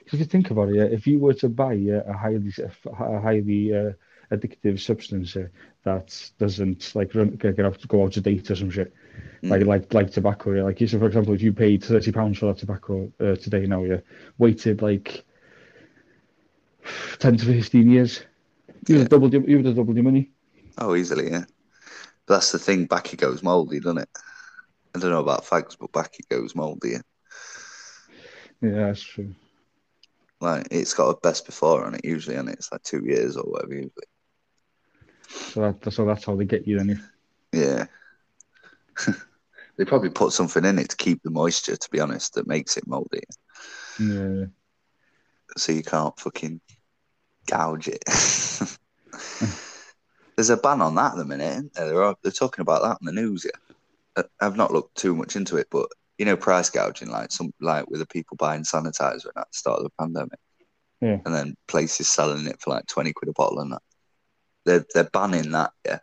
If 0.06 0.18
you 0.18 0.24
think 0.26 0.50
about 0.50 0.68
it, 0.68 0.74
yeah, 0.74 0.84
if 0.84 1.06
you 1.06 1.18
were 1.20 1.34
to 1.34 1.48
buy 1.48 1.72
uh, 1.74 2.02
a 2.06 2.12
highly 2.12 2.52
a 2.84 3.20
highly 3.20 3.74
uh, 3.74 3.92
addictive 4.30 4.78
substance 4.80 5.36
uh, 5.36 5.48
that 5.84 6.30
doesn't 6.38 6.94
like 6.94 7.14
run, 7.14 7.30
get 7.30 7.60
out 7.60 7.78
to 7.78 7.88
go 7.88 8.04
out 8.04 8.16
of 8.16 8.22
date 8.22 8.50
or 8.50 8.56
some 8.56 8.70
shit, 8.70 8.92
like 9.42 9.64
like 9.64 9.92
like 9.92 10.10
tobacco, 10.10 10.52
yeah, 10.52 10.62
like 10.62 10.78
so 10.78 10.98
for 10.98 11.06
example, 11.06 11.34
if 11.34 11.42
you 11.42 11.52
paid 11.52 11.82
thirty 11.82 12.12
pounds 12.12 12.38
for 12.38 12.46
that 12.46 12.58
tobacco 12.58 13.10
uh, 13.20 13.36
today 13.36 13.66
now, 13.66 13.82
yeah, 13.84 14.00
waited 14.38 14.82
like 14.82 15.24
ten 17.18 17.36
to 17.36 17.44
fifteen 17.44 17.90
years, 17.90 18.22
you 18.86 18.96
would 18.96 19.00
have 19.02 19.08
doubled 19.08 19.32
your, 19.32 19.42
you 19.48 19.56
would 19.56 19.66
have 19.66 19.76
doubled 19.76 19.96
your 19.96 20.04
money. 20.04 20.30
Oh, 20.78 20.94
easily, 20.94 21.30
yeah. 21.30 21.44
But 22.26 22.34
that's 22.34 22.52
the 22.52 22.58
thing. 22.58 22.86
Back 22.86 23.12
it 23.12 23.20
goes 23.20 23.42
mouldy, 23.42 23.80
doesn't 23.80 23.98
it? 23.98 24.08
I 24.94 24.98
don't 24.98 25.10
know 25.10 25.20
about 25.20 25.44
fags, 25.44 25.76
but 25.78 25.92
back 25.92 26.14
it 26.18 26.28
goes 26.28 26.54
mouldy. 26.54 26.90
Yeah. 26.90 27.02
Yeah, 28.62 28.86
that's 28.86 29.02
true. 29.02 29.34
Like 30.40 30.68
it's 30.70 30.94
got 30.94 31.08
a 31.08 31.20
best 31.20 31.46
before 31.46 31.84
on 31.84 31.94
it 31.94 32.04
usually, 32.04 32.36
and 32.36 32.48
it's 32.48 32.70
like 32.70 32.82
two 32.82 33.04
years 33.04 33.36
or 33.36 33.44
whatever 33.44 33.74
usually. 33.74 34.06
So 35.30 35.60
that 35.80 35.92
so 35.92 36.04
that's 36.04 36.24
how 36.24 36.34
they 36.36 36.44
get 36.44 36.66
you 36.66 36.78
then. 36.78 37.02
Yeah. 37.52 37.86
Yeah. 39.06 39.14
they 39.76 39.84
probably 39.84 40.10
put 40.10 40.32
something 40.32 40.64
in 40.64 40.78
it 40.78 40.90
to 40.90 40.96
keep 40.96 41.22
the 41.22 41.30
moisture. 41.30 41.76
To 41.76 41.90
be 41.90 42.00
honest, 42.00 42.34
that 42.34 42.46
makes 42.46 42.76
it 42.76 42.86
mouldy, 42.86 43.22
Yeah. 43.98 44.46
so 45.56 45.72
you 45.72 45.82
can't 45.82 46.18
fucking 46.18 46.60
gouge 47.46 47.88
it. 47.88 48.04
There's 50.36 50.50
a 50.50 50.56
ban 50.56 50.80
on 50.80 50.94
that 50.94 51.12
at 51.12 51.18
the 51.18 51.24
minute. 51.24 51.72
there? 51.74 51.86
They're, 51.92 52.14
they're 52.22 52.32
talking 52.32 52.62
about 52.62 52.82
that 52.82 52.98
in 53.00 53.06
the 53.14 53.20
news. 53.22 53.44
Yeah, 53.44 54.22
I- 54.40 54.46
I've 54.46 54.56
not 54.56 54.72
looked 54.72 54.96
too 54.96 55.14
much 55.14 55.36
into 55.36 55.56
it, 55.56 55.66
but 55.70 55.88
you 56.18 56.24
know, 56.26 56.36
price 56.36 56.70
gouging, 56.70 57.08
like 57.10 57.30
some 57.32 57.52
like 57.60 57.88
with 57.90 58.00
the 58.00 58.06
people 58.06 58.36
buying 58.36 58.62
sanitizer 58.62 59.26
at 59.36 59.46
the 59.50 59.52
start 59.52 59.78
of 59.78 59.84
the 59.84 59.90
pandemic, 59.98 60.38
Yeah. 61.00 61.18
and 61.24 61.34
then 61.34 61.56
places 61.68 62.08
selling 62.08 62.46
it 62.46 62.60
for 62.60 62.70
like 62.70 62.86
twenty 62.86 63.12
quid 63.12 63.28
a 63.28 63.32
bottle 63.32 63.60
and 63.60 63.72
that. 63.72 63.82
They're 64.70 64.86
they're 64.94 65.10
banning 65.12 65.50
that. 65.50 65.72
Yeah, 65.84 65.98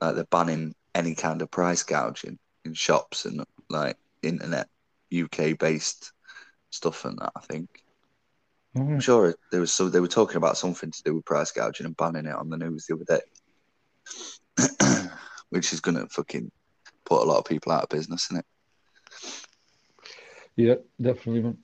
like 0.00 0.14
they're 0.14 0.24
banning 0.24 0.74
any 0.94 1.14
kind 1.14 1.42
of 1.42 1.50
price 1.50 1.82
gouging 1.82 2.38
in 2.64 2.72
shops 2.72 3.26
and 3.26 3.44
like 3.68 3.98
internet 4.22 4.68
UK 5.14 5.58
based 5.58 6.12
stuff 6.70 7.04
and 7.04 7.18
that. 7.18 7.32
I 7.36 7.40
think. 7.40 7.68
Mm-hmm. 8.74 8.94
I'm 8.94 9.00
sure 9.00 9.34
there 9.50 9.60
was 9.60 9.70
so 9.70 9.90
they 9.90 10.00
were 10.00 10.08
talking 10.08 10.38
about 10.38 10.56
something 10.56 10.90
to 10.90 11.02
do 11.02 11.14
with 11.14 11.26
price 11.26 11.52
gouging 11.52 11.84
and 11.84 11.94
banning 11.94 12.24
it 12.24 12.34
on 12.34 12.48
the 12.48 12.56
news 12.56 12.86
the 12.86 12.94
other 12.94 13.20
day, 14.78 15.08
which 15.50 15.74
is 15.74 15.80
gonna 15.80 16.06
fucking 16.08 16.50
put 17.04 17.20
a 17.20 17.26
lot 17.26 17.38
of 17.38 17.44
people 17.44 17.70
out 17.70 17.82
of 17.82 17.90
business, 17.90 18.28
isn't 18.30 18.38
it? 18.38 18.46
Yeah, 20.56 20.76
definitely. 20.98 21.54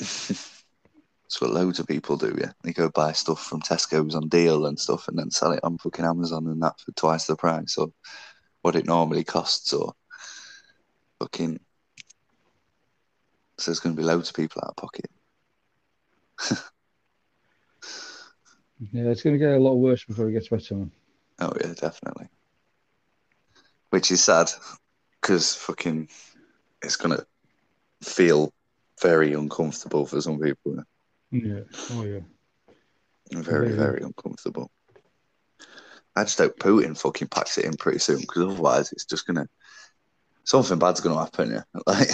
That's 1.24 1.40
what 1.40 1.50
loads 1.50 1.78
of 1.78 1.86
people 1.86 2.16
do. 2.16 2.36
Yeah, 2.38 2.52
they 2.62 2.72
go 2.72 2.90
buy 2.90 3.12
stuff 3.12 3.44
from 3.44 3.62
Tesco's 3.62 4.14
on 4.14 4.28
deal 4.28 4.66
and 4.66 4.78
stuff, 4.78 5.08
and 5.08 5.18
then 5.18 5.30
sell 5.30 5.52
it 5.52 5.60
on 5.62 5.78
fucking 5.78 6.04
Amazon 6.04 6.46
and 6.46 6.62
that 6.62 6.78
for 6.80 6.92
twice 6.92 7.26
the 7.26 7.36
price 7.36 7.76
or 7.76 7.88
what 8.62 8.76
it 8.76 8.86
normally 8.86 9.24
costs, 9.24 9.72
or 9.72 9.94
fucking. 11.18 11.58
So 13.58 13.70
there's 13.70 13.80
going 13.80 13.94
to 13.96 14.00
be 14.00 14.06
loads 14.06 14.28
of 14.28 14.36
people 14.36 14.62
out 14.64 14.70
of 14.70 14.76
pocket. 14.76 15.10
Yeah, 18.92 19.04
it's 19.04 19.22
going 19.22 19.34
to 19.34 19.38
get 19.38 19.54
a 19.54 19.58
lot 19.58 19.74
worse 19.74 20.04
before 20.04 20.28
it 20.28 20.32
gets 20.32 20.48
better. 20.48 20.74
Man. 20.74 20.90
Oh 21.40 21.52
yeah, 21.60 21.72
definitely. 21.74 22.28
Which 23.90 24.10
is 24.10 24.22
sad 24.22 24.50
because 25.20 25.54
fucking 25.54 26.08
it's 26.82 26.96
gonna 26.96 27.24
feel 28.02 28.52
very 29.00 29.32
uncomfortable 29.32 30.06
for 30.06 30.20
some 30.20 30.38
people. 30.38 30.82
Yeah. 31.34 31.60
Oh 31.92 32.04
yeah. 32.04 32.20
Very, 33.32 33.70
Yeah. 33.70 33.76
very 33.76 34.02
uncomfortable. 34.02 34.70
I 36.16 36.22
just 36.24 36.38
hope 36.38 36.58
Putin 36.58 36.96
fucking 36.96 37.28
packs 37.28 37.58
it 37.58 37.64
in 37.64 37.76
pretty 37.76 37.98
soon 37.98 38.20
because 38.20 38.42
otherwise 38.44 38.92
it's 38.92 39.04
just 39.04 39.26
gonna 39.26 39.48
something 40.44 40.78
bad's 40.78 41.00
gonna 41.00 41.18
happen. 41.18 41.50
Yeah, 41.50 41.62
like 41.86 42.08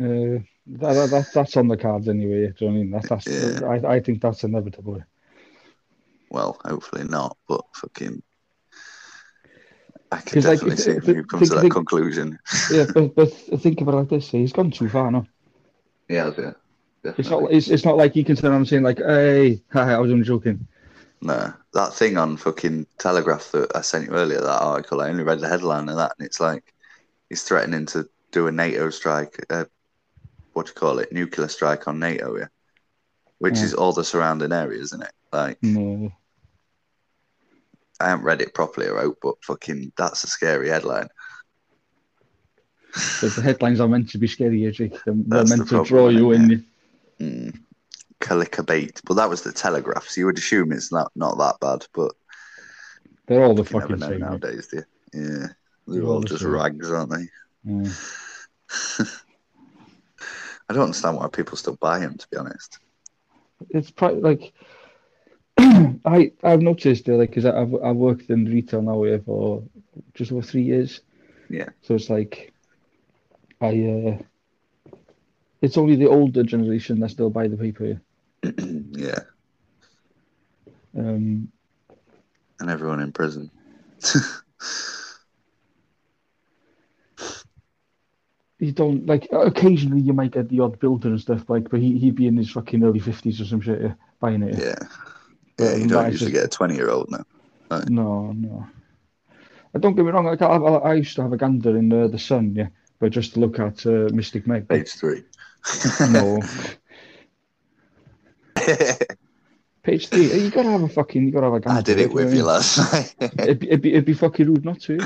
Uh, 0.00 0.42
that, 0.66 0.92
that, 0.94 1.10
that, 1.10 1.26
that's 1.34 1.56
on 1.56 1.68
the 1.68 1.76
cards 1.76 2.08
anyway. 2.08 2.52
Do 2.56 2.64
you 2.64 2.70
know 2.70 2.72
what 2.72 2.72
I 2.72 2.82
mean? 2.82 2.90
That, 2.90 3.08
that's, 3.08 3.26
Yeah. 3.26 3.66
I, 3.68 3.94
I 3.96 4.00
think 4.00 4.20
that's 4.20 4.44
inevitable. 4.44 5.02
well, 6.30 6.58
hopefully 6.64 7.04
not, 7.04 7.36
but 7.48 7.62
fucking. 7.74 8.22
I 10.10 10.20
can 10.20 10.40
definitely 10.40 10.72
if- 10.72 10.78
see 10.80 10.90
if- 10.92 11.06
you 11.08 11.24
come 11.24 11.40
to 11.40 11.46
that 11.54 11.60
think- 11.62 11.72
conclusion. 11.74 12.38
Yeah, 12.72 12.86
but, 12.94 13.14
but 13.14 13.32
think 13.60 13.80
about 13.80 13.94
it 13.94 13.96
like 13.98 14.08
this: 14.08 14.30
he's 14.30 14.52
gone 14.52 14.70
too 14.70 14.88
far 14.88 15.10
now. 15.10 15.26
Yeah, 16.08 16.30
yeah, 16.38 16.52
It's 17.16 17.30
not. 17.30 17.50
It's, 17.50 17.68
it's 17.68 17.84
not 17.84 17.96
like 17.96 18.16
you 18.16 18.24
can 18.24 18.36
turn 18.36 18.50
around 18.50 18.60
and 18.60 18.68
saying 18.68 18.82
like, 18.82 18.98
"Hey, 18.98 19.62
haha, 19.72 19.96
I 19.96 19.98
was 19.98 20.10
only 20.10 20.24
joking." 20.24 20.66
No, 21.20 21.52
that 21.74 21.94
thing 21.94 22.16
on 22.16 22.36
fucking 22.36 22.86
Telegraph 22.98 23.50
that 23.52 23.74
I 23.74 23.80
sent 23.80 24.06
you 24.06 24.12
earlier, 24.12 24.40
that 24.40 24.62
article, 24.62 25.00
I 25.00 25.08
only 25.08 25.24
read 25.24 25.40
the 25.40 25.48
headline 25.48 25.88
of 25.88 25.96
that, 25.96 26.14
and 26.18 26.26
it's 26.26 26.38
like 26.38 26.72
he's 27.28 27.42
threatening 27.42 27.86
to 27.86 28.08
do 28.30 28.46
a 28.46 28.52
NATO 28.52 28.88
strike, 28.90 29.44
uh, 29.50 29.64
what 30.52 30.66
do 30.66 30.70
you 30.70 30.74
call 30.74 30.98
it, 31.00 31.12
nuclear 31.12 31.48
strike 31.48 31.88
on 31.88 31.98
NATO, 31.98 32.36
yeah, 32.36 32.46
which 33.38 33.56
Yeah. 33.56 33.64
is 33.64 33.74
all 33.74 33.92
the 33.92 34.04
surrounding 34.04 34.52
areas, 34.52 34.92
isn't 34.92 35.02
it? 35.02 35.12
Like, 35.32 35.58
No. 35.62 36.12
I 38.00 38.10
haven't 38.10 38.24
read 38.24 38.40
it 38.40 38.54
properly, 38.54 38.86
I 38.86 38.90
wrote, 38.90 39.18
but 39.20 39.42
fucking, 39.42 39.92
that's 39.96 40.22
a 40.22 40.28
scary 40.28 40.68
headline. 40.68 41.08
But 43.20 43.32
the 43.34 43.42
headlines 43.42 43.80
are 43.80 43.88
meant 43.88 44.08
to 44.10 44.18
be 44.18 44.28
scary, 44.28 44.62
yeah, 44.62 44.70
Jake. 44.70 44.92
They're, 45.04 45.14
they're 45.14 45.38
That's 45.38 45.50
the 45.50 45.56
meant 45.56 45.68
to 45.70 45.74
problem, 45.76 45.88
draw 45.88 46.08
you 46.10 46.32
isn't 46.32 46.52
in. 46.52 46.66
Mm. 47.20 47.58
Calicabate. 48.20 49.00
But 49.06 49.14
that 49.14 49.28
was 49.28 49.42
the 49.42 49.52
Telegraph, 49.52 50.08
so 50.08 50.20
you 50.20 50.26
would 50.26 50.38
assume 50.38 50.72
it's 50.72 50.92
not, 50.92 51.10
not 51.14 51.38
that 51.38 51.56
bad, 51.60 51.86
but 51.94 52.12
They're 53.26 53.44
all 53.44 53.54
the 53.54 53.64
fucking 53.64 54.00
same. 54.00 54.20
nowadays, 54.20 54.68
do 54.68 54.76
you? 54.78 54.84
Yeah, 55.14 55.46
they're 55.86 56.00
They're 56.00 56.04
all 56.04 56.14
all 56.14 56.20
the 56.20 56.28
just 56.28 56.42
same. 56.42 56.50
rags, 56.50 56.90
aren't 56.90 57.10
they? 57.10 57.28
Yeah. 57.64 57.90
I 60.68 60.74
don't 60.74 60.82
understand 60.84 61.16
why 61.16 61.28
people 61.28 61.56
still 61.56 61.76
buy 61.76 61.98
them, 62.00 62.18
to 62.18 62.28
be 62.30 62.36
honest. 62.36 62.78
It's 63.70 63.90
probably 63.90 64.20
like 64.20 64.52
I 66.04 66.32
I've 66.42 66.62
noticed 66.62 67.08
uh, 67.08 67.14
like 67.14 67.30
because 67.30 67.46
I've 67.46 67.74
I've 67.82 67.96
worked 67.96 68.30
in 68.30 68.44
retail 68.44 68.82
now 68.82 69.02
for 69.24 69.64
just 70.14 70.30
over 70.30 70.42
three 70.42 70.62
years. 70.62 71.00
Yeah. 71.48 71.70
So 71.82 71.94
it's 71.94 72.10
like 72.10 72.52
I 73.60 73.66
uh, 73.66 74.22
it's 75.60 75.76
only 75.78 75.96
the 75.96 76.06
older 76.08 76.42
generation 76.42 77.00
that 77.00 77.10
still 77.10 77.30
buy 77.30 77.48
the 77.48 77.56
paper. 77.56 78.00
Yeah. 78.42 78.50
yeah, 78.92 79.20
Um, 80.96 81.50
and 82.60 82.70
everyone 82.70 83.00
in 83.00 83.12
prison. 83.12 83.50
you 88.60 88.72
don't 88.72 89.06
like 89.06 89.28
occasionally 89.32 90.00
you 90.02 90.12
might 90.12 90.32
get 90.32 90.48
the 90.48 90.60
odd 90.60 90.78
builder 90.80 91.08
and 91.08 91.20
stuff 91.20 91.48
like, 91.48 91.70
but 91.70 91.80
he 91.80 91.98
he'd 91.98 92.14
be 92.16 92.26
in 92.26 92.36
his 92.36 92.50
fucking 92.50 92.82
early 92.82 92.98
fifties 92.98 93.40
or 93.40 93.44
some 93.44 93.60
shit 93.60 93.80
yeah, 93.80 93.92
buying 94.20 94.42
it. 94.42 94.58
yeah, 94.58 94.74
yeah. 95.58 95.74
You 95.76 95.82
that 95.86 95.88
don't 95.88 96.10
usually 96.12 96.32
just- 96.32 96.42
get 96.42 96.44
a 96.44 96.48
twenty-year-old 96.48 97.10
now. 97.10 97.24
No, 97.88 98.32
no. 98.32 98.66
I 99.74 99.78
don't 99.78 99.94
get 99.94 100.04
me 100.04 100.10
wrong. 100.10 100.24
Like 100.24 100.40
I, 100.40 100.46
I, 100.46 100.90
I 100.90 100.94
used 100.94 101.14
to 101.16 101.22
have 101.22 101.32
a 101.34 101.36
gander 101.36 101.76
in 101.76 101.92
uh, 101.92 102.08
the 102.08 102.18
Sun, 102.18 102.54
yeah, 102.54 102.68
but 102.98 103.10
just 103.10 103.34
to 103.34 103.40
look 103.40 103.58
at 103.60 103.84
uh, 103.86 104.08
Mystic 104.12 104.46
Meg. 104.46 104.66
Page 104.68 104.90
three. 104.92 105.22
No, 106.00 106.40
page 109.82 110.08
three. 110.08 110.32
You 110.32 110.50
gotta 110.50 110.70
have 110.70 110.82
a 110.82 110.88
fucking. 110.88 111.26
You 111.26 111.32
gotta 111.32 111.50
have 111.50 111.64
a. 111.66 111.70
I 111.70 111.80
did 111.82 111.98
it 111.98 112.12
with 112.12 112.34
you 112.34 112.42
last 112.44 112.92
night. 112.92 113.14
It'd, 113.38 113.58
be- 113.58 113.68
it'd 113.68 113.82
be 113.82 113.92
it'd 113.92 114.04
be 114.04 114.14
fucking 114.14 114.46
rude 114.46 114.64
not 114.64 114.80
to. 114.82 114.98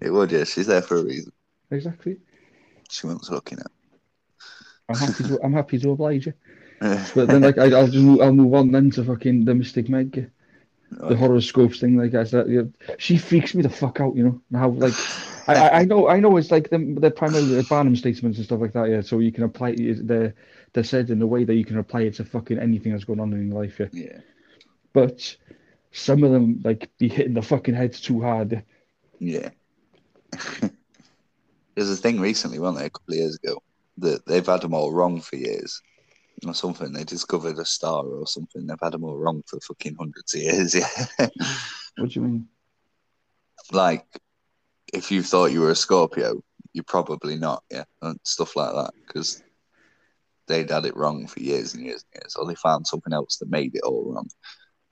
it 0.00 0.10
would, 0.10 0.32
yeah. 0.32 0.44
She's 0.44 0.66
there 0.66 0.82
for 0.82 0.96
a 0.98 1.04
reason. 1.04 1.32
Exactly. 1.70 2.18
She 2.90 3.06
wants 3.06 3.30
looking 3.30 3.58
at. 3.58 3.70
I'm 4.88 4.96
happy 4.96 5.24
to. 5.24 5.40
I'm 5.42 5.52
happy 5.52 5.78
to 5.78 5.90
oblige 5.90 6.26
you. 6.26 6.34
But 7.14 7.28
then, 7.28 7.40
like, 7.40 7.56
I, 7.58 7.72
I'll 7.72 7.86
just 7.86 8.04
move, 8.04 8.20
I'll 8.20 8.32
move 8.32 8.52
on 8.52 8.70
then 8.70 8.90
to 8.92 9.04
fucking 9.04 9.46
the 9.46 9.54
Mystic 9.54 9.88
Meg, 9.88 10.30
the 10.90 11.16
horoscopes 11.16 11.80
thing. 11.80 11.96
Like 11.96 12.14
I 12.14 12.24
said, 12.24 12.48
yeah. 12.48 12.62
she 12.98 13.16
freaks 13.16 13.54
me 13.54 13.62
the 13.62 13.70
fuck 13.70 14.00
out. 14.00 14.14
You 14.14 14.24
know 14.50 14.58
how 14.58 14.68
like. 14.68 14.92
I, 15.46 15.80
I- 15.80 15.84
know 15.84 16.08
I 16.08 16.20
know 16.20 16.36
it's 16.36 16.50
like 16.50 16.70
them 16.70 16.94
they're 16.96 17.10
primarily 17.10 17.54
the 17.54 17.62
Barnum 17.64 17.96
statements 17.96 18.38
and 18.38 18.46
stuff 18.46 18.60
like 18.60 18.72
that, 18.72 18.88
yeah. 18.88 19.00
So 19.00 19.18
you 19.20 19.32
can 19.32 19.44
apply 19.44 19.70
it 19.78 20.06
they're 20.06 20.34
they're 20.72 20.84
said 20.84 21.10
in 21.10 21.22
a 21.22 21.26
way 21.26 21.44
that 21.44 21.54
you 21.54 21.64
can 21.64 21.78
apply 21.78 22.02
it 22.02 22.14
to 22.14 22.24
fucking 22.24 22.58
anything 22.58 22.92
that's 22.92 23.04
going 23.04 23.20
on 23.20 23.32
in 23.32 23.48
your 23.48 23.62
life, 23.62 23.78
yeah. 23.80 23.86
yeah, 23.92 24.18
But 24.92 25.36
some 25.92 26.22
of 26.24 26.32
them 26.32 26.60
like 26.64 26.90
be 26.98 27.08
hitting 27.08 27.34
the 27.34 27.42
fucking 27.42 27.74
heads 27.74 28.00
too 28.00 28.20
hard. 28.20 28.62
yeah. 29.18 29.50
There's 31.74 31.90
a 31.90 31.96
thing 31.96 32.20
recently, 32.20 32.58
wasn't 32.58 32.78
there, 32.78 32.86
a 32.86 32.90
couple 32.90 33.14
of 33.14 33.18
years 33.18 33.36
ago, 33.36 33.62
that 33.98 34.24
they've 34.26 34.44
had 34.46 34.62
them 34.62 34.72
all 34.74 34.92
wrong 34.92 35.20
for 35.20 35.36
years. 35.36 35.82
Or 36.46 36.52
something. 36.54 36.92
They 36.92 37.04
discovered 37.04 37.58
a 37.58 37.64
star 37.64 38.04
or 38.04 38.26
something. 38.26 38.66
They've 38.66 38.76
had 38.82 38.92
them 38.92 39.04
all 39.04 39.16
wrong 39.16 39.42
for 39.46 39.58
fucking 39.60 39.96
hundreds 39.98 40.34
of 40.34 40.40
years, 40.42 40.74
yeah. 41.18 41.28
What 41.96 42.10
do 42.10 42.20
you 42.20 42.22
mean? 42.22 42.48
like 43.72 44.06
if 44.92 45.10
you 45.10 45.22
thought 45.22 45.52
you 45.52 45.60
were 45.60 45.70
a 45.70 45.76
Scorpio, 45.76 46.42
you're 46.72 46.84
probably 46.84 47.36
not, 47.36 47.62
yeah, 47.70 47.84
and 48.02 48.18
stuff 48.22 48.56
like 48.56 48.72
that, 48.74 48.92
because 49.06 49.42
they'd 50.46 50.70
had 50.70 50.86
it 50.86 50.96
wrong 50.96 51.26
for 51.26 51.40
years 51.40 51.74
and 51.74 51.84
years 51.84 52.04
and 52.12 52.22
years, 52.22 52.36
or 52.36 52.46
they 52.46 52.54
found 52.54 52.86
something 52.86 53.12
else 53.12 53.38
that 53.38 53.50
made 53.50 53.74
it 53.74 53.82
all 53.82 54.12
wrong. 54.12 54.28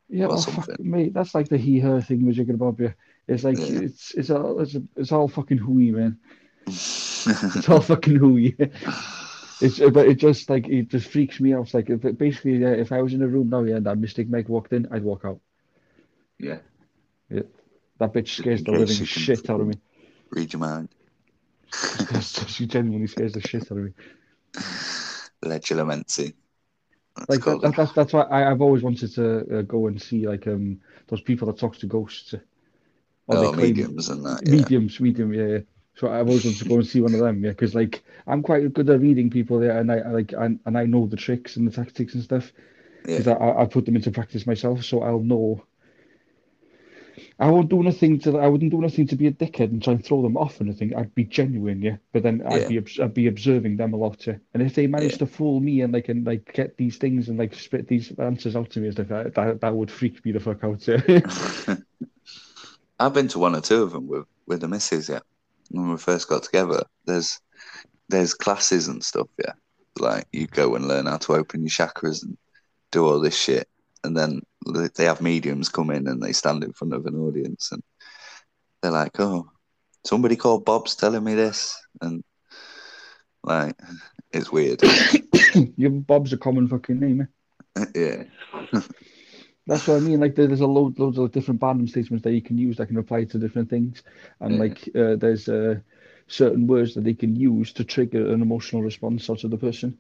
Yeah, 0.09 0.27
well, 0.27 0.39
something. 0.39 0.77
mate, 0.79 1.15
that's 1.15 1.35
like 1.35 1.49
the 1.49 1.57
he 1.57 1.79
her 1.81 2.01
thing 2.01 2.25
we're 2.25 2.35
talking 2.35 2.55
about. 2.55 2.79
Yeah, 2.79 2.93
it's 3.27 3.45
like 3.45 3.59
Yeah. 3.59 3.81
it's 3.81 4.13
it's 4.13 4.31
all 4.31 4.61
it's, 4.61 4.77
it's 4.97 5.13
all 5.13 5.29
fucking 5.29 5.59
hooey, 5.59 5.91
man. 5.91 6.19
It's 7.27 7.69
all 7.71 7.81
fucking 7.81 8.17
hooey. 8.17 8.55
It's 9.61 9.79
but 9.79 10.07
it 10.07 10.17
just 10.17 10.51
like 10.51 10.69
it 10.69 10.89
just 10.89 11.09
freaks 11.09 11.41
me 11.41 11.55
out. 11.55 11.63
It's 11.63 11.75
like 11.75 11.89
if, 11.89 12.03
basically, 12.19 12.59
yeah, 12.59 12.73
if 12.73 12.93
I 12.93 13.01
was 13.01 13.15
in 13.15 13.23
a 13.23 13.29
room 13.29 13.49
now, 13.49 13.63
yeah, 13.63 13.77
and 13.77 13.87
that 13.87 13.97
Mystic 13.97 14.29
Meg 14.29 14.49
walked 14.49 14.73
in, 14.75 14.87
I'd 14.91 15.03
walk 15.03 15.25
out. 15.25 15.41
Yeah. 16.39 16.59
Yeah, 17.31 17.43
That 17.99 18.13
bitch 18.13 18.37
scares 18.37 18.63
the 18.63 18.73
living 18.73 19.05
shit 19.05 19.49
out 19.49 19.61
of 19.61 19.69
me. 19.69 19.75
read 20.31 20.53
your 20.53 20.61
mind. 20.61 20.89
she 22.47 22.67
genuinely 22.67 23.07
scares 23.07 23.33
the 23.33 23.41
shit 23.41 23.71
out 23.71 23.79
of 23.79 23.85
me. 23.85 23.91
Legilimency. 25.45 26.35
That's 27.17 27.29
Like 27.29 27.45
that, 27.45 27.61
that, 27.63 27.77
that's 27.77 27.93
that's 27.93 28.13
why 28.13 28.23
I, 28.23 28.51
I've 28.51 28.61
always 28.61 28.83
wanted 28.83 29.13
to 29.15 29.59
uh, 29.59 29.63
go 29.63 29.87
and 29.87 30.01
see 30.01 30.27
like 30.27 30.47
um 30.47 30.81
those 31.09 31.21
people 31.21 31.47
that 31.47 31.59
talk 31.59 31.77
to 31.79 31.87
ghosts. 31.87 32.35
Or 33.27 33.37
oh, 33.37 33.53
mediums 33.53 34.09
and 34.09 34.25
that. 34.27 34.43
Yeah. 34.45 34.51
mediums, 34.53 35.01
medium, 35.01 35.33
yeah, 35.33 35.47
yeah. 35.47 35.59
So 35.97 36.09
I've 36.09 36.27
always 36.27 36.45
wanted 36.45 36.59
to 36.59 36.69
go 36.69 36.75
and 36.75 36.87
see 36.87 37.01
one 37.01 37.15
of 37.15 37.21
them, 37.21 37.43
yeah, 37.45 37.51
because 37.51 37.75
like 37.75 38.05
I'm 38.27 38.43
quite 38.43 38.73
good 38.75 38.91
at 38.91 39.01
reading 39.01 39.31
people, 39.31 39.65
yeah, 39.65 39.79
and 39.79 39.93
I, 39.93 39.99
I 39.99 40.09
like 40.09 40.33
and, 40.33 40.59
and 40.67 40.77
I 40.77 40.87
know 40.87 41.07
the 41.07 41.17
tricks 41.17 41.57
and 41.57 41.67
the 41.69 41.73
tactics 41.73 42.15
and 42.15 42.25
stuff 42.25 42.53
because 43.05 43.29
I, 43.29 43.35
I 43.35 43.63
I 43.63 43.67
put 43.67 43.87
them 43.87 43.97
into 43.97 44.11
practice 44.11 44.47
myself, 44.47 44.85
so 44.85 45.03
I'll 45.03 45.21
know. 45.21 45.65
I 47.39 47.51
won't 47.51 47.69
do 47.69 47.83
nothing 47.83 48.19
to. 48.21 48.39
I 48.39 48.49
wouldn't 48.49 48.71
do 48.71 48.81
nothing 48.81 49.07
to 49.09 49.17
be 49.17 49.27
a 49.27 49.33
dickhead 49.33 49.71
and 49.71 49.83
try 49.83 49.93
and 49.95 50.05
throw 50.05 50.23
them 50.23 50.37
off 50.37 50.61
or 50.61 50.65
anything. 50.65 50.95
I'd 50.97 51.15
be 51.15 51.25
genuine, 51.25 51.81
yeah. 51.83 51.97
But 52.13 52.23
then 52.23 52.43
I'd 52.47 52.71
Yeah. 52.71 52.81
be 52.81 53.03
I'd 53.03 53.15
be 53.15 53.27
observing 53.29 53.77
them 53.77 53.93
a 53.93 53.97
lot, 53.97 54.27
yeah. 54.27 54.37
And 54.53 54.63
if 54.63 54.75
they 54.75 54.87
manage 54.87 55.13
Yeah. 55.13 55.19
to 55.19 55.27
fool 55.27 55.61
me 55.61 55.81
and 55.83 55.95
they 55.95 56.03
can 56.03 56.25
like 56.25 56.53
get 56.53 56.77
these 56.77 56.97
things 56.97 57.29
and 57.29 57.39
like 57.39 57.55
spit 57.55 57.87
these 57.89 58.13
answers 58.19 58.57
out 58.57 58.71
to 58.71 58.81
me 58.81 58.89
as 58.89 58.95
stuff, 58.95 59.09
that 59.09 59.35
that, 59.35 59.61
that 59.61 59.75
would 59.75 59.91
freak 59.91 60.25
me 60.25 60.33
the 60.33 60.41
fuck 60.41 60.65
out, 60.65 60.87
yeah. 60.89 61.77
I've 63.01 63.15
been 63.15 63.29
to 63.29 63.39
one 63.39 63.57
or 63.57 63.61
two 63.61 63.83
of 63.83 63.93
them 63.93 64.07
with 64.07 64.27
with 64.47 64.61
the 64.61 64.69
missus. 64.69 65.09
Yeah, 65.09 65.21
when 65.71 65.91
we 65.91 65.97
first 65.97 66.29
got 66.29 66.43
together. 66.43 66.83
There's 67.07 67.41
there's 68.09 68.35
classes 68.35 68.89
and 68.89 69.03
stuff. 69.05 69.29
Yeah, 69.39 69.53
like 69.99 70.27
you 70.33 70.47
go 70.47 70.75
and 70.75 70.89
learn 70.89 71.07
how 71.07 71.19
to 71.19 71.35
open 71.35 71.63
your 71.63 71.71
chakras 71.71 72.23
and 72.23 72.37
do 72.93 73.05
all 73.07 73.21
this 73.21 73.37
shit, 73.37 73.69
and 74.05 74.17
then 74.17 74.41
they- 74.97 75.05
have 75.05 75.21
mediums 75.21 75.69
come 75.69 75.91
in 75.91 76.07
and 76.07 76.23
they 76.23 76.33
stand 76.33 76.63
in 76.63 76.73
front 76.73 76.95
of 76.95 77.07
an 77.07 77.17
audience 77.17 77.73
and 77.73 77.83
they're 78.83 78.93
like, 78.93 79.19
"Oh, 79.19 79.51
somebody 80.05 80.37
called 80.37 80.65
Bob's 80.65 80.95
telling 80.95 81.25
me 81.25 81.35
this," 81.35 81.75
and 82.01 82.23
like 83.43 83.75
it's 84.33 84.53
weird. 84.53 84.83
Your 85.77 85.91
Bob's 85.91 86.33
a 86.33 86.37
common 86.37 86.69
fucking 86.69 87.01
name, 87.01 87.29
eh? 87.77 87.85
yeah, 87.95 88.25
That's 89.67 89.89
what 89.89 89.97
I 89.97 90.01
mean. 90.01 90.21
Like 90.21 90.35
there's 90.35 90.61
a 90.61 90.67
load, 90.67 90.99
loads 90.99 91.19
of 91.19 91.33
different 91.33 91.63
random 91.63 91.89
statements 91.89 92.23
that 92.25 92.33
you 92.35 92.43
can 92.43 92.59
use 92.59 92.77
that 92.77 92.87
can 92.87 92.99
apply 92.99 93.25
to 93.25 93.39
different 93.39 93.71
things, 93.71 94.03
and 94.41 94.55
Yeah. 94.55 94.61
like 94.61 94.89
uh, 94.95 95.17
there's 95.17 95.49
uh, 95.49 95.77
certain 96.27 96.67
words 96.67 96.95
that 96.95 97.05
they 97.05 97.15
can 97.15 97.35
use 97.37 97.73
to 97.75 97.85
trigger 97.85 98.33
an 98.33 98.43
emotional 98.43 98.83
response 98.83 99.29
out 99.31 99.45
of 99.45 99.51
the 99.51 99.57
person, 99.59 99.97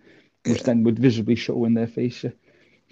which 0.47 0.59
Yeah. 0.59 0.65
then 0.65 0.83
would 0.85 0.99
visibly 0.99 1.35
show 1.37 1.65
in 1.65 1.75
their 1.75 1.87
face. 1.87 2.25
yeah. 2.25 2.31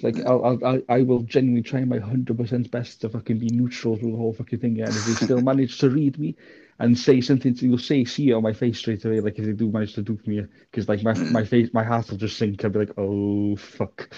Like 0.02 0.16
I'll, 0.26 0.44
I'll, 0.44 0.66
I, 0.66 0.82
I 0.88 1.02
will 1.02 1.20
genuinely 1.20 1.62
try 1.62 1.84
my 1.84 1.98
hundred 1.98 2.36
percent 2.36 2.70
best 2.70 3.00
to 3.02 3.08
fucking 3.08 3.38
be 3.38 3.48
neutral 3.50 3.96
through 3.96 4.12
the 4.12 4.16
whole 4.16 4.32
fucking 4.32 4.58
thing. 4.58 4.76
Yeah, 4.76 4.86
and 4.86 4.96
if 4.96 5.04
they 5.06 5.14
still 5.14 5.40
manage 5.52 5.78
to 5.78 5.90
read 5.90 6.18
me 6.18 6.36
and 6.78 6.98
say 6.98 7.20
something 7.20 7.54
to 7.54 7.66
you'll 7.66 7.78
say 7.78 8.04
see 8.04 8.30
it 8.30 8.34
on 8.34 8.42
my 8.42 8.52
face 8.52 8.78
straight 8.78 9.04
away. 9.04 9.20
Like 9.20 9.38
if 9.38 9.44
they 9.44 9.52
do 9.52 9.70
manage 9.70 9.94
to 9.94 10.02
dupe 10.02 10.26
me, 10.26 10.44
because 10.70 10.88
like 10.88 11.02
my 11.02 11.14
my 11.14 11.44
face, 11.44 11.70
my 11.72 11.84
heart 11.84 12.10
will 12.10 12.18
just 12.18 12.36
sink. 12.36 12.64
I'll 12.64 12.70
be 12.70 12.80
like, 12.80 12.98
oh 12.98 13.56
fuck, 13.56 14.08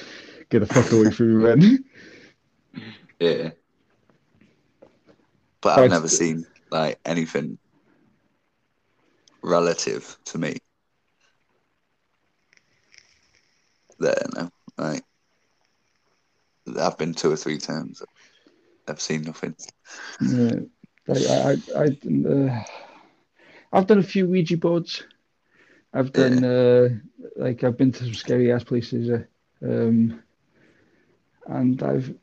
get 0.49 0.61
the 0.61 0.67
fuck 0.67 0.91
away 0.93 1.11
from 1.11 1.39
me, 1.39 1.45
man. 1.45 1.85
yeah. 3.21 3.51
But 5.61 5.77
But 5.77 5.79
I've 5.79 5.91
never 5.91 6.09
seen 6.09 6.47
like 6.71 6.99
anything 7.05 7.59
relative 9.43 10.17
to 10.25 10.39
me 10.39 10.57
there. 13.99 14.27
No, 14.35 14.51
like 14.79 15.05
I've 16.67 16.99
been 16.99 17.15
two 17.15 17.33
or 17.33 17.37
three 17.37 17.59
times. 17.59 18.03
I've 18.89 19.01
seen 19.01 19.23
nothing. 19.23 19.57
Yeah, 20.21 20.61
like 21.07 21.27
I, 21.27 21.53
I, 21.77 21.85
I, 21.85 22.29
uh, 22.29 22.65
I've 23.73 23.87
done 23.87 23.99
a 23.99 24.03
few 24.03 24.27
Ouija 24.29 24.57
boards. 24.57 25.05
I've 25.95 26.13
done, 26.13 26.45
uh, 26.45 26.91
like, 27.37 27.65
I've 27.65 27.79
been 27.79 27.93
to 27.93 28.05
some 28.05 28.15
scary 28.15 28.53
ass 28.53 28.65
places, 28.65 29.11
uh, 29.11 29.25
um, 29.63 30.23
and 31.47 31.83
I've, 31.83 32.15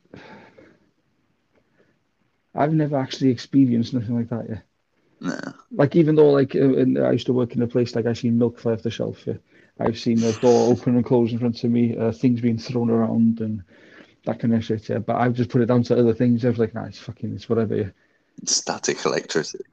I've 2.54 2.72
never 2.72 2.96
actually 2.96 3.28
experienced 3.28 3.92
nothing 3.92 4.14
like 4.16 4.30
that. 4.30 4.48
Yeah, 4.48 4.60
No, 5.20 5.38
like 5.70 5.96
even 5.96 6.14
though 6.14 6.30
like 6.30 6.54
uh, 6.54 6.74
in, 6.76 6.96
I 6.98 7.12
used 7.12 7.26
to 7.26 7.32
work 7.32 7.54
in 7.54 7.62
a 7.62 7.66
place 7.66 7.94
like 7.94 8.06
I 8.06 8.12
seen 8.12 8.38
milk 8.38 8.58
fly 8.58 8.72
off 8.72 8.82
the 8.82 8.90
shelf. 8.90 9.26
Yeah, 9.26 9.34
I've 9.78 9.98
seen 9.98 10.22
a 10.22 10.32
door 10.32 10.70
open 10.72 10.96
and 10.96 11.04
close 11.04 11.32
in 11.32 11.38
front 11.38 11.62
of 11.64 11.70
me, 11.70 11.96
uh, 11.96 12.12
things 12.12 12.40
being 12.40 12.58
thrown 12.58 12.90
around 12.90 13.40
and 13.40 13.62
that 14.24 14.40
kind 14.40 14.54
of 14.54 14.64
shit. 14.64 14.88
Yeah, 14.88 14.98
but 14.98 15.16
I've 15.16 15.34
just 15.34 15.50
put 15.50 15.62
it 15.62 15.66
down 15.66 15.82
to 15.84 15.98
other 15.98 16.14
things. 16.14 16.44
I 16.44 16.48
was 16.48 16.58
like, 16.58 16.74
nah, 16.74 16.84
it's 16.84 16.98
fucking, 16.98 17.34
it's 17.34 17.48
whatever. 17.48 17.76
Yeah. 17.76 17.90
static 18.44 19.04
electricity. 19.04 19.64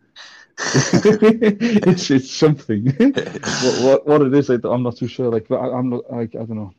it's 0.59 2.12
it's 2.12 2.29
something. 2.29 2.85
what, 2.97 3.81
what 3.81 4.07
what 4.07 4.21
it 4.23 4.33
is, 4.33 4.49
I, 4.49 4.55
I'm 4.65 4.83
not 4.83 4.97
too 4.97 5.07
sure. 5.07 5.31
Like, 5.31 5.47
but 5.47 5.57
I, 5.57 5.77
I'm 5.77 5.89
not 5.89 6.12
like 6.12 6.35
I 6.35 6.39
don't 6.39 6.55
know. 6.55 6.73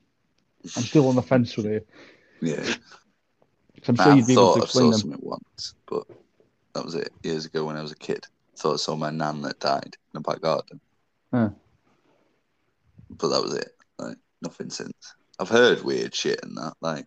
I'm 0.77 0.83
still 0.83 1.09
on 1.09 1.17
the 1.17 1.23
fence 1.23 1.57
with 1.57 1.67
it. 1.67 1.89
Yeah. 2.43 2.75
I'm 3.89 3.97
sure 3.97 4.15
you'd 4.15 4.27
be 4.27 4.35
able 4.35 4.55
to 4.55 4.61
I 4.61 4.65
explain 4.65 4.85
saw 4.85 4.91
them. 4.91 5.01
something 5.01 5.21
once, 5.23 5.75
but 5.87 6.07
that 6.75 6.85
was 6.85 6.95
it 6.95 7.11
years 7.23 7.47
ago 7.47 7.65
when 7.65 7.77
I 7.77 7.83
was 7.83 7.93
a 7.93 7.97
kid. 7.97 8.27
Thought 8.57 8.75
I 8.75 8.77
saw 8.77 8.97
my 8.97 9.11
nan 9.11 9.41
that 9.43 9.59
died 9.59 9.85
in 9.85 9.91
the 10.13 10.21
back 10.21 10.43
garden. 10.43 10.81
Huh. 11.33 11.51
But 13.09 13.29
that 13.29 13.43
was 13.43 13.55
it. 13.55 13.75
Like 13.99 14.19
nothing 14.43 14.69
since. 14.69 15.15
I've 15.39 15.49
heard 15.49 15.83
weird 15.83 16.15
shit 16.15 16.41
and 16.43 16.57
that. 16.59 16.75
Like 16.83 17.07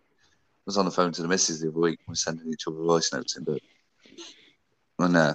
was 0.66 0.78
on 0.78 0.84
the 0.84 0.90
phone 0.90 1.12
to 1.12 1.22
the 1.22 1.28
missus 1.28 1.60
the 1.60 1.68
other 1.68 1.78
week. 1.78 2.00
We 2.06 2.12
were 2.12 2.16
sending 2.16 2.48
each 2.48 2.66
other 2.66 2.76
voice 2.76 3.12
notes 3.12 3.36
in, 3.36 3.44
but 3.44 3.60
and 4.98 5.16
uh, 5.16 5.34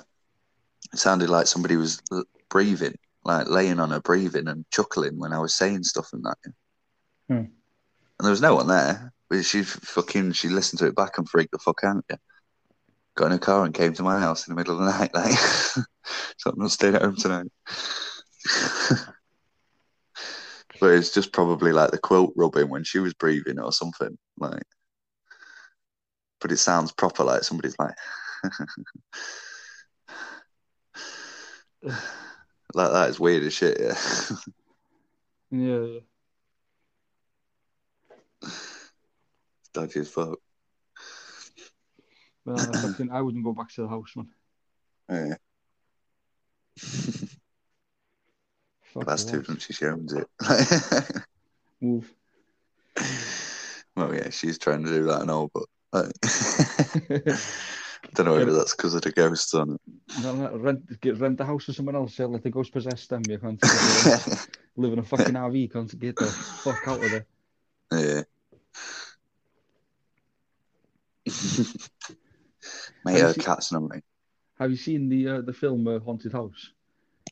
it 0.94 1.00
sounded 1.00 1.30
like 1.30 1.48
somebody 1.48 1.76
was 1.76 2.02
breathing, 2.50 2.96
like 3.24 3.48
laying 3.48 3.80
on 3.80 3.92
her 3.92 4.00
breathing 4.00 4.48
and 4.48 4.66
chuckling 4.72 5.20
when 5.20 5.34
I 5.34 5.40
was 5.40 5.54
saying 5.54 5.84
stuff 5.84 6.14
and 6.14 6.24
that. 6.24 6.38
Hmm. 7.28 7.34
And 7.34 8.26
there 8.26 8.32
was 8.32 8.42
no 8.42 8.56
one 8.56 8.68
there. 8.68 9.14
But 9.30 9.46
she 9.46 9.64
fucking 9.64 10.32
she 10.34 10.50
listened 10.50 10.80
to 10.80 10.88
it 10.88 10.96
back 10.96 11.18
and 11.18 11.30
freaked 11.30 11.52
the 11.52 11.60
fuck 11.60 11.84
out. 11.84 12.04
Yeah. 12.10 12.16
Got 13.16 13.28
in 13.28 13.34
a 13.34 13.40
car 13.40 13.66
and 13.66 13.74
came 13.74 13.94
to 13.94 14.04
my 14.04 14.20
house 14.20 14.48
in 14.48 14.54
the 14.54 14.60
middle 14.60 14.74
of 14.74 14.80
the 14.80 14.92
night. 14.92 15.14
Like, 15.14 15.38
so 16.38 16.52
I'm 16.52 16.60
not 16.60 16.72
staying 16.72 16.96
at 16.96 17.04
home 17.04 17.16
tonight. 17.16 17.52
but 20.80 20.94
it's 20.94 21.14
just 21.14 21.32
probably 21.32 21.72
like 21.72 21.92
the 21.92 22.00
quilt 22.00 22.34
rubbing 22.36 22.70
when 22.70 22.84
she 22.84 23.00
was 23.00 23.14
breathing 23.14 23.60
or 23.60 23.72
something. 23.72 24.18
Like, 24.38 24.64
but 26.42 26.52
it 26.52 26.58
sounds 26.58 26.92
proper. 26.92 27.24
Like 27.24 27.44
somebody's 27.44 27.78
like, 27.80 27.96
like 31.84 32.92
that 32.92 33.10
is 33.10 33.20
weird 33.20 33.44
as 33.44 33.54
shit. 33.54 33.80
Yeah. 33.80 33.98
Yeah, 35.52 35.80
yeah. 35.80 36.00
It's 38.44 39.70
dodgy 39.74 40.02
as 40.02 40.10
fuck. 40.10 40.38
But 42.46 42.60
I, 42.60 42.82
fucking, 42.82 43.12
I 43.12 43.22
wouldn't 43.22 43.44
go 43.44 43.54
back 43.54 43.70
to 43.74 43.82
the 43.82 43.88
house, 43.88 44.14
man. 44.16 44.30
Yeah. 45.10 45.36
Fuck 48.94 49.06
That's 49.06 49.26
too 49.26 49.42
drunk. 49.42 49.62
She 49.62 49.86
owns 49.86 50.14
it. 50.14 50.28
Move. 51.82 52.12
well, 53.96 54.14
yeah, 54.14 54.30
she's 54.30 54.58
trying 54.58 54.84
to 54.84 54.90
do 54.90 55.06
that 55.06 55.22
and 55.22 55.32
all, 55.32 55.50
but 55.54 55.66
like, 55.92 56.12
don't 58.14 58.26
know 58.26 58.36
whether 58.36 58.54
that's 58.54 58.76
because 58.76 58.94
of 58.94 59.02
the 59.02 59.12
ghosts 59.12 59.54
on 59.54 59.78
No, 60.22 60.34
no, 60.36 60.58
rent 60.58 61.02
get 61.02 61.20
rent 61.20 61.38
the 61.38 61.46
house 61.46 61.66
for 61.66 61.74
someone 61.74 61.96
else. 61.96 62.18
Yeah, 62.20 62.26
let 62.26 62.44
the 62.44 62.50
ghost 62.50 62.72
possess 62.72 63.08
them. 63.08 63.24
You 63.28 63.38
can't 63.38 63.60
get 63.60 63.70
the 63.70 64.10
rent. 64.10 64.28
it. 64.28 64.48
live 64.78 64.94
in 64.94 65.00
a 65.00 65.04
fucking 65.04 65.34
RV. 65.34 65.74
Can't 65.74 66.00
get 66.00 66.16
the 66.16 66.26
fuck 66.26 66.88
out 66.88 67.04
of 67.04 67.12
there. 67.12 67.26
yeah. 67.92 68.22
Mate, 73.06 73.18
you 73.18 73.22
her 73.22 73.34
seen- 73.34 73.44
cat's 73.44 73.72
me. 73.72 74.02
Have 74.60 74.72
you 74.72 74.78
seen 74.78 75.08
the 75.10 75.28
uh, 75.28 75.42
the 75.42 75.54
film 75.54 75.88
uh, 75.88 76.00
Haunted 76.00 76.34
House 76.34 76.72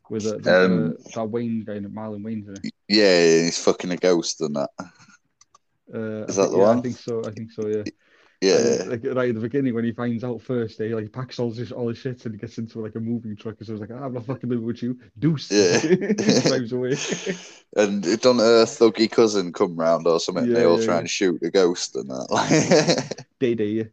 with 0.09 0.25
uh, 0.25 0.37
the, 0.39 0.65
Um, 0.65 0.89
uh, 0.91 0.93
that 1.15 1.25
Wayne 1.29 1.63
guy, 1.65 1.79
Marlon 1.79 2.21
Wayans 2.23 2.47
in 2.47 2.55
it? 2.63 2.73
Yeah, 2.87 3.43
he's 3.43 3.61
fucking 3.61 3.91
a 3.91 3.97
ghost 3.97 4.39
and 4.41 4.55
that. 4.55 4.69
Uh, 5.93 6.25
Is 6.25 6.35
that 6.37 6.51
the 6.51 6.57
yeah, 6.57 6.63
one? 6.63 6.79
I 6.79 6.81
think 6.81 6.97
so. 6.97 7.21
I 7.25 7.31
think 7.31 7.51
so. 7.51 7.67
Yeah. 7.67 7.83
Yeah. 8.41 8.57
And, 8.57 8.89
like 8.89 9.03
right 9.03 9.29
at 9.29 9.35
the 9.35 9.41
beginning 9.41 9.73
when 9.73 9.83
he 9.83 9.91
finds 9.91 10.23
out 10.23 10.41
first, 10.41 10.77
he 10.77 10.93
like 10.93 11.11
packs 11.11 11.39
all 11.39 11.51
his 11.51 11.71
all 11.71 11.87
his 11.87 11.97
shit 11.97 12.23
and 12.25 12.35
he 12.35 12.39
gets 12.39 12.57
into 12.57 12.79
like 12.79 12.95
a 12.95 12.99
moving 12.99 13.35
truck. 13.35 13.55
And 13.57 13.67
so 13.67 13.73
he's 13.73 13.81
like, 13.81 13.91
I'm 13.91 14.13
not 14.13 14.25
fucking 14.25 14.49
living 14.49 14.65
with 14.65 14.83
you. 14.83 14.99
Deuce. 15.17 15.51
Yeah. 15.57 15.79
drives 16.47 16.71
away. 16.71 16.95
And 17.75 18.05
it 18.05 18.21
done 18.21 18.39
a 18.39 18.63
thuggy 18.65 19.11
cousin 19.11 19.51
come 19.51 19.75
round 19.75 20.07
or 20.07 20.21
something. 20.21 20.51
they 20.51 20.63
all 20.65 20.79
yeah, 20.79 20.85
try 20.85 20.93
yeah. 20.95 20.99
and 21.01 21.09
shoot 21.09 21.41
the 21.41 21.51
ghost 21.51 21.95
and 21.97 22.09
that. 22.09 23.25
Day 23.39 23.55
Day. 23.55 23.65
Yeah. 23.65 23.83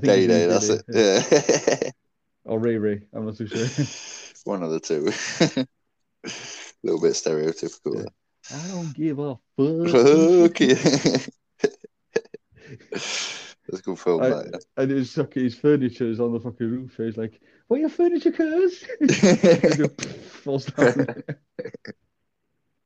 Day 0.00 0.26
Day, 0.26 0.46
that's 0.46 0.68
Day 0.68 0.80
it. 0.88 1.82
Yeah. 1.84 1.90
Or 2.44 2.58
Ray 2.58 2.78
Ray. 2.78 3.02
I'm 3.12 3.26
not 3.26 3.36
too 3.36 3.46
sure. 3.46 3.66
One 4.44 4.62
of 4.62 4.70
the 4.70 4.80
two. 4.80 5.12
a 6.24 6.32
little 6.82 7.00
bit 7.00 7.12
stereotypical. 7.12 7.96
Yeah. 7.96 8.08
I 8.50 8.68
don't 8.68 8.94
give 8.94 9.18
a 9.18 9.36
fuck. 9.56 9.88
Fuck 12.90 13.28
a 13.80 13.82
good 13.82 13.98
film, 13.98 14.22
I- 14.22 14.28
that, 14.28 14.64
And 14.76 14.90
his 14.90 15.14
fucking 15.14 15.42
his 15.44 15.54
furniture 15.54 16.08
is 16.08 16.20
on 16.20 16.32
the 16.32 16.40
fucking 16.40 16.70
roof. 16.70 16.94
So 16.96 17.04
he's 17.04 17.16
like, 17.16 17.40
"What 17.68 17.80
your 17.80 17.88
furniture, 17.88 18.32
cuz?" 18.32 18.84
Falls 20.44 20.66
down. 20.66 21.06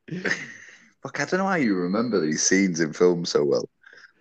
Fuck, 1.02 1.20
I 1.20 1.24
don't 1.24 1.38
know 1.38 1.46
how 1.46 1.54
you 1.54 1.74
remember 1.74 2.20
these 2.20 2.42
scenes 2.42 2.80
in 2.80 2.92
films 2.92 3.30
so 3.30 3.44
well. 3.44 3.68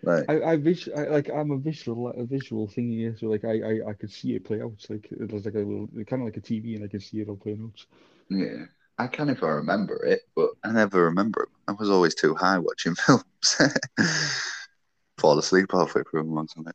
Like, 0.04 0.30
I, 0.30 0.42
I, 0.52 0.56
vis- 0.58 0.90
I 0.96 1.06
like 1.08 1.30
I'm 1.30 1.52
a 1.52 1.58
visual 1.58 2.10
a 2.10 2.26
visual 2.26 2.68
thingy, 2.68 3.18
so 3.20 3.28
like 3.28 3.44
I, 3.44 3.60
I 3.62 3.90
I 3.90 3.94
could 3.94 4.12
see 4.12 4.36
it 4.36 4.44
play 4.44 4.62
out. 4.62 4.74
It's 4.74 4.90
like 4.90 5.08
it 5.12 5.32
was 5.32 5.46
like 5.46 5.56
a 5.56 5.60
little 5.60 5.88
kind 6.06 6.22
of 6.22 6.26
like 6.28 6.38
a 6.38 6.42
TV, 6.42 6.76
and 6.76 6.84
I 6.86 6.88
could 6.88 7.02
see 7.02 7.22
it 7.22 7.30
all 7.30 7.38
playing 7.38 7.64
out. 7.64 7.86
yeah, 8.30 8.66
I 8.98 9.08
can 9.08 9.30
if 9.30 9.44
I 9.44 9.48
remember 9.48 10.04
it, 10.06 10.22
but 10.36 10.52
I 10.64 10.72
never 10.72 11.06
remember 11.06 11.44
it. 11.44 11.50
I 11.68 11.72
was 11.74 11.90
always 11.90 12.16
too 12.16 12.36
high 12.36 12.60
watching 12.60 12.96
films. 13.06 13.58
Fall 15.26 15.40
asleep 15.40 15.72
halfway 15.72 16.04
through 16.04 16.22
them 16.22 16.38
or 16.38 16.46
something. 16.48 16.72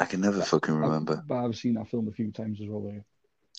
I 0.00 0.06
can 0.06 0.22
never 0.22 0.40
fucking 0.40 0.74
remember. 0.74 1.22
But 1.28 1.44
I've 1.44 1.54
seen 1.54 1.74
that 1.74 1.90
film 1.90 2.08
a 2.08 2.12
few 2.12 2.32
times 2.32 2.62
as 2.62 2.66
well. 2.66 2.90
Like, 2.90 3.02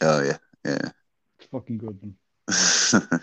Oh 0.01 0.23
yeah, 0.23 0.37
yeah. 0.65 0.89
it's 1.37 1.47
fucking 1.51 1.77
good, 1.77 1.99
man. 2.01 2.15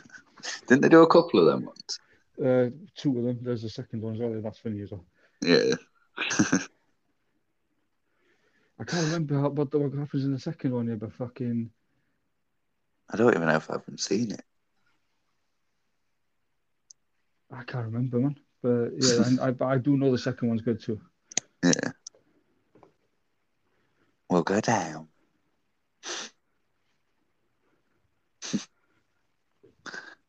Didn't 0.68 0.82
they 0.82 0.88
do 0.88 1.02
a 1.02 1.08
couple 1.08 1.40
of 1.40 1.46
them 1.46 1.64
ones? 1.64 1.98
Uh, 2.38 2.70
two 2.94 3.18
of 3.18 3.24
them. 3.24 3.40
There's 3.42 3.64
a 3.64 3.68
second 3.68 4.00
one 4.00 4.14
as 4.14 4.20
well. 4.20 4.40
That's 4.40 4.60
funny 4.60 4.80
as 4.80 4.92
well. 4.92 5.04
Yeah. 5.42 5.74
I 8.78 8.84
can't 8.84 9.06
remember 9.06 9.40
how, 9.40 9.48
what, 9.48 9.72
the, 9.72 9.80
what 9.80 9.92
happens 9.92 10.24
in 10.24 10.30
the 10.30 10.38
second 10.38 10.72
one. 10.72 10.86
Yeah, 10.86 10.94
but 10.94 11.12
fucking 11.14 11.68
I 13.10 13.16
don't 13.16 13.34
even 13.34 13.48
know 13.48 13.56
if 13.56 13.68
I 13.68 13.72
haven't 13.72 13.98
seen 13.98 14.30
it. 14.30 14.44
I 17.50 17.64
can't 17.64 17.86
remember, 17.86 18.20
man. 18.20 18.36
But 18.64 18.92
yeah, 18.96 19.26
and 19.26 19.40
I 19.40 19.50
but 19.50 19.66
I 19.66 19.76
do 19.76 19.98
know 19.98 20.10
the 20.10 20.16
second 20.16 20.48
one's 20.48 20.62
good 20.62 20.82
too. 20.82 20.98
Yeah. 21.62 21.92
We'll 24.30 24.42
go 24.42 24.60
down. 24.60 25.08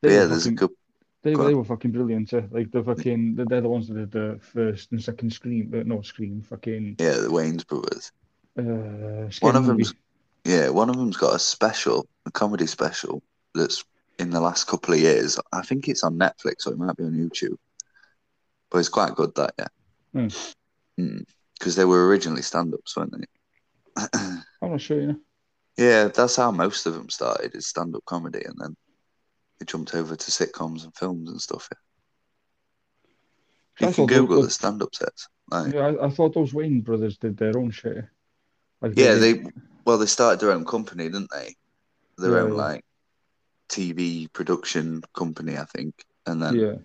They 0.02 0.14
yeah, 0.14 0.26
there's 0.26 0.46
a 0.46 0.52
good. 0.52 0.70
they, 1.24 1.34
go 1.34 1.48
they 1.48 1.56
were 1.56 1.64
fucking 1.64 1.92
brilliant. 1.92 2.32
Yeah. 2.32 2.42
Like 2.52 2.72
the 2.72 2.84
fucking 2.84 3.36
they're 3.36 3.62
the 3.62 3.70
ones 3.70 3.88
that 3.88 3.96
did 3.96 4.12
the 4.12 4.40
first 4.42 4.92
and 4.92 5.02
second 5.02 5.32
scream, 5.32 5.70
but 5.72 5.88
no 5.88 6.02
scream. 6.02 6.42
Fucking 6.42 6.98
Yeah, 7.00 7.14
the 7.14 7.30
Wayans 7.30 7.66
brothers. 7.66 8.12
uh, 8.60 9.32
One 9.40 9.56
of 9.56 9.66
them's 9.66 9.94
yeah, 10.44 10.70
one 10.70 10.90
of 10.90 10.98
them's 10.98 11.18
got 11.18 11.36
a 11.36 11.40
special, 11.40 12.08
a 12.26 12.32
comedy 12.32 12.68
special 12.68 13.24
that's 13.56 13.84
in 14.20 14.30
the 14.30 14.42
last 14.42 14.68
couple 14.68 14.94
of 14.94 15.00
years. 15.00 15.40
I 15.52 15.64
think 15.64 15.88
it's 15.88 16.04
on 16.04 16.20
Netflix 16.20 16.68
or 16.68 16.74
it 16.74 16.78
might 16.78 16.98
be 16.98 17.06
on 17.06 17.14
YouTube, 17.14 17.58
but 18.76 18.80
it's 18.80 18.90
quite 18.90 19.16
good. 19.16 19.34
That 19.36 19.54
yeah, 19.58 20.28
Hmm. 20.98 21.20
because 21.58 21.78
they 21.78 21.86
were 21.86 22.08
originally 22.10 22.42
stand-ups, 22.42 22.98
weren't 22.98 23.14
they? 23.18 23.26
I'm 24.62 24.72
not 24.72 24.82
sure, 24.82 25.00
you 25.00 25.08
know. 25.08 25.20
yeah, 25.78 26.10
that's 26.10 26.36
how 26.36 26.52
most 26.52 26.86
of 26.86 26.94
them 26.94 27.10
started 27.10 27.56
is 27.56 27.68
stand-up 27.68 28.04
comedy, 28.06 28.44
and 28.44 28.56
then 28.60 28.76
they 29.58 29.66
jumped 29.66 29.96
over 29.96 30.18
to 30.18 30.32
sitcoms 30.32 30.84
and 30.84 30.94
films 30.94 31.30
and 31.30 31.40
stuff. 31.42 31.70
Yeah. 33.80 33.88
I 33.88 33.90
You 33.92 33.96
can 33.96 34.08
Google 34.08 34.42
they- 34.42 34.48
the 34.48 34.52
stand-up 34.52 34.94
sets. 34.94 35.30
Like, 35.50 35.74
Yeah, 35.74 35.88
I, 35.88 36.08
I 36.08 36.10
thought 36.10 36.34
those 36.34 36.52
Wayans 36.52 36.84
brothers 36.84 37.18
did 37.18 37.38
their 37.38 37.58
own 37.58 37.72
shit. 37.72 38.04
Like 38.82 38.92
Yeah, 38.98 39.14
they 39.16 39.42
well 39.86 39.98
they 39.98 40.06
started 40.06 40.42
their 40.42 40.52
own 40.52 40.66
company, 40.66 41.06
didn't 41.06 41.30
they? 41.32 41.56
Their 42.18 42.34
Yeah, 42.34 42.42
own 42.42 42.50
yeah. 42.50 42.56
like 42.58 42.84
TV 43.70 44.28
production 44.34 45.02
company, 45.14 45.58
I 45.58 45.64
think. 45.64 45.94
And 46.26 46.42
then 46.42 46.56
yeah, 46.56 46.76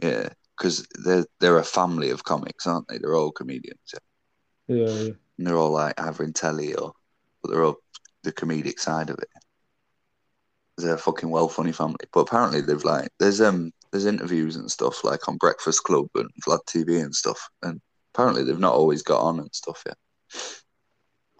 yeah, 0.00 0.28
because 0.56 0.86
they're 1.04 1.26
they're 1.40 1.58
a 1.58 1.64
family 1.64 2.10
of 2.10 2.24
comics, 2.24 2.66
aren't 2.66 2.88
they? 2.88 2.98
They're 2.98 3.14
all 3.14 3.32
comedians. 3.32 3.78
Yeah. 3.92 4.76
yeah, 4.76 4.88
yeah. 4.88 5.12
And 5.38 5.46
they're 5.46 5.56
all 5.56 5.70
like 5.70 6.00
either 6.00 6.30
telly 6.30 6.74
or 6.74 6.92
but 7.42 7.50
they're 7.50 7.64
all 7.64 7.78
the 8.22 8.32
comedic 8.32 8.78
side 8.78 9.10
of 9.10 9.18
it. 9.18 9.28
They're 10.76 10.94
a 10.94 10.98
fucking 10.98 11.30
well 11.30 11.48
funny 11.48 11.72
family. 11.72 12.06
But 12.12 12.20
apparently 12.20 12.60
they've 12.60 12.84
like 12.84 13.08
there's 13.18 13.40
um 13.40 13.72
there's 13.92 14.06
interviews 14.06 14.56
and 14.56 14.70
stuff 14.70 15.04
like 15.04 15.28
on 15.28 15.36
Breakfast 15.36 15.82
Club 15.84 16.08
and 16.14 16.28
Vlad 16.46 16.60
TV 16.66 17.02
and 17.02 17.14
stuff. 17.14 17.48
And 17.62 17.80
apparently 18.14 18.44
they've 18.44 18.58
not 18.58 18.74
always 18.74 19.02
got 19.02 19.20
on 19.20 19.40
and 19.40 19.54
stuff 19.54 19.82
yet. 19.86 19.96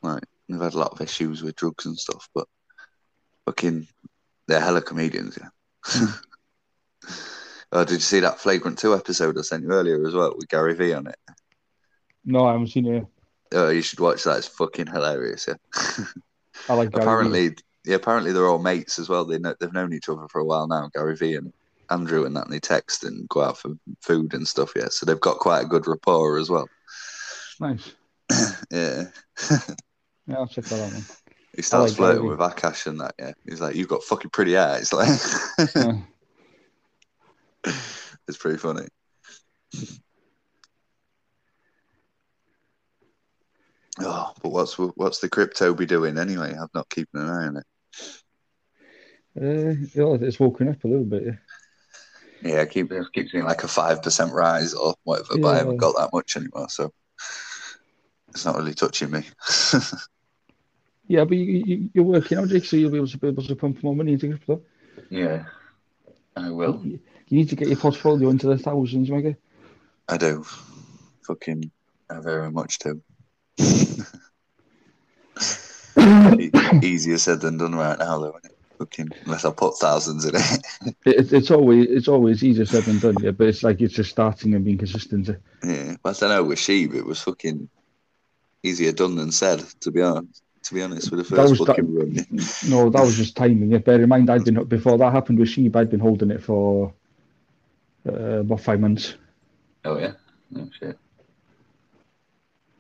Like 0.03 0.25
they've 0.49 0.61
had 0.61 0.75
a 0.75 0.79
lot 0.79 0.93
of 0.93 1.01
issues 1.01 1.43
with 1.43 1.57
drugs 1.57 1.87
and 1.87 1.99
stuff, 1.99 2.29
but 2.35 2.47
fucking 3.47 3.89
they're 4.47 4.61
hella 4.61 4.83
comedians, 4.83 5.39
yeah. 5.41 6.09
oh, 7.75 7.85
did 7.85 7.95
you 7.95 8.01
see 8.01 8.21
that 8.21 8.41
Flagrant 8.41 8.79
2 8.79 8.95
episode 8.95 9.39
I 9.39 9.43
sent 9.43 9.63
you 9.65 9.71
earlier 9.71 10.07
as 10.07 10.15
well 10.15 10.35
with 10.37 10.49
Gary 10.49 10.75
Vee 10.75 10.95
on 10.95 11.07
it? 11.07 11.17
No, 12.25 12.47
I 12.47 12.53
haven't 12.53 12.69
seen 12.69 12.87
it. 12.87 13.07
Oh, 13.53 13.69
you 13.69 13.83
should 13.83 14.01
watch 14.01 14.25
that. 14.25 14.39
It's 14.39 14.49
fucking 14.49 14.87
hilarious, 14.87 15.47
yeah. 15.47 15.55
I 16.69 16.75
like 16.75 16.91
Gary 16.91 17.03
apparently, 17.05 17.57
yeah, 17.85 17.97
apparently 17.97 18.33
they're 18.33 18.47
all 18.49 18.59
mates 18.59 18.99
as 18.99 19.09
well. 19.09 19.25
They 19.25 19.39
know 19.39 19.55
they've 19.61 19.73
known 19.73 19.93
each 19.93 20.09
other 20.09 20.27
for 20.29 20.41
a 20.41 20.45
while 20.45 20.67
now. 20.67 20.89
Gary 20.95 21.15
Vee 21.17 21.35
and 21.37 21.53
Andrew 21.91 22.25
and 22.25 22.35
that, 22.37 22.45
and 22.45 22.53
they 22.53 22.61
text 22.61 23.05
and 23.05 23.29
go 23.29 23.43
out 23.43 23.59
for 23.59 23.73
food 24.01 24.33
and 24.35 24.49
stuff. 24.49 24.73
Yeah, 24.75 24.89
so 24.89 25.05
they've 25.05 25.21
got 25.21 25.39
quite 25.39 25.61
a 25.63 25.69
good 25.69 25.87
rapport 25.87 26.39
as 26.39 26.49
well. 26.51 26.69
Nice. 27.61 27.93
Yeah, 28.71 29.05
Yeah, 30.27 30.37
I'll 30.37 30.47
check 30.47 30.65
that 30.65 30.81
out, 30.87 30.93
man. 30.93 31.03
he 31.55 31.61
starts 31.61 31.93
like 31.93 31.97
flirting 31.99 32.23
Vee. 32.23 32.29
with 32.31 32.39
Akaash 32.39 32.87
and 32.87 32.99
that. 33.01 33.15
Yeah, 33.19 33.33
he's 33.47 33.61
like, 33.61 33.77
"You've 33.77 33.89
got 33.89 34.03
fucking 34.03 34.31
pretty 34.31 34.55
hair." 34.55 34.79
It's 34.79 34.93
like, 34.93 35.09
Yeah. 35.77 35.99
it's 38.29 38.39
pretty 38.39 38.59
funny. 38.59 38.87
Oh, 44.01 44.33
but 44.43 44.49
what's 44.51 44.75
what's 44.77 45.21
the 45.21 45.29
crypto 45.29 45.73
be 45.73 45.87
doing 45.87 46.19
anyway? 46.19 46.53
I'm 46.53 46.69
not 46.75 46.89
keeping 46.89 47.21
an 47.21 47.29
eye 47.29 47.47
on 47.47 47.57
it. 47.59 47.65
Uh, 49.37 49.75
yeah, 49.95 50.27
it's 50.27 50.41
woken 50.41 50.69
up 50.69 50.83
a 50.85 50.89
little 50.89 51.05
bit. 51.05 51.25
Yeah. 51.25 51.33
Yeah, 52.43 52.61
I 52.61 52.67
keep 52.67 52.93
I 52.93 53.01
keep 53.13 53.31
seeing 53.31 53.45
like 53.45 53.63
a 53.63 53.69
five 53.69 54.03
percent 54.03 54.33
rise 54.33 54.75
or 54.75 54.95
whatever, 55.05 55.39
but 55.41 55.49
I 55.49 55.59
haven't 55.59 55.79
got 55.79 55.97
that 55.97 56.11
much 56.13 56.37
anymore, 56.37 56.69
so 56.69 56.93
it's 58.31 58.45
not 58.45 58.57
really 58.57 58.75
touching 58.75 59.11
me. 59.11 59.23
Yeah, 61.07 61.25
but 61.25 61.37
you, 61.37 61.63
you, 61.67 61.91
you're 61.93 62.05
working 62.05 62.39
out, 62.39 62.49
Jake, 62.49 62.65
so 62.65 62.77
you'll 62.77 62.91
be 62.91 62.97
able 62.97 63.09
to 63.09 63.19
be 63.19 63.29
able 63.29 63.43
to 63.43 63.57
pump 63.57 63.83
more 63.83 63.95
money 63.95 64.15
into 64.15 64.29
crypto. 64.29 64.63
yeah, 65.11 65.45
I 66.35 66.49
will. 66.49 66.83
You, 67.29 67.39
need 67.39 67.49
to 67.51 67.57
get 67.57 67.69
your 67.69 67.77
portfolio 67.77 68.29
into 68.31 68.47
the 68.47 68.59
thousands, 68.59 69.11
Mega. 69.11 69.37
I 70.09 70.17
do. 70.17 70.45
Fucking, 71.27 71.71
I 72.11 72.21
very 72.21 72.51
much 72.51 72.79
do. 72.79 73.01
E- 75.99 76.51
Easier 76.83 77.19
said 77.19 77.41
than 77.41 77.57
done 77.59 77.75
right 77.75 77.99
now, 77.99 78.19
though. 78.19 78.37
Isn't 78.37 78.45
it? 78.47 78.59
Fucking, 78.79 79.09
unless 79.25 79.45
I 79.45 79.51
put 79.53 79.79
thousands 79.79 80.25
in 80.25 80.35
it. 80.35 80.97
It, 81.07 81.33
it's 81.33 81.51
always 81.51 81.87
it's 81.89 82.09
always 82.09 82.43
easier 82.43 82.67
said 82.67 82.85
than 82.85 82.99
done, 82.99 83.17
yeah. 83.21 83.31
But 83.31 83.47
it's 83.49 83.63
like 83.63 83.81
it's 83.81 83.95
just 83.95 84.11
starting 84.11 84.55
and 84.55 84.65
being 84.65 84.79
consistent. 84.79 85.29
yeah. 85.63 85.97
but 86.03 86.17
I 86.17 86.21
don't 86.21 86.31
know. 86.31 86.45
With 86.45 86.59
SHIB, 86.59 86.95
it 86.95 87.07
was 87.07 87.21
fucking 87.23 87.69
easier 88.63 88.93
done 88.93 89.17
than 89.17 89.31
said. 89.33 89.65
To 89.81 89.91
be 89.91 90.03
honest, 90.03 90.43
to 90.65 90.75
be 90.75 90.83
honest, 90.83 91.11
with 91.11 91.27
the 91.27 91.35
That 91.37 91.43
first 91.43 91.61
was 91.61 91.69
fucking 91.69 91.95
run. 91.95 92.27
No, 92.69 92.91
that 92.91 93.03
was 93.03 93.17
just 93.17 93.37
timing. 93.37 93.71
Yeah. 93.71 93.79
Bear 93.79 94.03
in 94.03 94.09
mind, 94.09 94.31
I'd 94.31 94.45
been 94.45 94.65
before 94.65 94.99
that 94.99 95.13
happened 95.13 95.39
with 95.39 95.49
SHIB. 95.49 95.77
I'd 95.77 95.91
been 95.91 96.01
holding 96.01 96.31
it 96.31 96.43
for 96.43 96.93
uh, 98.07 98.41
about 98.41 98.61
five 98.61 98.81
months. 98.81 99.15
Oh 99.85 99.99
yeah. 99.99 100.13
Oh 100.57 100.69
shit. 100.79 100.99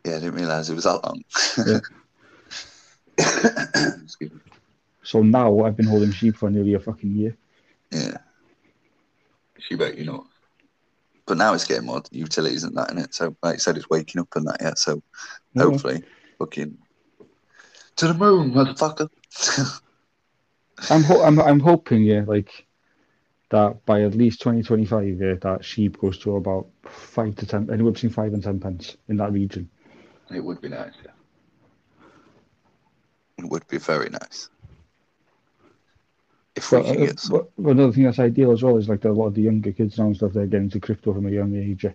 Yeah, 0.04 0.16
I 0.16 0.20
didn't 0.20 0.34
realise 0.34 0.68
it 0.68 0.74
was 0.74 0.84
that 0.84 1.00
long. 1.04 1.22
Yeah. 1.66 1.80
Excuse 4.02 4.32
me. 4.32 4.40
So 5.02 5.22
now 5.22 5.60
I've 5.64 5.76
been 5.76 5.86
holding 5.86 6.10
SHIB 6.10 6.36
for 6.36 6.50
nearly 6.50 6.74
a 6.74 6.80
fucking 6.80 7.14
year. 7.14 7.36
Yeah. 7.90 8.16
She 9.58 9.76
bet 9.76 9.96
you 9.98 10.04
know. 10.04 10.26
But 11.26 11.38
now 11.38 11.54
it's 11.54 11.66
getting 11.66 11.86
more 11.86 12.02
utilities 12.10 12.64
and 12.64 12.76
that 12.76 12.90
in 12.90 12.98
it. 12.98 13.14
So 13.14 13.34
like 13.42 13.54
I 13.54 13.58
said, 13.58 13.76
it's 13.76 13.88
waking 13.88 14.20
up 14.20 14.28
and 14.36 14.46
that 14.46 14.58
yet. 14.60 14.78
So 14.78 15.02
Yeah. 15.54 15.62
hopefully 15.62 16.02
fucking 16.38 16.76
to 17.96 18.06
the 18.08 18.14
moon, 18.14 18.52
motherfucker. 18.52 19.08
I'm 20.90 21.02
ho- 21.04 21.22
I'm 21.22 21.38
I'm 21.40 21.60
hoping, 21.60 22.02
yeah, 22.02 22.24
like 22.26 22.66
that 23.54 23.86
by 23.86 24.02
at 24.02 24.16
least 24.16 24.40
2025, 24.40 25.20
yeah, 25.20 25.34
that 25.42 25.64
sheep 25.64 25.98
goes 26.00 26.18
to 26.18 26.34
about 26.34 26.66
five 26.82 27.36
to 27.36 27.46
ten, 27.46 27.70
anywhere 27.72 27.92
between 27.92 28.10
five 28.10 28.34
and 28.34 28.42
ten 28.42 28.58
pence 28.58 28.96
in 29.08 29.16
that 29.18 29.32
region. 29.32 29.70
It 30.34 30.42
would 30.42 30.60
be 30.60 30.68
nice. 30.68 30.92
Yeah. 31.04 31.12
It 33.38 33.48
would 33.48 33.66
be 33.68 33.78
very 33.78 34.10
nice. 34.10 34.48
If 36.56 36.72
we 36.72 36.78
But, 36.78 36.86
can 36.86 37.02
uh, 37.02 37.06
get 37.06 37.20
some. 37.20 37.46
but, 37.56 37.70
another 37.70 37.92
thing 37.92 38.02
that's 38.04 38.18
ideal 38.18 38.50
as 38.50 38.64
well 38.64 38.76
is 38.76 38.88
like 38.88 39.04
a 39.04 39.10
lot 39.10 39.28
of 39.28 39.34
the 39.34 39.42
younger 39.42 39.70
kids 39.70 39.98
now 39.98 40.06
and 40.06 40.16
stuff, 40.16 40.32
they're 40.32 40.46
getting 40.46 40.64
into 40.64 40.80
crypto 40.80 41.14
from 41.14 41.26
a 41.26 41.30
young 41.30 41.54
age, 41.54 41.86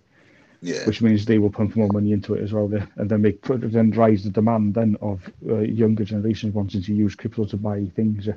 yeah, 0.62 0.86
which 0.86 1.02
means 1.02 1.26
they 1.26 1.38
will 1.38 1.50
pump 1.50 1.76
more 1.76 1.88
money 1.92 2.12
into 2.12 2.32
it 2.34 2.42
as 2.42 2.54
well, 2.54 2.70
yeah, 2.72 2.86
and 2.96 3.10
then 3.10 3.20
make 3.20 3.42
then 3.42 3.90
rise 3.90 4.24
the 4.24 4.30
demand 4.30 4.72
then 4.74 4.96
of 5.02 5.30
uh, 5.46 5.58
younger 5.58 6.04
generations 6.04 6.54
wanting 6.54 6.82
to 6.82 6.94
use 6.94 7.14
crypto 7.14 7.44
to 7.44 7.58
buy 7.58 7.84
things, 7.96 8.28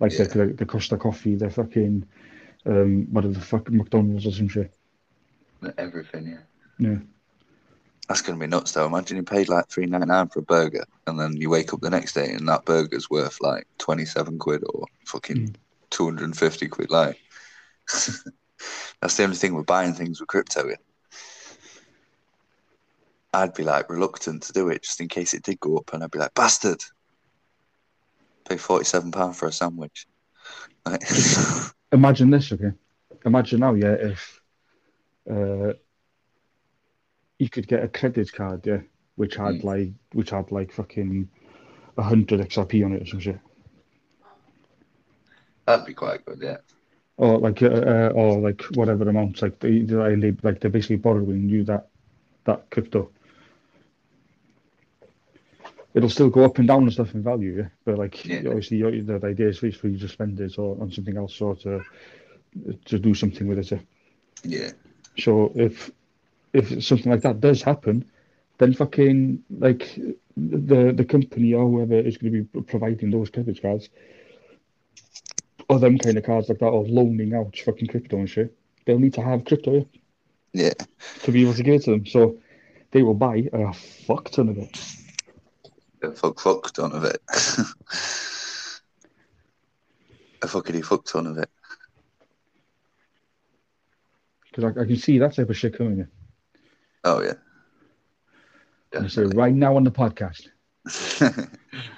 like 0.00 0.12
Yeah. 0.12 0.24
the, 0.24 0.38
the 0.38 0.52
the 0.54 0.66
Costa 0.66 0.96
Coffee, 0.96 1.36
the 1.36 1.50
fucking 1.50 2.04
um, 2.66 3.06
whatever 3.12 3.34
the 3.34 3.40
fuck 3.40 3.70
McDonald's 3.70 4.26
or 4.26 4.32
some 4.32 4.48
shit. 4.48 4.72
Everything, 5.76 6.26
yeah. 6.26 6.38
Yeah. 6.78 6.98
That's 8.08 8.22
going 8.22 8.38
to 8.38 8.42
be 8.42 8.48
nuts, 8.48 8.72
though. 8.72 8.86
Imagine 8.86 9.18
you 9.18 9.22
paid 9.22 9.50
like 9.50 9.68
three 9.68 9.84
ninety 9.84 10.06
nine 10.06 10.28
for 10.28 10.38
a 10.38 10.42
burger, 10.42 10.84
and 11.06 11.20
then 11.20 11.36
you 11.36 11.50
wake 11.50 11.74
up 11.74 11.80
the 11.80 11.90
next 11.90 12.14
day 12.14 12.32
and 12.32 12.48
that 12.48 12.64
burger's 12.64 13.10
worth 13.10 13.38
like 13.42 13.66
twenty 13.76 14.06
seven 14.06 14.38
quid 14.38 14.62
or 14.72 14.86
fucking 15.04 15.54
two 15.90 16.04
hundred 16.06 16.24
and 16.24 16.36
fifty 16.36 16.68
quid. 16.68 16.90
Like, 16.90 17.18
that's 17.86 19.16
the 19.16 19.24
only 19.24 19.36
thing 19.36 19.54
with 19.54 19.66
buying 19.66 19.92
things 19.92 20.20
with 20.20 20.28
crypto. 20.28 20.68
in. 20.68 20.76
I'd 23.34 23.52
be 23.52 23.62
like 23.62 23.90
reluctant 23.90 24.42
to 24.44 24.54
do 24.54 24.70
it 24.70 24.84
just 24.84 25.02
in 25.02 25.08
case 25.08 25.34
it 25.34 25.42
did 25.42 25.60
go 25.60 25.76
up, 25.76 25.92
and 25.92 26.02
I'd 26.02 26.10
be 26.10 26.18
like, 26.18 26.32
bastard, 26.32 26.82
pay 28.48 28.56
forty 28.56 28.86
seven 28.86 29.10
pound 29.10 29.36
for 29.36 29.48
a 29.48 29.52
sandwich. 29.52 30.06
Like, 30.86 31.02
Imagine 31.92 32.30
this, 32.30 32.52
okay? 32.52 32.72
Imagine 33.24 33.60
now, 33.60 33.74
yeah, 33.74 33.92
if 33.94 34.40
uh, 35.30 35.72
you 37.38 37.48
could 37.48 37.66
get 37.68 37.82
a 37.84 37.88
credit 37.88 38.32
card, 38.32 38.66
yeah, 38.66 38.80
which 39.16 39.36
had 39.36 39.60
Mm. 39.60 39.64
like 39.64 39.92
which 40.12 40.30
had 40.30 40.50
like 40.52 40.72
fucking 40.72 41.28
a 41.96 42.02
hundred 42.02 42.40
XRP 42.40 42.84
on 42.84 42.92
it 42.92 43.02
or 43.02 43.06
some 43.06 43.20
shit, 43.20 43.38
That'd 45.66 45.86
be 45.86 45.94
quite 45.94 46.24
good, 46.24 46.40
yeah. 46.40 46.58
or 47.16 47.38
like 47.38 47.62
uh, 47.62 47.66
uh, 47.66 48.12
or 48.14 48.38
like 48.40 48.62
whatever 48.74 49.08
amounts, 49.08 49.42
like 49.42 49.58
they 49.60 49.80
they 49.80 50.32
like 50.42 50.60
they're 50.60 50.70
basically 50.70 50.96
borrowing 50.96 51.48
you 51.48 51.64
that 51.64 51.88
that 52.44 52.70
crypto. 52.70 53.10
It'll 55.98 56.08
still 56.10 56.30
go 56.30 56.44
up 56.44 56.58
and 56.58 56.68
down 56.68 56.84
and 56.84 56.92
stuff 56.92 57.14
in 57.14 57.22
value, 57.22 57.56
yeah. 57.58 57.68
But 57.84 57.98
like 57.98 58.24
Yeah. 58.24 58.42
obviously, 58.46 58.76
your, 58.78 58.92
the 59.02 59.20
idea 59.26 59.48
is 59.48 59.58
for 59.58 59.66
you 59.66 59.98
to 59.98 60.08
spend 60.08 60.40
it 60.40 60.58
or 60.58 60.80
on 60.80 60.92
something 60.92 61.16
else 61.16 61.40
or 61.40 61.56
to 61.56 61.82
to 62.84 62.98
do 62.98 63.14
something 63.14 63.48
with 63.48 63.58
it. 63.58 63.70
Yeah? 63.72 63.80
Yeah, 64.44 64.70
So 65.18 65.52
if 65.56 65.90
if 66.52 66.82
something 66.84 67.10
like 67.12 67.22
that 67.22 67.40
does 67.40 67.62
happen, 67.62 68.04
then 68.58 68.74
fucking 68.74 69.42
like 69.50 69.98
the 70.36 70.92
the 70.92 71.04
company 71.04 71.52
or 71.54 71.68
whoever 71.68 71.98
is 71.98 72.16
going 72.16 72.32
to 72.32 72.42
be 72.44 72.62
providing 72.62 73.10
those 73.10 73.30
credit 73.30 73.60
cards 73.60 73.90
or 75.68 75.78
them 75.78 75.98
kind 75.98 76.16
of 76.16 76.24
cards 76.24 76.48
like 76.48 76.58
that 76.60 76.66
or 76.66 76.84
loaning 76.86 77.34
out 77.34 77.56
fucking 77.64 77.88
crypto 77.88 78.18
and 78.18 78.30
shit, 78.30 78.56
they'll 78.84 78.98
need 78.98 79.14
to 79.14 79.22
have 79.22 79.44
crypto 79.44 79.86
yeah. 80.52 80.72
to 81.24 81.32
be 81.32 81.42
able 81.42 81.54
to 81.54 81.62
give 81.62 81.74
it 81.74 81.84
to 81.84 81.90
them. 81.90 82.06
So 82.06 82.38
they 82.92 83.02
will 83.02 83.14
buy 83.14 83.48
a 83.52 83.72
fuck 83.72 84.30
ton 84.30 84.48
of 84.48 84.58
it. 84.58 84.80
A 86.02 86.12
fuck 86.12 86.38
fuck 86.38 86.72
ton 86.72 86.92
of 86.92 87.04
it. 87.04 87.20
a 90.42 90.46
fuckity 90.46 90.84
fuck 90.84 91.04
ton 91.04 91.26
of 91.26 91.38
it. 91.38 91.50
Because 94.44 94.76
I, 94.76 94.82
I 94.82 94.86
can 94.86 94.96
see 94.96 95.18
that 95.18 95.34
type 95.34 95.50
of 95.50 95.56
shit 95.56 95.76
coming 95.76 96.00
in. 96.00 96.08
Oh 97.04 97.22
yeah. 97.22 97.34
I 98.94 99.06
right 99.34 99.54
now 99.54 99.76
on 99.76 99.84
the 99.84 99.90
podcast. 99.90 100.48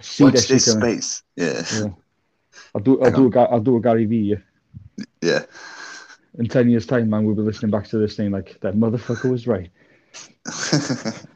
See 0.00 0.24
Watch 0.24 0.48
this 0.48 0.72
space. 0.72 1.22
Yeah. 1.36 1.62
Yeah. 1.72 1.90
I'll 2.74 2.80
do 2.80 3.00
I'll 3.00 3.10
Hang 3.10 3.30
do 3.30 3.38
a, 3.38 3.42
I'll 3.44 3.60
do 3.60 3.76
a 3.76 3.80
Gary 3.80 4.06
V. 4.06 4.16
Yeah. 4.16 5.04
Yeah. 5.22 5.44
In 6.38 6.46
ten 6.46 6.68
years' 6.68 6.86
time, 6.86 7.10
man, 7.10 7.24
we'll 7.24 7.34
be 7.34 7.42
listening 7.42 7.70
back 7.70 7.86
to 7.88 7.98
this 7.98 8.16
thing 8.16 8.30
like 8.30 8.58
that 8.60 8.74
motherfucker 8.74 9.30
was 9.30 9.46
right. 9.46 9.70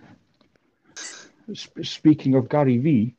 Sp- 1.53 1.85
speaking 1.85 2.35
of 2.35 2.49
Gary 2.49 2.79
V, 2.79 3.15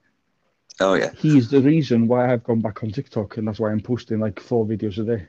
oh 0.79 0.95
yeah. 0.95 1.11
he's 1.15 1.49
the 1.49 1.61
reason 1.61 2.07
why 2.07 2.31
I've 2.33 2.43
gone 2.43 2.61
back 2.61 2.83
on 2.83 2.89
TikTok, 2.91 3.37
and 3.37 3.47
that's 3.47 3.59
why 3.59 3.71
I'm 3.71 3.81
posting 3.81 4.19
like 4.19 4.39
four 4.39 4.65
videos 4.65 4.97
a 4.97 5.17
day. 5.17 5.27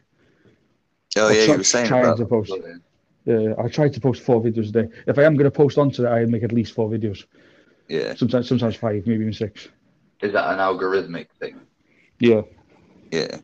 Oh 1.17 1.27
I'll 1.29 1.35
yeah, 1.35 1.45
try- 1.45 1.55
you 1.55 1.59
were 1.59 1.65
saying 1.65 1.87
try 1.89 2.01
about 2.01 2.19
to 2.19 2.27
post. 2.27 2.51
that. 2.51 2.81
Yeah, 3.25 3.55
I 3.63 3.69
try 3.69 3.89
to 3.89 4.01
post 4.01 4.23
four 4.23 4.41
videos 4.43 4.69
a 4.69 4.73
day. 4.73 4.89
If 5.07 5.19
I 5.19 5.25
am 5.25 5.35
going 5.35 5.45
to 5.45 5.51
post 5.51 5.79
onto 5.79 6.05
it, 6.07 6.09
I 6.09 6.25
make 6.27 6.45
at 6.45 6.53
least 6.53 6.75
four 6.75 6.89
videos. 6.89 7.25
Yeah. 7.89 8.15
Sometimes, 8.15 8.49
sometimes 8.49 8.77
five, 8.77 9.05
maybe 9.07 9.21
even 9.23 9.33
six. 9.33 9.69
Is 10.23 10.33
that 10.33 10.53
an 10.53 10.59
algorithmic 10.59 11.27
thing? 11.41 11.61
Yeah, 12.21 12.43
Yeah. 13.11 13.39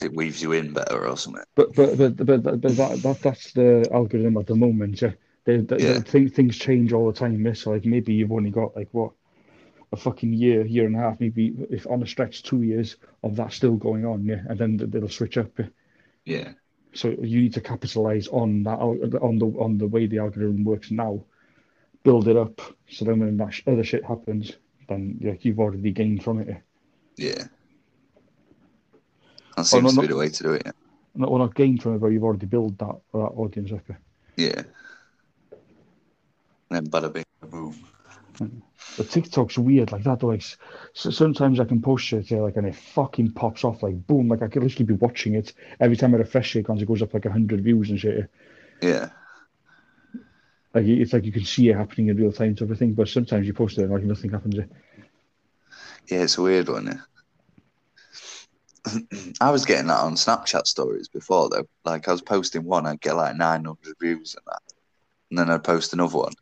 It 0.00 0.12
weaves 0.14 0.42
you 0.42 0.52
in 0.52 0.72
better 0.72 1.06
or 1.06 1.16
something. 1.16 1.44
but 1.54 1.74
but 1.74 1.96
but 1.96 2.16
but, 2.16 2.42
but, 2.42 2.60
but 2.60 2.76
that, 2.76 3.02
that 3.02 3.20
that's 3.22 3.52
the 3.52 3.86
algorithm 3.92 4.36
at 4.36 4.46
the 4.48 4.56
moment. 4.56 5.00
Yeah, 5.00 5.12
they, 5.44 5.58
they, 5.58 5.78
Yeah. 5.78 6.00
thing- 6.00 6.28
things 6.28 6.56
change 6.56 6.92
all 6.92 7.06
the 7.10 7.18
time. 7.18 7.44
Yeah? 7.44 7.52
So 7.54 7.70
like 7.72 7.84
maybe 7.84 8.14
you've 8.14 8.32
only 8.32 8.50
got 8.50 8.76
like 8.76 8.88
what 8.92 9.12
a 9.92 9.96
fucking 9.96 10.32
year, 10.32 10.64
year 10.64 10.86
and 10.86 10.96
a 10.96 11.00
half, 11.00 11.20
maybe 11.20 11.54
if 11.70 11.86
on 11.86 12.02
a 12.02 12.06
stretch 12.06 12.42
two 12.42 12.62
years 12.62 12.96
of 13.22 13.36
that 13.36 13.52
still 13.52 13.76
going 13.76 14.06
on. 14.06 14.24
Yeah, 14.24 14.42
and 14.48 14.58
then 14.58 14.76
they'll 14.76 15.08
switch 15.08 15.36
up. 15.36 15.50
Yeah? 15.58 15.66
Yeah. 16.24 16.52
So 16.94 17.08
you 17.08 17.40
need 17.40 17.54
to 17.54 17.60
capitalize 17.60 18.28
on 18.28 18.62
that 18.64 18.78
on 18.78 19.38
the 19.38 19.46
on 19.58 19.78
the 19.78 19.86
way 19.86 20.06
the 20.06 20.18
algorithm 20.18 20.64
works 20.64 20.90
now, 20.90 21.24
build 22.04 22.28
it 22.28 22.36
up. 22.36 22.60
So 22.88 23.04
then 23.04 23.20
when 23.20 23.36
that 23.38 23.54
sh- 23.54 23.62
other 23.66 23.84
shit 23.84 24.04
happens, 24.04 24.52
then 24.88 25.18
like 25.22 25.44
you've 25.44 25.58
already 25.58 25.90
gained 25.90 26.22
from 26.22 26.40
it. 26.40 26.62
Yeah. 27.16 27.44
That 29.56 29.58
oh, 29.58 29.62
seems 29.62 29.84
no, 29.84 29.90
to 29.90 29.96
no. 29.96 30.02
be 30.02 30.08
the 30.08 30.16
way 30.16 30.28
to 30.28 30.42
do 30.42 30.52
it. 30.52 30.62
Yeah. 30.64 30.72
Not 31.14 31.30
well, 31.30 31.40
not 31.40 31.54
gained 31.54 31.82
from 31.82 31.94
it, 31.94 31.98
but 31.98 32.08
you've 32.08 32.24
already 32.24 32.46
built 32.46 32.78
that 32.78 32.96
that 33.12 33.18
audience 33.18 33.72
up. 33.72 33.84
yeah. 34.36 34.62
Then 36.72 36.86
bada 36.86 37.12
bing, 37.12 37.24
boom. 37.42 37.74
But 38.96 39.10
TikTok's 39.10 39.58
weird 39.58 39.92
like 39.92 40.04
that. 40.04 40.20
Though, 40.20 40.28
like 40.28 40.42
so 40.92 41.10
sometimes 41.10 41.60
I 41.60 41.64
can 41.64 41.80
post 41.80 42.04
shit 42.04 42.30
yeah, 42.30 42.40
like 42.40 42.56
and 42.56 42.66
it 42.66 42.74
fucking 42.74 43.32
pops 43.32 43.64
off 43.64 43.82
like 43.82 44.06
boom. 44.06 44.28
Like 44.28 44.42
I 44.42 44.48
could 44.48 44.62
literally 44.62 44.86
be 44.86 44.94
watching 44.94 45.34
it 45.34 45.52
every 45.80 45.96
time 45.96 46.14
I 46.14 46.18
refresh 46.18 46.56
it, 46.56 46.66
it 46.68 46.86
goes 46.86 47.02
up 47.02 47.14
like 47.14 47.24
hundred 47.24 47.62
views 47.62 47.90
and 47.90 48.00
shit. 48.00 48.30
yeah. 48.80 49.10
Like 50.74 50.86
it's 50.86 51.12
like 51.12 51.24
you 51.24 51.32
can 51.32 51.44
see 51.44 51.68
it 51.68 51.76
happening 51.76 52.08
in 52.08 52.16
real 52.16 52.32
time 52.32 52.54
to 52.56 52.64
everything. 52.64 52.94
But 52.94 53.08
sometimes 53.08 53.46
you 53.46 53.52
post 53.52 53.78
it 53.78 53.82
and 53.82 53.92
like 53.92 54.04
nothing 54.04 54.30
happens. 54.30 54.56
yeah. 54.56 56.22
It's 56.22 56.38
a 56.38 56.42
weird 56.42 56.68
one. 56.68 56.86
Yeah. 56.86 57.00
I 59.40 59.50
was 59.50 59.64
getting 59.64 59.86
that 59.88 60.00
on 60.00 60.14
Snapchat 60.14 60.66
stories 60.66 61.08
before 61.08 61.48
though. 61.48 61.66
Like 61.84 62.08
I 62.08 62.12
was 62.12 62.22
posting 62.22 62.64
one, 62.64 62.86
I'd 62.86 63.00
get 63.00 63.16
like 63.16 63.36
900 63.36 63.94
views 64.00 64.34
and 64.34 64.44
that, 64.46 64.62
and 65.30 65.38
then 65.38 65.50
I'd 65.50 65.64
post 65.64 65.92
another 65.92 66.18
one, 66.18 66.32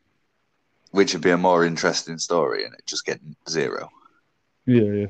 which 0.90 1.12
would 1.12 1.22
be 1.22 1.30
a 1.30 1.38
more 1.38 1.64
interesting 1.64 2.18
story, 2.18 2.64
and 2.64 2.74
it 2.74 2.86
just 2.86 3.04
getting 3.06 3.36
zero. 3.48 3.88
Yeah, 4.66 4.82
yeah. 4.82 5.06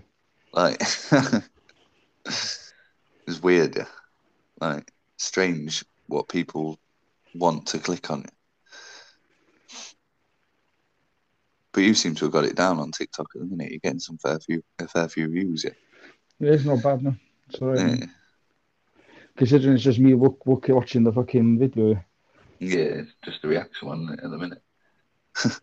Like 0.52 0.80
it's 2.26 3.42
weird, 3.42 3.76
yeah. 3.76 3.86
Like 4.60 4.92
strange 5.16 5.84
what 6.06 6.28
people 6.28 6.78
want 7.34 7.66
to 7.68 7.78
click 7.78 8.10
on 8.10 8.24
it. 8.24 8.32
But 11.72 11.82
you 11.82 11.94
seem 11.94 12.16
to 12.16 12.24
have 12.24 12.32
got 12.32 12.44
it 12.44 12.56
down 12.56 12.78
on 12.80 12.90
TikTok, 12.90 13.28
isn't 13.36 13.60
it? 13.60 13.70
You're 13.70 13.78
getting 13.78 14.00
some 14.00 14.18
fair 14.18 14.40
few, 14.40 14.62
a 14.80 14.88
fair 14.88 15.08
few 15.08 15.28
views, 15.28 15.64
yeah. 15.64 15.70
Yeah, 16.40 16.52
It's 16.54 16.64
not 16.64 16.82
bad, 16.82 17.02
no. 17.02 17.14
So 17.50 17.70
um, 17.70 17.76
Yeah, 17.78 18.06
considering 19.36 19.74
it's 19.74 19.84
just 19.84 20.00
me 20.00 20.14
look, 20.14 20.40
look, 20.46 20.66
watching 20.68 21.04
the 21.04 21.12
fucking 21.12 21.58
video. 21.60 22.02
yeah 22.58 23.02
it's 23.02 23.12
just 23.24 23.44
a 23.44 23.48
reaction 23.48 23.88
one 23.88 24.10
at 24.12 24.30
the 24.30 24.36
minute. 24.38 24.62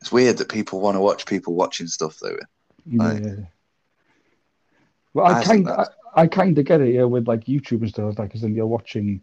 it's 0.00 0.12
weird 0.12 0.38
that 0.38 0.48
people 0.48 0.80
want 0.80 0.96
to 0.96 1.00
watch 1.00 1.26
people 1.26 1.54
watching 1.54 1.86
stuff, 1.86 2.18
though. 2.20 2.38
Yeah. 2.86 3.36
Well, 5.14 5.26
I 5.26 5.40
I 5.40 5.44
think 5.44 5.66
kind, 5.66 5.86
I, 6.16 6.22
I 6.22 6.26
kind 6.26 6.58
of 6.58 6.64
get 6.64 6.80
it, 6.80 6.94
yeah, 6.94 7.04
with 7.04 7.28
like 7.28 7.44
YouTube 7.44 7.82
and 7.82 7.88
stuff 7.88 8.06
like 8.06 8.16
that, 8.16 8.22
because 8.24 8.40
then 8.40 8.54
you're 8.54 8.66
watching, 8.66 9.20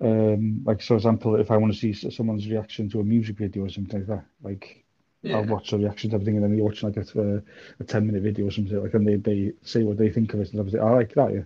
um, 0.00 0.62
like 0.64 0.82
for 0.82 0.96
example, 0.96 1.36
if 1.36 1.50
I 1.50 1.56
want 1.56 1.72
to 1.72 1.78
see 1.78 2.10
someone's 2.10 2.46
reaction 2.48 2.88
to 2.90 3.00
a 3.00 3.04
music 3.04 3.38
video 3.38 3.64
or 3.64 3.68
something 3.70 4.00
like 4.00 4.08
that, 4.08 4.24
like 4.42 4.84
I'll 5.24 5.44
watch 5.44 5.70
the 5.70 5.78
reaction 5.78 6.10
to 6.10 6.16
everything, 6.16 6.36
and 6.36 6.44
then 6.44 6.56
you're 6.56 6.66
watching 6.66 6.92
like 6.92 6.98
a, 7.14 7.42
a 7.80 7.84
ten 7.84 8.06
minute 8.06 8.22
video 8.22 8.46
or 8.46 8.50
something 8.50 8.82
like, 8.82 8.94
and 8.94 9.06
they, 9.06 9.16
they 9.16 9.52
say 9.62 9.82
what 9.82 9.96
they 9.96 10.10
think 10.10 10.34
of 10.34 10.40
it 10.40 10.50
and 10.50 10.60
everything. 10.60 10.80
I 10.80 10.90
like 10.90 11.14
that, 11.14 11.32
yeah. 11.32 11.42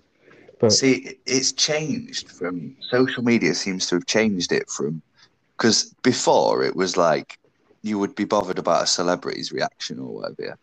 But 0.59 0.73
See, 0.73 1.19
it's 1.27 1.53
changed 1.53 2.33
from 2.33 2.77
social 2.91 3.23
media 3.23 3.55
seems 3.55 3.87
to 3.89 3.97
have 3.97 4.07
changed 4.07 4.53
it 4.53 4.71
from 4.71 5.03
because 5.57 5.95
before 6.03 6.63
it 6.65 6.77
was 6.77 6.97
like 6.97 7.39
you 7.83 7.99
would 7.99 8.15
be 8.15 8.25
bothered 8.25 8.59
about 8.59 8.83
a 8.83 8.87
celebrity's 8.87 9.53
reaction 9.53 9.99
or 9.99 10.15
whatever, 10.15 10.37
yeah. 10.41 10.55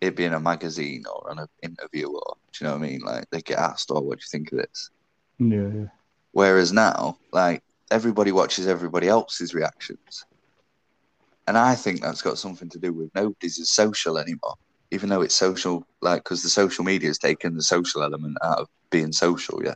it 0.00 0.16
being 0.16 0.32
a 0.34 0.40
magazine 0.40 1.04
or 1.12 1.30
an 1.30 1.46
interview 1.62 2.08
or 2.08 2.36
do 2.52 2.64
you 2.64 2.66
know 2.70 2.76
what 2.76 2.84
I 2.84 2.90
mean? 2.90 3.00
Like 3.00 3.30
they 3.30 3.40
get 3.40 3.58
asked, 3.58 3.90
"Oh, 3.90 4.00
what 4.00 4.18
do 4.18 4.22
you 4.22 4.28
think 4.30 4.52
of 4.52 4.58
this?" 4.58 4.90
Yeah, 5.38 5.68
yeah. 5.68 5.86
Whereas 6.32 6.72
now, 6.72 7.18
like 7.32 7.62
everybody 7.90 8.32
watches 8.32 8.66
everybody 8.66 9.08
else's 9.08 9.54
reactions, 9.54 10.24
and 11.46 11.56
I 11.56 11.74
think 11.74 12.00
that's 12.00 12.22
got 12.22 12.38
something 12.38 12.68
to 12.70 12.78
do 12.78 12.92
with 12.92 13.14
nobody's 13.14 13.58
as 13.58 13.70
social 13.70 14.18
anymore. 14.18 14.54
Even 14.90 15.08
though 15.08 15.22
it's 15.22 15.34
social, 15.34 15.86
like 16.02 16.22
because 16.24 16.42
the 16.42 16.50
social 16.50 16.84
media 16.84 17.08
has 17.08 17.18
taken 17.18 17.56
the 17.56 17.62
social 17.62 18.02
element 18.02 18.36
out 18.44 18.58
of 18.58 18.68
being 18.90 19.12
social. 19.12 19.64
Yeah, 19.64 19.74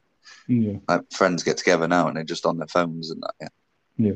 Yeah. 0.49 0.79
like 0.89 1.11
friends 1.11 1.43
get 1.43 1.57
together 1.57 1.89
now 1.89 2.09
and 2.09 2.17
they're 2.17 2.25
just 2.25 2.45
on 2.45 2.59
their 2.59 2.67
phones 2.67 3.11
and 3.11 3.23
that. 3.23 3.35
Yeah. 3.41 3.49
Yeah. 3.97 4.13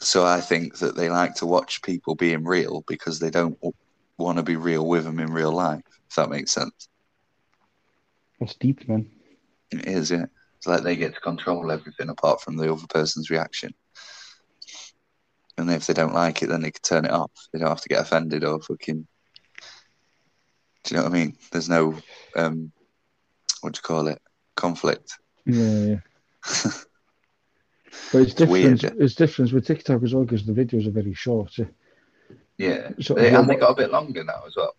So 0.00 0.26
I 0.26 0.40
think 0.40 0.78
that 0.78 0.96
they 0.96 1.08
like 1.08 1.34
to 1.36 1.46
watch 1.46 1.82
people 1.82 2.14
being 2.14 2.44
real 2.44 2.84
because 2.86 3.18
they 3.18 3.30
don't 3.30 3.58
want 4.18 4.38
to 4.38 4.42
be 4.42 4.56
real 4.56 4.86
with 4.86 5.04
them 5.04 5.20
in 5.20 5.32
real 5.32 5.52
life. 5.52 5.82
If 6.08 6.16
that 6.16 6.30
makes 6.30 6.52
sense. 6.52 6.88
That's 8.40 8.54
deep, 8.54 8.88
man. 8.88 9.10
It 9.70 9.86
is, 9.86 10.10
yeah. 10.10 10.26
It's 10.56 10.66
like 10.66 10.82
they 10.82 10.96
get 10.96 11.14
to 11.14 11.20
control 11.20 11.70
everything 11.70 12.08
apart 12.08 12.40
from 12.40 12.56
the 12.56 12.72
other 12.72 12.86
person's 12.88 13.30
reaction. 13.30 13.74
And 15.58 15.70
if 15.70 15.86
they 15.86 15.94
don't 15.94 16.14
like 16.14 16.42
it, 16.42 16.48
then 16.48 16.62
they 16.62 16.70
can 16.70 16.82
turn 16.82 17.04
it 17.04 17.10
off. 17.10 17.30
They 17.52 17.58
don't 17.58 17.68
have 17.68 17.80
to 17.82 17.88
get 17.88 18.00
offended 18.00 18.44
or 18.44 18.60
fucking. 18.60 19.06
Do 20.84 20.94
you 20.94 20.96
know 20.96 21.04
what 21.04 21.12
I 21.12 21.14
mean? 21.14 21.36
There's 21.52 21.68
no, 21.68 21.96
um, 22.36 22.72
what 23.60 23.74
do 23.74 23.78
you 23.78 23.82
call 23.82 24.08
it? 24.08 24.20
Conflict. 24.56 25.18
Yeah, 25.46 26.00
yeah. 26.44 26.70
But 28.12 28.22
it's 28.22 28.34
different. 28.34 28.82
weird. 28.82 28.84
It's 29.00 29.14
different 29.14 29.52
with 29.52 29.66
TikTok 29.66 30.02
as 30.02 30.14
well 30.14 30.24
because 30.24 30.44
the 30.46 30.52
videos 30.52 30.86
are 30.86 30.90
very 30.92 31.14
short. 31.14 31.56
yeah. 31.58 31.66
Yeah. 32.58 32.90
So 33.00 33.14
They, 33.14 33.34
and 33.34 33.48
they 33.48 33.56
got 33.56 33.70
a 33.72 33.74
bit 33.74 33.90
longer 33.90 34.22
now 34.24 34.42
as 34.46 34.54
well. 34.56 34.74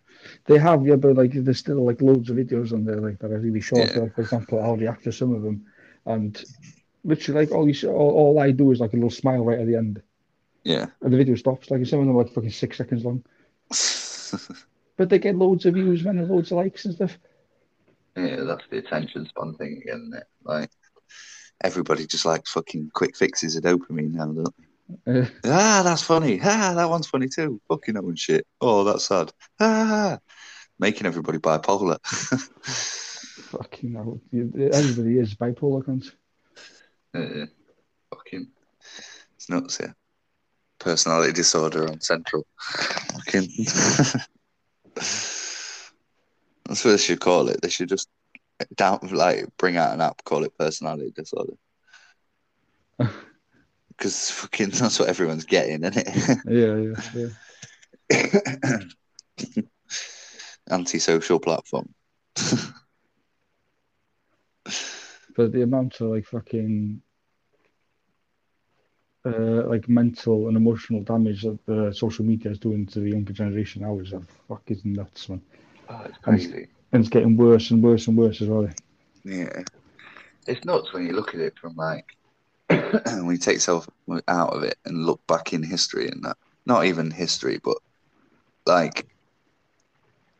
They 0.46 0.58
have, 0.58 0.86
yeah, 0.86 0.96
but 0.96 1.16
like 1.16 1.32
there's 1.34 1.58
still 1.58 1.84
like 1.84 2.00
loads 2.00 2.30
of 2.30 2.36
videos 2.36 2.72
on 2.72 2.84
there 2.84 3.00
like 3.00 3.18
that 3.18 3.30
are 3.30 3.38
really 3.38 3.60
short. 3.60 3.90
Yeah. 3.94 4.00
Like 4.00 4.14
for 4.14 4.22
example, 4.22 4.62
I'll 4.62 4.76
react 4.76 5.04
to 5.04 5.12
some 5.12 5.34
of 5.34 5.42
them, 5.42 5.66
and 6.06 6.42
literally 7.04 7.44
like 7.44 7.54
all 7.54 7.68
you 7.68 7.74
see, 7.74 7.86
all, 7.86 8.10
all 8.10 8.38
I 8.38 8.50
do 8.52 8.70
is 8.72 8.80
like 8.80 8.92
a 8.92 8.96
little 8.96 9.10
smile 9.10 9.44
right 9.44 9.58
at 9.58 9.66
the 9.66 9.76
end, 9.76 10.00
Yeah. 10.62 10.86
and 11.02 11.12
the 11.12 11.16
video 11.18 11.34
stops. 11.34 11.70
Like 11.70 11.84
some 11.86 12.00
of 12.00 12.06
them 12.06 12.16
are 12.16 12.22
like 12.24 12.32
fucking 12.32 12.50
six 12.50 12.78
seconds 12.78 13.04
long, 13.04 13.22
but 14.96 15.08
they 15.08 15.18
get 15.18 15.36
loads 15.36 15.66
of 15.66 15.74
views, 15.74 16.04
man, 16.04 16.18
and 16.18 16.28
loads 16.30 16.50
of 16.52 16.56
likes 16.56 16.84
and 16.86 16.94
stuff. 16.94 17.18
Yeah, 18.16 18.44
that's 18.44 18.64
the 18.70 18.78
attention 18.78 19.26
span 19.26 19.54
thing 19.54 19.82
again, 19.82 20.02
isn't 20.08 20.14
it? 20.14 20.26
Like 20.44 20.70
everybody 21.64 22.06
just 22.06 22.26
likes 22.26 22.52
fucking 22.52 22.90
quick 22.92 23.16
fixes 23.16 23.56
of 23.56 23.64
dopamine 23.64 24.12
now, 24.12 24.26
don't 24.26 24.54
they? 25.06 25.26
Ah, 25.46 25.80
that's 25.82 26.02
funny. 26.02 26.38
Ah, 26.42 26.74
that 26.76 26.90
one's 26.90 27.06
funny 27.06 27.26
too. 27.26 27.58
Fucking 27.68 27.94
hell 27.94 28.08
and 28.08 28.18
shit. 28.18 28.46
Oh, 28.60 28.84
that's 28.84 29.06
sad. 29.06 29.32
Ah, 29.58 30.18
making 30.78 31.06
everybody 31.06 31.38
bipolar. 31.38 31.98
fucking 33.50 33.94
hell. 33.94 34.20
Everybody 34.32 35.18
is 35.18 35.34
bipolar, 35.34 35.82
cunts. 35.82 36.12
Uh, 37.14 37.46
fucking, 38.10 38.48
it's 39.36 39.48
nuts. 39.48 39.78
Yeah, 39.80 39.92
personality 40.78 41.32
disorder 41.32 41.88
on 41.88 42.00
Central. 42.00 42.46
Fucking. 42.58 43.48
That's 46.66 46.82
what 46.84 46.92
they 46.92 46.98
should 46.98 47.20
call 47.20 47.48
it. 47.48 47.60
They 47.60 47.68
should 47.68 47.88
just 47.88 48.08
down 48.74 49.00
like 49.12 49.46
bring 49.56 49.76
out 49.76 49.94
an 49.94 50.00
app, 50.00 50.22
call 50.24 50.44
it 50.44 50.56
personality 50.58 51.12
disorder. 51.14 51.54
Because 53.96 54.28
fucking 54.32 54.70
that's 54.70 54.98
what 54.98 55.08
everyone's 55.08 55.44
getting, 55.44 55.84
isn't 55.84 55.96
it? 55.96 56.08
Yeah, 56.48 56.76
yeah, 56.82 57.28
yeah. 58.10 58.78
Anti-social 60.68 61.38
platform. 61.38 61.94
But 65.36 65.52
the 65.52 65.62
amount 65.62 66.00
of 66.00 66.10
like 66.10 66.26
fucking 66.26 67.02
uh, 69.26 69.66
like 69.66 69.88
mental 69.88 70.48
and 70.48 70.56
emotional 70.56 71.02
damage 71.02 71.42
that 71.42 71.58
the 71.66 71.92
social 71.92 72.24
media 72.24 72.52
is 72.52 72.58
doing 72.58 72.86
to 72.86 73.00
the 73.00 73.10
younger 73.10 73.32
generation 73.32 73.82
now 73.82 73.98
is 73.98 74.12
uh, 74.12 74.20
fucking 74.48 74.80
nuts, 74.84 75.28
man. 75.28 75.42
Oh, 75.88 76.02
it's 76.04 76.18
crazy. 76.18 76.54
And 76.54 76.68
it's 77.00 77.08
getting 77.08 77.36
worse 77.36 77.70
and 77.70 77.82
worse 77.82 78.06
and 78.06 78.16
worse 78.16 78.40
as 78.40 78.48
well. 78.48 78.68
Yeah, 79.24 79.62
it's 80.46 80.64
nuts 80.64 80.92
when 80.92 81.06
you 81.06 81.12
look 81.12 81.34
at 81.34 81.40
it 81.40 81.58
from 81.58 81.74
like 81.76 82.06
when 82.68 83.30
you 83.30 83.36
take 83.38 83.56
yourself 83.56 83.88
out 84.28 84.54
of 84.54 84.62
it 84.62 84.78
and 84.84 85.04
look 85.06 85.24
back 85.26 85.52
in 85.52 85.62
history 85.62 86.08
and 86.08 86.22
that. 86.24 86.36
Not 86.66 86.86
even 86.86 87.10
history, 87.10 87.60
but 87.62 87.76
like 88.64 89.06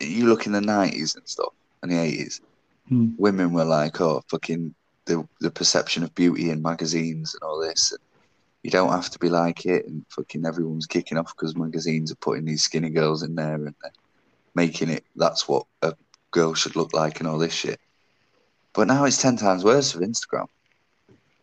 you 0.01 0.27
look 0.27 0.47
in 0.47 0.53
the 0.53 0.61
nineties 0.61 1.17
and 1.17 1.29
stuff 1.29 1.53
and 1.83 1.93
the 1.93 1.99
eighties. 1.99 2.41
Hmm. 2.89 3.11
Women 3.19 3.53
were 3.53 3.65
like, 3.65 4.01
"Oh, 4.01 4.23
fucking 4.29 4.75
the 5.07 5.27
the 5.41 5.51
perception 5.51 6.03
of 6.03 6.15
beauty 6.15 6.51
in 6.51 6.63
magazines 6.63 7.35
and 7.35 7.43
all 7.43 7.61
this." 7.61 7.93
And 7.93 8.01
you 8.63 8.71
don't 8.71 8.93
have 8.93 9.11
to 9.11 9.19
be 9.19 9.29
like 9.29 9.67
it, 9.67 9.87
and 9.87 10.05
fucking 10.09 10.47
everyone's 10.47 10.87
kicking 10.87 11.19
off 11.19 11.35
because 11.37 11.57
magazines 11.57 12.11
are 12.11 12.17
putting 12.17 12.47
these 12.47 12.63
skinny 12.63 12.91
girls 12.91 13.23
in 13.23 13.35
there 13.35 13.55
and 13.55 13.75
they're 13.83 13.93
making 14.55 14.89
it 14.89 15.05
that's 15.17 15.49
what 15.49 15.67
a 15.83 15.95
girl 16.35 16.53
should 16.53 16.77
look 16.77 16.93
like 16.93 17.21
and 17.21 17.29
all 17.29 17.39
this 17.39 17.55
shit. 17.55 17.81
But 18.75 18.89
now 18.89 19.05
it's 19.05 19.23
ten 19.23 19.37
times 19.37 19.65
worse 19.65 19.95
with 19.95 20.09
Instagram. 20.09 20.49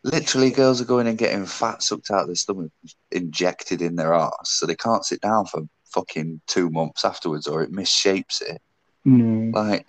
Literally, 0.04 0.52
girls 0.52 0.82
are 0.82 0.86
going 0.86 1.08
and 1.08 1.18
getting 1.18 1.46
fat 1.46 1.82
sucked 1.82 2.12
out 2.12 2.22
of 2.22 2.28
their 2.28 2.36
stomach, 2.36 2.72
injected 3.12 3.82
in 3.82 3.96
their 3.96 4.14
arse, 4.14 4.50
so 4.50 4.66
they 4.66 4.76
can't 4.76 5.06
sit 5.06 5.22
down 5.22 5.46
for 5.46 5.62
fucking 5.94 6.42
two 6.48 6.70
months 6.70 7.06
afterwards, 7.06 7.48
or 7.48 7.62
it 7.64 7.72
misshapes 7.72 8.42
it, 8.42 8.62
No, 9.06 9.52
like 9.60 9.86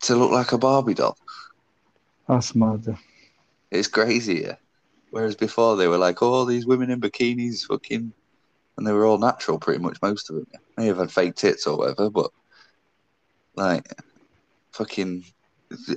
to 0.00 0.16
look 0.16 0.30
like 0.32 0.52
a 0.52 0.58
Barbie 0.58 0.94
doll. 0.94 1.16
that's 2.26 2.54
mad. 2.54 2.96
It's 3.70 3.88
crazy, 3.88 4.42
yeah. 4.46 4.56
Whereas 5.10 5.34
before 5.36 5.76
they 5.76 5.88
were 5.88 5.98
like, 5.98 6.22
oh, 6.22 6.44
these 6.44 6.66
women 6.66 6.90
in 6.90 7.00
bikinis, 7.00 7.66
fucking, 7.66 8.12
and 8.76 8.86
they 8.86 8.92
were 8.92 9.04
all 9.06 9.18
natural, 9.18 9.58
pretty 9.58 9.82
much 9.82 9.98
most 10.00 10.30
of 10.30 10.36
them. 10.36 10.46
May 10.76 10.86
have 10.86 10.98
had 10.98 11.10
fake 11.12 11.34
tits 11.34 11.66
or 11.66 11.76
whatever, 11.76 12.08
but 12.10 12.30
like, 13.58 13.92
fucking, 14.72 15.24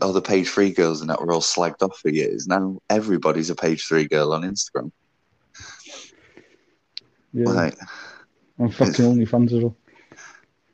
all 0.01 0.13
the 0.13 0.21
page 0.21 0.49
three 0.49 0.71
girls 0.71 1.01
and 1.01 1.09
that 1.09 1.21
were 1.21 1.31
all 1.31 1.41
slagged 1.41 1.81
off 1.81 1.97
for 1.99 2.09
years. 2.09 2.47
Now 2.47 2.81
everybody's 2.89 3.49
a 3.49 3.55
page 3.55 3.85
three 3.87 4.07
girl 4.07 4.33
on 4.33 4.41
Instagram. 4.41 4.91
Yeah, 7.33 7.49
Like, 7.49 7.77
and 8.57 8.73
fucking 8.75 9.05
OnlyFans 9.05 9.53
as 9.53 9.63
well. 9.63 9.77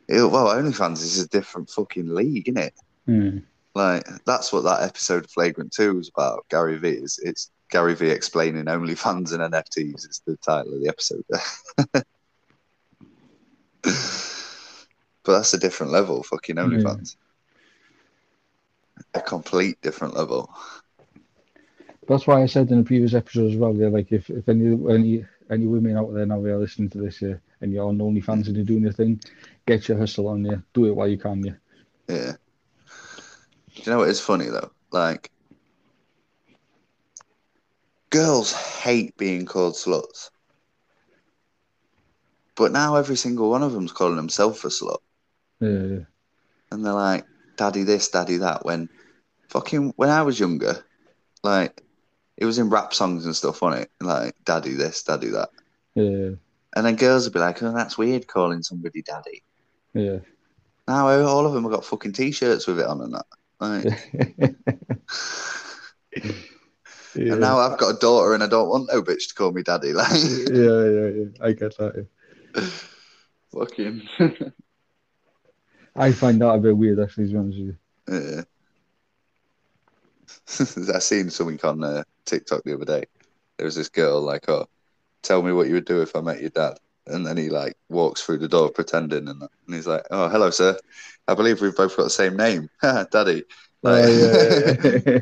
it, 0.07 0.23
well, 0.23 0.47
OnlyFans 0.47 1.01
is 1.03 1.19
a 1.19 1.27
different 1.27 1.69
fucking 1.69 2.13
league, 2.13 2.49
isn't 2.49 2.61
it? 2.61 2.73
Yeah. 3.05 3.39
Like, 3.75 4.07
that's 4.25 4.51
what 4.51 4.63
that 4.63 4.81
episode 4.81 5.25
of 5.25 5.31
Flagrant 5.31 5.71
2 5.71 5.95
was 5.95 6.09
about, 6.09 6.45
Gary 6.49 6.77
V. 6.77 6.89
Is 6.89 7.19
it's 7.23 7.51
Gary 7.69 7.93
V 7.93 8.09
explaining 8.09 8.65
OnlyFans 8.65 9.33
and 9.33 9.53
NFTs 9.53 10.09
is 10.09 10.21
the 10.25 10.35
title 10.37 10.73
of 10.73 10.81
the 10.81 10.89
episode. 10.89 11.23
but 15.27 15.33
that's 15.33 15.53
a 15.53 15.59
different 15.59 15.91
level, 15.91 16.23
fucking 16.23 16.55
OnlyFans. 16.55 17.17
A 19.13 19.19
complete 19.19 19.79
different 19.81 20.15
level. 20.15 20.49
That's 22.07 22.25
why 22.25 22.41
I 22.41 22.45
said 22.45 22.71
in 22.71 22.77
the 22.77 22.83
previous 22.85 23.13
episode 23.13 23.51
as 23.51 23.57
well. 23.57 23.75
Yeah, 23.75 23.89
like 23.89 24.13
if, 24.13 24.29
if 24.29 24.47
any 24.47 24.67
any 24.89 25.25
any 25.51 25.67
women 25.67 25.97
out 25.97 26.13
there 26.13 26.25
now 26.25 26.39
are 26.39 26.57
listening 26.57 26.89
to 26.91 26.99
this, 26.99 27.21
yeah, 27.21 27.33
and 27.59 27.73
you're 27.73 27.85
on 27.85 27.97
OnlyFans 27.97 28.47
and 28.47 28.55
you're 28.55 28.63
doing 28.63 28.83
your 28.83 28.93
thing, 28.93 29.19
get 29.65 29.89
your 29.89 29.97
hustle 29.97 30.29
on, 30.29 30.45
yeah. 30.45 30.59
Do 30.73 30.85
it 30.85 30.95
while 30.95 31.09
you 31.09 31.17
can, 31.17 31.43
yeah. 31.43 31.55
Yeah. 32.07 32.31
Do 33.75 33.81
you 33.83 33.91
know 33.91 33.97
what 33.97 34.09
is 34.09 34.21
funny 34.21 34.47
though? 34.47 34.71
Like, 34.91 35.29
girls 38.11 38.53
hate 38.53 39.17
being 39.17 39.45
called 39.45 39.73
sluts. 39.73 40.29
But 42.55 42.71
now 42.71 42.95
every 42.95 43.17
single 43.17 43.49
one 43.49 43.61
of 43.61 43.73
them's 43.73 43.91
calling 43.91 44.15
themselves 44.15 44.63
a 44.63 44.69
slut. 44.69 44.99
Yeah, 45.59 45.99
and 46.71 46.85
they're 46.85 46.93
like, 46.93 47.25
"Daddy 47.57 47.83
this, 47.83 48.09
Daddy 48.09 48.37
that." 48.37 48.65
When 48.65 48.89
fucking 49.49 49.93
when 49.95 50.09
I 50.09 50.21
was 50.21 50.39
younger, 50.39 50.83
like 51.43 51.81
it 52.37 52.45
was 52.45 52.59
in 52.59 52.69
rap 52.69 52.93
songs 52.93 53.25
and 53.25 53.35
stuff 53.35 53.63
on 53.63 53.73
it, 53.73 53.89
like 54.01 54.35
"Daddy 54.45 54.73
this, 54.73 55.03
Daddy 55.03 55.29
that," 55.29 55.49
Yeah, 55.95 56.31
and 56.75 56.85
then 56.85 56.95
girls 56.95 57.25
would 57.25 57.33
be 57.33 57.39
like, 57.39 57.61
"Oh, 57.63 57.73
that's 57.73 57.97
weird 57.97 58.27
calling 58.27 58.63
somebody 58.63 59.01
Daddy." 59.01 59.43
yeah. 59.93 60.19
Now 60.87 61.09
all 61.09 61.45
of 61.45 61.53
them 61.53 61.63
have 61.63 61.73
got 61.73 61.85
fucking 61.85 62.13
t-shirts 62.13 62.65
with 62.65 62.79
it 62.79 62.85
on 62.85 63.01
and 63.01 63.13
that. 63.13 63.25
Like, 63.59 63.83
yeah. 67.15 67.33
And 67.33 67.41
now 67.41 67.59
I've 67.59 67.77
got 67.77 67.95
a 67.95 67.99
daughter 67.99 68.33
and 68.33 68.43
I 68.43 68.47
don't 68.47 68.69
want 68.69 68.89
no 68.91 69.01
bitch 69.01 69.29
to 69.29 69.35
call 69.35 69.51
me 69.51 69.63
Daddy. 69.63 69.93
Like, 69.93 70.11
yeah, 70.13 70.85
yeah, 70.85 71.07
yeah. 71.07 71.25
I 71.41 71.51
get 71.51 71.77
that. 71.77 72.07
Yeah. 72.55 72.69
fucking. 73.53 74.07
I 75.97 76.11
find 76.11 76.39
that 76.41 76.49
a 76.49 76.57
bit 76.59 76.77
weird, 76.77 76.99
actually, 76.99 77.27
to 77.27 77.31
be 77.31 77.37
honest 77.37 77.57
with 77.59 77.67
you. 77.67 77.77
Yeah. 78.07 78.41
I 80.95 80.99
seen 80.99 81.29
something 81.29 81.59
on 81.63 81.83
uh, 81.83 82.03
TikTok 82.25 82.63
the 82.63 82.73
other 82.75 82.85
day. 82.85 83.05
There 83.57 83.65
was 83.65 83.75
this 83.75 83.89
girl 83.89 84.21
like, 84.21 84.47
"Oh, 84.49 84.67
tell 85.23 85.41
me 85.41 85.51
what 85.51 85.67
you 85.67 85.73
would 85.73 85.85
do 85.85 86.01
if 86.01 86.15
I 86.15 86.21
met 86.21 86.41
your 86.41 86.51
dad," 86.51 86.77
and 87.07 87.25
then 87.25 87.37
he 87.37 87.49
like 87.49 87.75
walks 87.89 88.21
through 88.21 88.37
the 88.39 88.47
door 88.47 88.69
pretending, 88.69 89.27
and, 89.27 89.41
and 89.41 89.75
he's 89.75 89.87
like, 89.87 90.03
"Oh, 90.11 90.29
hello, 90.29 90.49
sir. 90.51 90.77
I 91.27 91.33
believe 91.33 91.61
we've 91.61 91.75
both 91.75 91.97
got 91.97 92.03
the 92.03 92.09
same 92.09 92.37
name, 92.37 92.69
Daddy." 92.81 93.43
Like, 93.83 94.05
Oh, 94.05 94.07
yeah, 94.07 94.75
yeah, 94.83 94.97
yeah. 95.05 95.19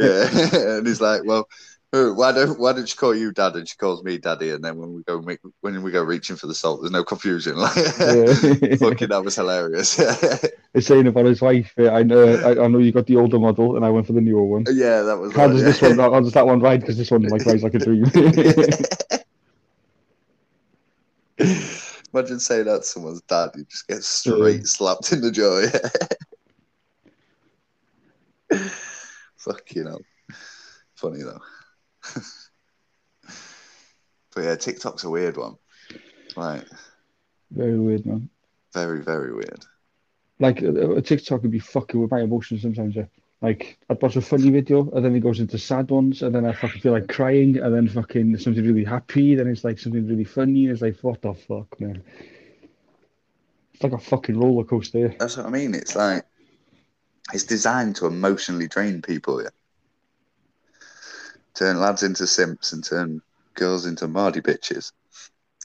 yeah. 0.53 0.78
and 0.78 0.88
he's 0.88 1.01
like, 1.01 1.23
"Well, 1.23 1.47
why 1.91 2.31
don't 2.33 2.59
why 2.59 2.73
don't 2.73 2.88
she 2.89 2.97
call 2.97 3.15
you 3.15 3.31
Dad?" 3.31 3.55
And 3.55 3.67
she 3.67 3.77
calls 3.77 4.03
me 4.03 4.17
Daddy, 4.17 4.49
and 4.51 4.63
then 4.63 4.75
when 4.77 4.93
we 4.93 5.03
go 5.03 5.21
make, 5.21 5.39
when 5.61 5.81
we 5.81 5.91
go 5.91 6.03
reaching 6.03 6.36
for 6.36 6.47
the 6.47 6.53
salt, 6.55 6.81
there's 6.81 6.91
no 6.91 7.03
confusion. 7.03 7.55
Like, 7.55 7.75
Yeah. 7.99 8.75
fucking, 8.75 9.09
that 9.09 9.21
was 9.23 9.36
hilarious. 9.36 9.95
He's 10.73 10.88
saying 10.88 11.07
about 11.07 11.25
his 11.25 11.41
wife. 11.41 11.73
I 11.77 12.03
know, 12.03 12.23
I, 12.36 12.65
I 12.65 12.67
know 12.67 12.79
you 12.79 12.91
got 12.91 13.07
the 13.07 13.15
older 13.15 13.39
model, 13.39 13.77
and 13.77 13.86
I 13.86 13.89
went 13.91 14.07
for 14.07 14.13
the 14.13 14.19
newer 14.21 14.43
one. 14.43 14.65
yeah, 14.73 15.03
that 15.03 15.17
was. 15.17 15.33
How 15.33 15.43
like- 15.47 15.53
does 15.53 15.63
this 15.63 15.81
one? 15.81 15.97
How 15.97 16.19
does 16.19 16.33
that 16.33 16.45
one 16.45 16.59
ride? 16.59 16.81
Because 16.81 16.97
this 16.97 17.11
one 17.11 17.21
like 17.23 17.45
rides 17.45 17.63
like 17.63 17.75
a 17.75 17.79
dream. 17.79 18.05
Imagine 22.13 22.39
saying 22.39 22.65
that 22.65 22.77
to 22.81 22.83
someone's 22.83 23.21
dad, 23.23 23.49
you 23.55 23.65
just 23.65 23.88
get 23.88 24.03
straight 24.03 24.65
slapped 24.67 25.11
in 25.11 25.19
the 25.21 25.31
jaw. 25.31 25.65
Fucking 29.38 29.86
hell. 29.86 30.01
Funny 30.95 31.23
though. 31.23 31.41
but 34.36 34.43
yeah, 34.43 34.56
TikTok's 34.56 35.03
a 35.03 35.10
weird 35.10 35.38
one. 35.38 35.58
Like, 36.36 36.66
Very 37.51 37.80
weird, 37.80 38.06
man. 38.06 38.30
very, 38.74 39.01
very 39.01 39.34
weird. 39.34 39.66
Like 40.39 40.62
a 40.62 41.01
TikTok 41.01 41.43
would 41.43 41.51
be 41.51 41.60
fucking 41.60 41.99
with 42.01 42.12
my 42.12 42.22
emotions 42.22 42.62
sometimes. 42.62 42.95
Yeah. 42.95 43.06
Like 43.41 43.78
I'd 43.89 44.01
watch 44.01 44.16
a 44.18 44.22
funny 44.22 44.49
video, 44.49 44.89
and 44.91 45.06
then 45.06 45.16
it 45.16 45.22
goes 45.22 45.39
into 45.39 45.58
sad 45.58 45.89
ones, 45.89 46.22
and 46.24 46.36
then 46.36 46.45
I 46.45 46.51
fucking 46.51 46.82
feel 46.82 46.91
like 46.91 47.08
crying, 47.08 47.58
and 47.58 47.74
then 47.74 47.88
fucking 47.88 48.38
something 48.39 48.66
really 48.66 48.84
happy, 48.84 49.36
then 49.36 49.47
it's 49.47 49.64
like 49.64 49.80
something 49.80 50.06
really 50.08 50.24
funny, 50.26 50.66
and 50.66 50.74
it's 50.74 50.82
like 50.82 50.97
what 51.01 51.22
the 51.22 51.34
fuck, 51.34 51.80
man. 51.80 52.03
It's 53.74 53.84
like 53.84 53.93
a 53.93 53.97
fucking 53.97 54.38
roller 54.39 54.64
coaster. 54.64 54.99
Yeah. 54.99 55.14
That's 55.20 55.38
what 55.38 55.45
I 55.45 55.49
mean. 55.49 55.74
It's 55.76 55.95
like, 55.95 56.26
it's 57.34 57.43
designed 57.43 57.95
to 57.97 58.08
emotionally 58.08 58.68
drain 58.68 59.01
people, 59.01 59.41
yeah. 59.43 59.49
Turn 61.56 61.80
lads 61.80 62.03
into 62.03 62.28
simps 62.28 62.74
and 62.74 62.84
turn 62.84 63.22
girls 63.53 63.86
into 63.86 64.08
Mardy 64.08 64.41
bitches. 64.41 64.91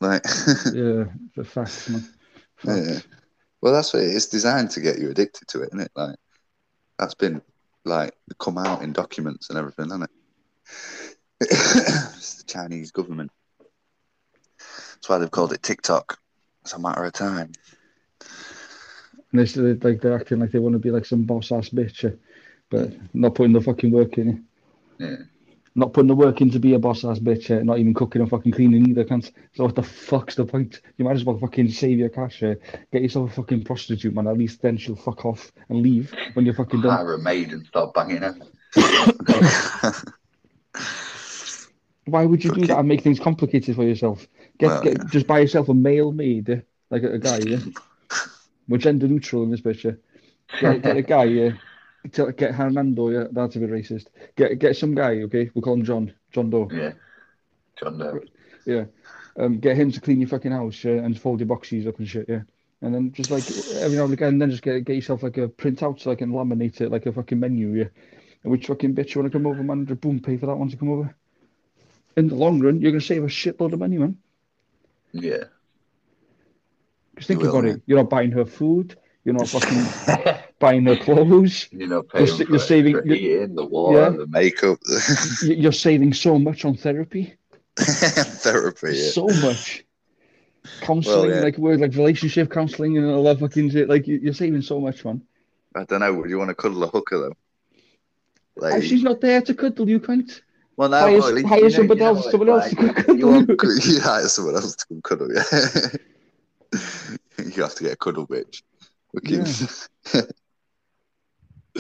Like, 0.01 0.25
Yeah, 0.73 1.05
the 1.37 1.45
facts, 1.45 1.89
man. 1.89 2.09
Facts. 2.57 2.89
Yeah. 2.89 3.01
Well, 3.61 3.73
that's 3.73 3.93
what 3.93 4.03
it 4.03 4.15
is 4.15 4.27
designed 4.27 4.71
to 4.71 4.81
get 4.81 4.99
you 4.99 5.11
addicted 5.11 5.49
to 5.49 5.63
it, 5.63 5.69
isn't 5.69 5.81
it? 5.81 5.93
Like 5.95 6.17
that's 6.99 7.15
been 7.15 7.43
like 7.85 8.15
come 8.39 8.59
out 8.59 8.83
in 8.83 8.93
documents 8.93 9.51
and 9.51 9.59
everything, 9.59 9.87
hasn't 9.87 10.05
it? 10.05 10.11
it's 11.41 12.43
the 12.43 12.45
Chinese 12.45 12.91
government. 12.91 13.31
That's 14.59 15.09
why 15.09 15.19
they've 15.19 15.31
called 15.31 15.53
it 15.53 15.63
TikTok. 15.63 16.19
It's 16.63 16.73
a 16.73 16.79
matter 16.79 17.05
of 17.05 17.13
time. 17.13 17.53
And 19.33 19.41
they 19.41 19.47
still 19.47 19.77
like 19.83 20.01
they're 20.01 20.19
acting 20.19 20.41
like 20.41 20.51
they 20.51 20.59
want 20.59 20.75
to 20.75 20.79
be 20.79 20.91
like 20.91 21.05
some 21.05 21.25
boss 21.25 21.53
ass 21.53 21.69
bitch, 21.69 22.05
eh? 22.05 22.17
but 22.69 22.93
not 23.15 23.35
putting 23.35 23.53
the 23.53 23.61
fucking 23.61 23.91
work 23.91 24.19
in. 24.19 24.45
Eh? 25.01 25.07
yeah. 25.07 25.17
Not 25.81 25.95
putting 25.95 26.09
the 26.09 26.15
work 26.15 26.43
in 26.43 26.51
to 26.51 26.59
be 26.59 26.75
a 26.75 26.79
boss 26.79 27.07
ass 27.07 27.19
bitch, 27.21 27.49
yeah. 27.49 27.63
Not 27.63 27.79
even 27.79 27.95
cooking 27.95 28.21
and 28.21 28.29
fucking 28.29 28.53
cleaning 28.53 28.87
either, 28.91 29.03
can't. 29.03 29.25
So 29.55 29.65
what 29.65 29.75
the 29.75 29.83
fuck's 29.83 30.35
the 30.35 30.45
point? 30.45 30.83
You 30.99 31.07
might 31.07 31.17
as 31.17 31.25
well 31.25 31.39
fucking 31.39 31.71
save 31.71 31.99
your 31.99 32.11
cash, 32.11 32.43
yeah. 32.43 32.57
Get 32.93 33.01
yourself 33.01 33.31
a 33.31 33.35
fucking 33.37 33.65
prostitute, 33.65 34.15
man. 34.15 34.27
At 34.27 34.37
least 34.37 34.61
then 34.61 34.77
she'll 34.77 34.95
fuck 34.95 35.25
off 35.25 35.51
and 35.71 35.81
leave 35.81 36.13
when 36.35 36.45
you're 36.45 36.55
fucking 36.55 36.83
done. 36.83 36.95
Hire 36.95 37.15
a 37.15 37.19
maid 37.19 37.55
and 37.55 37.65
start 37.65 37.95
banging 37.95 38.19
her. 38.19 38.37
Why 42.05 42.27
would 42.27 42.45
you 42.45 42.53
do 42.53 42.67
that 42.67 42.79
and 42.79 42.87
make 42.87 43.03
things 43.03 43.19
complicated 43.19 43.75
for 43.75 43.85
yourself? 43.85 44.27
Get, 44.59 44.67
Well, 44.67 44.83
get 44.83 44.99
yeah. 44.99 45.05
just 45.11 45.27
buy 45.27 45.39
yourself 45.39 45.71
a 45.71 45.75
male 45.75 46.13
maid, 46.13 46.47
yeah? 46.51 46.61
like 46.91 47.05
a, 47.05 47.13
a 47.13 47.19
guy, 47.19 47.39
yeah. 47.39 47.57
We're 48.69 48.77
gender 48.77 49.09
neutral 49.09 49.45
in 49.45 49.51
this 49.51 49.63
bitch, 49.63 49.85
yeah. 49.85 49.93
Get, 50.61 50.83
get 50.83 50.97
a 50.99 51.03
guy, 51.03 51.25
yeah. 51.25 51.53
Tell, 52.13 52.31
get 52.33 52.55
Hernando, 52.55 53.11
yeah. 53.11 53.25
That's 53.31 53.57
a 53.57 53.59
bit 53.59 53.71
racist. 53.71 54.07
Get 54.37 54.59
get 54.59 54.77
some 54.77 54.95
guy, 54.95 55.23
okay. 55.23 55.51
We'll 55.55 55.63
call 55.63 55.75
him 55.75 55.85
John. 55.85 56.15
John 56.33 56.51
Doe. 56.51 56.69
yeah. 56.73 56.93
John 57.79 57.99
Doe. 57.99 58.21
Yeah. 58.65 58.85
Um, 59.39 59.59
get 59.59 59.77
him 59.77 59.93
to 59.93 60.01
clean 60.01 60.21
your 60.21 60.29
fucking 60.29 60.53
house, 60.53 60.83
yeah, 60.83 60.93
and 60.93 61.19
fold 61.19 61.41
your 61.41 61.47
boxes 61.47 61.87
up 61.87 61.99
and 61.99 62.09
shit, 62.09 62.27
yeah. 62.29 62.43
And 62.83 62.95
then 62.95 63.13
just 63.13 63.31
like 63.31 63.45
every 63.83 63.97
now 63.99 64.05
and 64.05 64.13
again, 64.13 64.39
then 64.39 64.51
just 64.51 64.63
get 64.63 64.85
get 64.85 64.97
yourself 64.97 65.23
like 65.23 65.37
a 65.37 65.49
printout 65.49 66.01
so 66.01 66.11
I 66.11 66.15
can 66.15 66.33
laminate 66.33 66.81
it 66.81 66.91
like 66.91 67.07
a 67.07 67.13
fucking 67.13 67.39
menu, 67.39 67.75
yeah. 67.75 67.89
And 68.43 68.51
which 68.51 68.67
fucking 68.67 68.95
bitch 68.95 69.15
you 69.15 69.21
want 69.21 69.33
to 69.33 69.39
come 69.39 69.47
over, 69.47 69.63
man? 69.63 69.87
Just 69.87 70.01
boom, 70.01 70.21
pay 70.21 70.37
for 70.39 70.47
that 70.47 70.57
one 70.57 70.71
to 70.71 70.77
come 70.77 70.91
over. 70.91 71.15
In 72.17 72.29
the 72.29 72.35
long 72.35 72.61
run, 72.61 72.81
you're 72.81 72.93
gonna 72.93 73.01
save 73.03 73.23
a 73.23 73.27
shitload 73.27 73.73
of 73.73 73.79
money, 73.79 73.99
man. 73.99 74.17
Yeah. 75.13 75.45
Because 77.11 77.27
think 77.27 77.43
You 77.43 77.51
about 77.51 77.65
yeah. 77.65 77.73
it, 77.73 77.83
you're 77.87 77.99
not 77.99 78.11
buying 78.11 78.31
her 78.31 78.47
food, 78.47 78.97
you're 79.25 79.35
not 79.35 79.49
fucking 79.49 79.85
buying 80.61 80.85
her 80.87 80.97
clothes, 80.97 81.69
You 81.73 81.89
know, 81.89 82.03
paying 82.05 82.27
You're 82.27 82.49
you're 82.51 82.59
saving- 82.61 82.95
you're- 83.05 83.19
heating, 83.19 83.55
the 83.57 83.65
water, 83.65 83.99
Yeah. 84.03 84.11
the 84.11 84.27
makeup, 84.29 84.79
you're 85.43 85.73
saving 85.73 86.13
so 86.13 86.39
much 86.39 86.65
on 86.65 86.77
therapy, 86.77 87.35
therapy. 87.77 88.93
Yeah. 88.95 89.11
so 89.11 89.27
much. 89.43 89.85
Counseling, 90.83 91.31
yeah. 91.31 91.41
like 91.41 91.57
word, 91.59 91.81
like 91.81 91.95
relationship 91.95 92.51
counseling 92.53 92.99
and 92.99 93.07
all 93.11 93.25
that 93.25 93.41
fucking 93.41 93.71
shit. 93.71 93.89
Like 93.89 94.07
you- 94.07 94.21
you're 94.23 94.35
saving 94.35 94.63
so 94.63 94.79
much, 94.79 95.05
man. 95.05 95.23
I 95.75 95.85
don't 95.85 96.01
know. 96.01 96.13
Would 96.15 96.29
you 96.31 96.39
want 96.39 96.51
to 96.51 96.55
cuddle 96.55 96.85
a 96.85 96.89
hooker 96.89 97.19
though? 97.19 97.37
Like, 98.57 98.75
If 98.83 98.85
she's 98.85 99.03
not 99.03 99.21
there 99.23 99.41
to 99.41 99.55
cuddle 99.55 99.89
you, 99.89 99.99
cunt. 100.01 100.43
well, 100.77 100.91
no, 100.91 100.99
hire- 100.99 101.19
well, 101.19 101.39
at 101.39 101.45
hire 101.47 101.59
you 101.59 101.63
know- 101.65 101.69
somebody 101.71 102.01
you 102.01 102.05
know 102.05 102.11
else- 102.15 102.25
what 102.25 102.31
someone 102.33 102.49
else 102.51 102.71
to 102.71 102.83
like. 102.83 102.97
cuddle 102.97 103.17
You, 103.19 103.27
want, 103.29 103.49
you. 103.49 103.57
you 103.95 104.01
hire 104.01 104.29
someone 104.29 104.55
else 104.57 104.77
to 104.77 104.87
come 104.87 105.01
cuddle 105.03 105.29
you. 105.33 105.41
you 107.55 107.63
have 107.63 107.75
to 107.77 107.83
get 107.85 107.93
a 107.93 107.97
cuddle 107.97 108.27
bitch. 108.27 108.63
Fucking- 109.15 110.31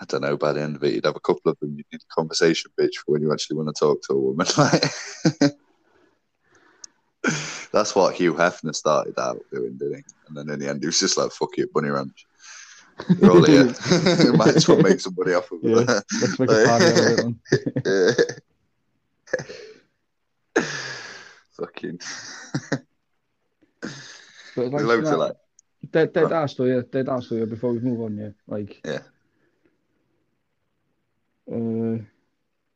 I 0.00 0.04
don't 0.06 0.22
know. 0.22 0.36
By 0.36 0.52
the 0.52 0.62
end 0.62 0.76
of 0.76 0.84
it, 0.84 0.94
you'd 0.94 1.04
have 1.04 1.16
a 1.16 1.20
couple 1.20 1.50
of 1.50 1.58
them. 1.60 1.76
You 1.76 1.84
need 1.92 2.00
a 2.00 2.14
conversation 2.14 2.70
bitch 2.78 2.94
for 2.96 3.12
when 3.12 3.22
you 3.22 3.32
actually 3.32 3.56
want 3.56 3.68
to 3.74 3.78
talk 3.78 4.02
to 4.02 4.14
a 4.14 4.18
woman. 4.18 4.46
That's 7.72 7.94
what 7.94 8.14
Hugh 8.14 8.34
Hefner 8.34 8.74
started 8.74 9.18
out 9.18 9.38
doing, 9.52 9.76
didn't 9.78 9.98
he? 9.98 10.02
And 10.28 10.36
then 10.36 10.50
in 10.50 10.58
the 10.58 10.68
end, 10.68 10.82
he 10.82 10.86
was 10.86 10.98
just 10.98 11.16
like, 11.16 11.30
"Fuck 11.30 11.56
it, 11.58 11.72
bunny 11.72 11.88
ranch." 11.88 12.26
All 13.22 13.42
here. 13.44 13.64
Might 14.34 14.56
as 14.56 14.68
well 14.68 14.82
make 14.82 15.00
somebody 15.00 15.34
off 15.34 15.50
of 15.52 15.60
Yeah. 15.62 15.82
it. 15.82 16.04
Let's 16.20 16.38
make 16.38 16.50
a 16.50 16.66
party 16.66 16.86
out 16.86 16.98
of 16.98 17.36
it. 20.56 20.64
Fucking 21.52 22.00
But 24.54 24.70
like, 24.72 24.84
loads 24.84 25.10
of 25.10 25.18
like, 25.18 25.32
dead, 25.92 26.12
dead 26.12 26.32
ass 26.32 26.54
though, 26.54 26.64
yeah. 26.64 26.82
Dead 26.90 27.08
ass 27.08 27.28
though, 27.28 27.36
yeah. 27.36 27.44
Before 27.44 27.72
we 27.72 27.80
move 27.80 28.00
on, 28.00 28.16
yeah. 28.16 28.30
Like, 28.46 28.80
Yeah. 28.84 29.00
Uh, 31.52 31.98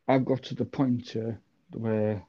I've 0.08 0.24
got 0.24 0.42
to 0.44 0.54
the 0.54 0.64
point 0.64 1.14
yeah, 1.14 1.32
where 1.72 2.22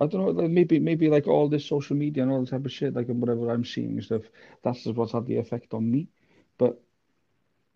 I 0.00 0.06
don't 0.06 0.20
know, 0.20 0.42
like 0.42 0.50
maybe 0.50 0.78
maybe 0.78 1.08
like 1.08 1.26
all 1.26 1.48
this 1.48 1.66
social 1.66 1.96
media 1.96 2.22
and 2.22 2.32
all 2.32 2.40
this 2.40 2.50
type 2.50 2.64
of 2.64 2.72
shit, 2.72 2.94
like 2.94 3.08
and 3.08 3.20
whatever 3.20 3.50
I'm 3.50 3.64
seeing 3.64 3.92
and 3.92 4.04
stuff, 4.04 4.22
that's 4.62 4.84
what's 4.86 5.12
had 5.12 5.26
the 5.26 5.36
effect 5.36 5.74
on 5.74 5.90
me. 5.90 6.08
But 6.58 6.80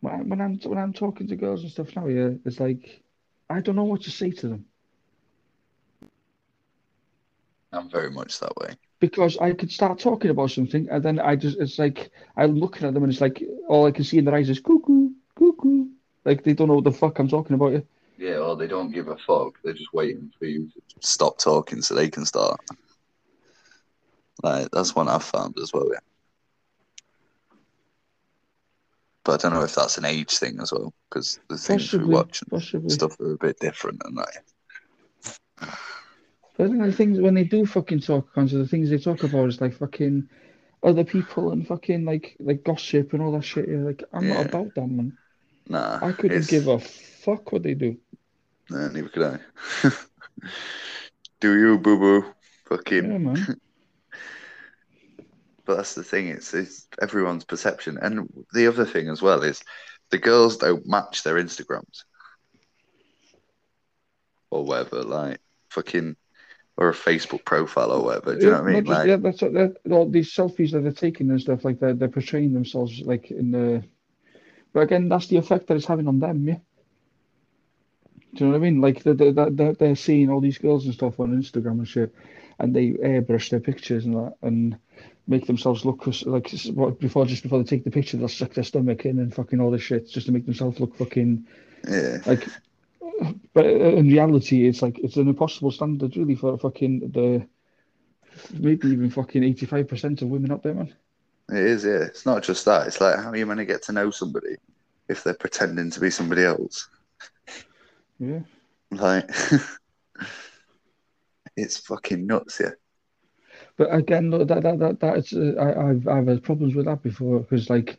when, 0.00 0.14
I, 0.14 0.16
when 0.22 0.40
I'm 0.40 0.58
when 0.60 0.78
I'm 0.78 0.92
talking 0.92 1.28
to 1.28 1.36
girls 1.36 1.62
and 1.62 1.72
stuff 1.72 1.94
now, 1.96 2.06
yeah, 2.06 2.30
it's 2.44 2.60
like 2.60 3.02
I 3.50 3.60
don't 3.60 3.76
know 3.76 3.84
what 3.84 4.02
to 4.02 4.10
say 4.10 4.30
to 4.30 4.48
them 4.48 4.66
I'm 7.72 7.90
very 7.90 8.10
much 8.10 8.40
that 8.40 8.56
way. 8.56 8.76
Because 9.00 9.38
I 9.38 9.52
could 9.52 9.70
start 9.70 9.98
talking 9.98 10.30
about 10.30 10.50
something 10.50 10.88
and 10.90 11.02
then 11.02 11.18
I 11.18 11.36
just 11.36 11.58
it's 11.58 11.78
like 11.78 12.10
I'm 12.36 12.56
looking 12.56 12.86
at 12.86 12.94
them 12.94 13.04
and 13.04 13.12
it's 13.12 13.20
like 13.20 13.42
all 13.68 13.86
I 13.86 13.92
can 13.92 14.04
see 14.04 14.18
in 14.18 14.24
their 14.24 14.34
eyes 14.34 14.50
is 14.50 14.60
cuckoo, 14.60 15.10
cuckoo. 15.38 15.86
Like 16.24 16.44
they 16.44 16.52
don't 16.52 16.68
know 16.68 16.74
what 16.74 16.84
the 16.84 16.92
fuck 16.92 17.18
I'm 17.18 17.28
talking 17.28 17.54
about. 17.54 17.82
Yeah. 18.16 18.38
Or 18.38 18.56
they 18.56 18.66
don't 18.66 18.92
give 18.92 19.08
a 19.08 19.16
fuck. 19.16 19.54
They're 19.62 19.72
just 19.72 19.92
waiting 19.92 20.32
for 20.38 20.46
you 20.46 20.68
to 20.88 21.06
stop 21.06 21.38
talking 21.38 21.80
so 21.82 21.94
they 21.94 22.10
can 22.10 22.26
start. 22.26 22.60
Like 24.42 24.68
that's 24.72 24.94
one 24.94 25.08
I've 25.08 25.24
found 25.24 25.56
as 25.62 25.72
well. 25.72 25.88
Yeah. 25.92 26.00
But 29.24 29.44
I 29.44 29.48
don't 29.48 29.58
know 29.58 29.64
if 29.64 29.74
that's 29.74 29.98
an 29.98 30.06
age 30.06 30.38
thing 30.38 30.58
as 30.58 30.72
well, 30.72 30.94
because 31.10 31.38
the 31.48 31.58
things 31.58 31.92
we 31.92 32.02
watch 32.04 32.40
and 32.40 32.50
possibly. 32.50 32.88
stuff 32.88 33.20
are 33.20 33.32
a 33.32 33.36
bit 33.36 33.58
different 33.60 34.00
and 34.04 34.16
that. 34.16 35.78
But 36.58 36.64
I 36.64 36.68
think 36.70 36.82
the 36.82 36.92
things 36.92 37.20
when 37.20 37.34
they 37.34 37.44
do 37.44 37.64
fucking 37.64 38.00
talk 38.00 38.28
on 38.36 38.46
the 38.48 38.66
things 38.66 38.90
they 38.90 38.98
talk 38.98 39.22
about 39.22 39.48
is 39.48 39.60
like 39.60 39.74
fucking 39.78 40.28
other 40.82 41.04
people 41.04 41.52
and 41.52 41.66
fucking 41.66 42.04
like 42.04 42.36
like 42.40 42.64
gossip 42.64 43.12
and 43.14 43.22
all 43.22 43.32
that 43.32 43.44
shit. 43.44 43.68
Yeah, 43.68 43.78
like 43.78 44.02
I'm 44.12 44.26
Yeah. 44.28 44.34
not 44.34 44.46
about 44.46 44.74
that, 44.74 44.86
man. 44.86 45.16
Nah, 45.68 46.00
I 46.02 46.12
couldn't 46.12 46.32
it's- 46.38 46.50
give 46.50 46.66
a 46.66 46.78
fuck 46.78 47.52
what 47.52 47.62
they 47.62 47.74
do. 47.74 47.96
Nah, 48.70 48.88
neither 48.88 49.08
could 49.08 49.22
I. 49.22 49.90
Do 51.40 51.58
you, 51.58 51.78
boo 51.78 51.98
boo? 51.98 52.34
Fucking. 52.68 53.10
Yeah, 53.10 53.18
man. 53.18 53.56
But 55.64 55.76
that's 55.76 55.94
the 55.94 56.02
thing, 56.02 56.28
it's, 56.28 56.54
it's 56.54 56.88
everyone's 57.02 57.44
perception. 57.44 57.98
And 58.00 58.26
the 58.54 58.66
other 58.68 58.86
thing 58.86 59.10
as 59.10 59.20
well 59.20 59.42
is 59.42 59.60
the 60.08 60.16
girls 60.16 60.56
don't 60.56 60.86
match 60.86 61.22
their 61.24 61.34
Instagrams 61.34 62.04
or 64.50 64.64
whatever. 64.64 65.02
Like, 65.02 65.40
fucking, 65.68 66.16
or 66.78 66.90
a 66.90 66.94
Facebook 66.94 67.44
profile 67.44 67.90
or 67.90 68.02
whatever. 68.04 68.36
Do 68.36 68.44
you 68.46 68.52
know 68.52 68.62
what 68.62 68.70
I 68.70 68.72
mean? 68.72 68.84
just- 68.84 68.98
Like, 68.98 69.08
yeah, 69.08 69.16
that's 69.16 69.42
what 69.42 69.92
all 69.92 70.08
these 70.08 70.32
selfies 70.32 70.70
that 70.70 70.80
they're 70.84 70.92
taking 70.92 71.28
and 71.28 71.40
stuff 71.40 71.64
like 71.64 71.80
that. 71.80 71.98
They're 71.98 72.08
portraying 72.08 72.52
themselves 72.54 73.00
like 73.00 73.32
in 73.32 73.50
the. 73.50 73.82
But 74.72 74.80
again, 74.80 75.08
that's 75.08 75.26
the 75.26 75.38
effect 75.38 75.66
that 75.66 75.76
it's 75.76 75.86
having 75.86 76.06
on 76.06 76.20
them. 76.20 76.46
Yeah. 76.46 76.58
Do 78.34 78.44
you 78.44 78.46
know 78.46 78.52
what 78.52 78.58
I 78.58 78.70
mean? 78.70 78.80
Like 78.80 79.02
they're, 79.02 79.14
they're, 79.14 79.50
they're, 79.50 79.72
they're 79.74 79.96
seeing 79.96 80.30
all 80.30 80.40
these 80.40 80.58
girls 80.58 80.84
and 80.84 80.94
stuff 80.94 81.18
on 81.18 81.36
Instagram 81.36 81.78
and 81.78 81.88
shit, 81.88 82.14
and 82.60 82.76
they 82.76 82.90
airbrush 82.90 83.50
their 83.50 83.58
pictures 83.60 84.04
and 84.04 84.14
that, 84.14 84.34
and 84.42 84.78
make 85.26 85.46
themselves 85.46 85.84
look 85.84 86.06
like 86.26 86.52
what- 86.74 87.00
before 87.00 87.26
just 87.26 87.42
before 87.42 87.58
they 87.58 87.64
take 87.64 87.82
the 87.84 87.90
picture, 87.90 88.16
they'll 88.16 88.28
suck 88.28 88.54
their 88.54 88.62
stomach 88.62 89.04
in 89.04 89.18
and 89.18 89.34
fucking 89.34 89.60
all 89.60 89.72
this 89.72 89.82
shit 89.82 90.08
just 90.08 90.26
to 90.26 90.32
make 90.32 90.44
themselves 90.46 90.78
look 90.78 90.94
fucking 90.96 91.44
yeah, 91.90 92.18
like. 92.24 92.46
But 93.54 93.66
in 93.66 94.08
reality, 94.08 94.68
it's 94.68 94.82
like 94.82 94.98
it's 95.00 95.16
an 95.16 95.28
impossible 95.28 95.70
standard 95.72 96.16
really 96.16 96.36
for 96.36 96.56
fucking 96.58 97.10
the 97.12 97.46
maybe 98.52 98.88
even 98.88 99.10
fucking 99.10 99.42
eighty 99.42 99.66
five 99.66 99.88
percent 99.88 100.22
of 100.22 100.28
women 100.28 100.52
out 100.52 100.62
there, 100.62 100.74
man. 100.74 100.94
it 101.50 101.56
is. 101.58 101.84
Yeah, 101.84 102.02
it's 102.04 102.26
not 102.26 102.42
just 102.42 102.64
that. 102.66 102.86
It's 102.86 103.00
like 103.00 103.16
how 103.16 103.30
are 103.30 103.36
you 103.36 103.44
going 103.46 103.58
to 103.58 103.64
get 103.64 103.82
to 103.84 103.92
know 103.92 104.10
somebody 104.10 104.56
if 105.08 105.24
they're 105.24 105.34
pretending 105.34 105.90
to 105.90 106.00
be 106.00 106.10
somebody 106.10 106.44
else? 106.44 106.88
Yeah. 108.18 108.40
Like, 108.90 109.30
it's 111.56 111.76
fucking 111.78 112.26
nuts. 112.26 112.60
Yeah, 112.60 112.70
But 113.76 113.92
again, 113.94 114.30
look, 114.30 114.48
that 114.48 114.62
that 114.62 114.78
that 114.78 115.00
that's 115.00 115.32
uh, 115.32 115.54
I 115.58 115.90
I've 115.90 116.08
I've 116.08 116.26
had 116.26 116.42
problems 116.42 116.74
with 116.74 116.86
that 116.86 117.02
before 117.02 117.40
because 117.40 117.70
like 117.70 117.98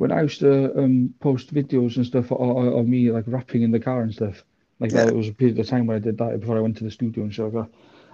when 0.00 0.12
I 0.12 0.22
used 0.22 0.40
to 0.40 0.52
um 0.82 1.12
post 1.20 1.52
videos 1.52 1.96
and 1.96 2.06
stuff 2.06 2.32
of, 2.32 2.40
of 2.40 2.74
of 2.78 2.86
me 2.88 3.10
like 3.12 3.24
rapping 3.26 3.60
in 3.62 3.70
the 3.70 3.78
car 3.88 4.00
and 4.00 4.14
stuff 4.14 4.42
like 4.80 4.92
that 4.92 5.06
Yeah. 5.06 5.10
it 5.10 5.14
was 5.14 5.28
a 5.28 5.34
period 5.34 5.58
of 5.58 5.66
time 5.66 5.86
when 5.86 5.96
I 5.96 6.00
did 6.00 6.16
that 6.18 6.40
before 6.40 6.56
I 6.56 6.60
went 6.60 6.78
to 6.78 6.84
the 6.84 6.90
studio 6.90 7.24
and 7.24 7.32
stuff. 7.32 7.68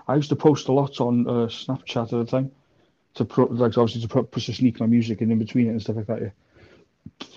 I 0.08 0.16
used 0.16 0.30
to 0.30 0.36
post 0.36 0.66
a 0.66 0.72
lot 0.72 1.00
on 1.00 1.28
uh, 1.28 1.46
Snapchat 1.46 2.02
at 2.02 2.10
the 2.10 2.24
time 2.24 2.50
to 3.14 3.24
pro 3.24 3.44
like 3.46 3.78
obviously 3.78 4.02
to 4.02 4.08
pro 4.08 4.24
to 4.24 4.40
sneak 4.52 4.80
my 4.80 4.86
music 4.86 5.22
in, 5.22 5.30
in 5.30 5.38
between 5.38 5.68
it 5.68 5.70
and 5.70 5.80
stuff 5.82 5.96
like 5.96 6.06
that. 6.08 6.22
Yeah. 6.22 6.30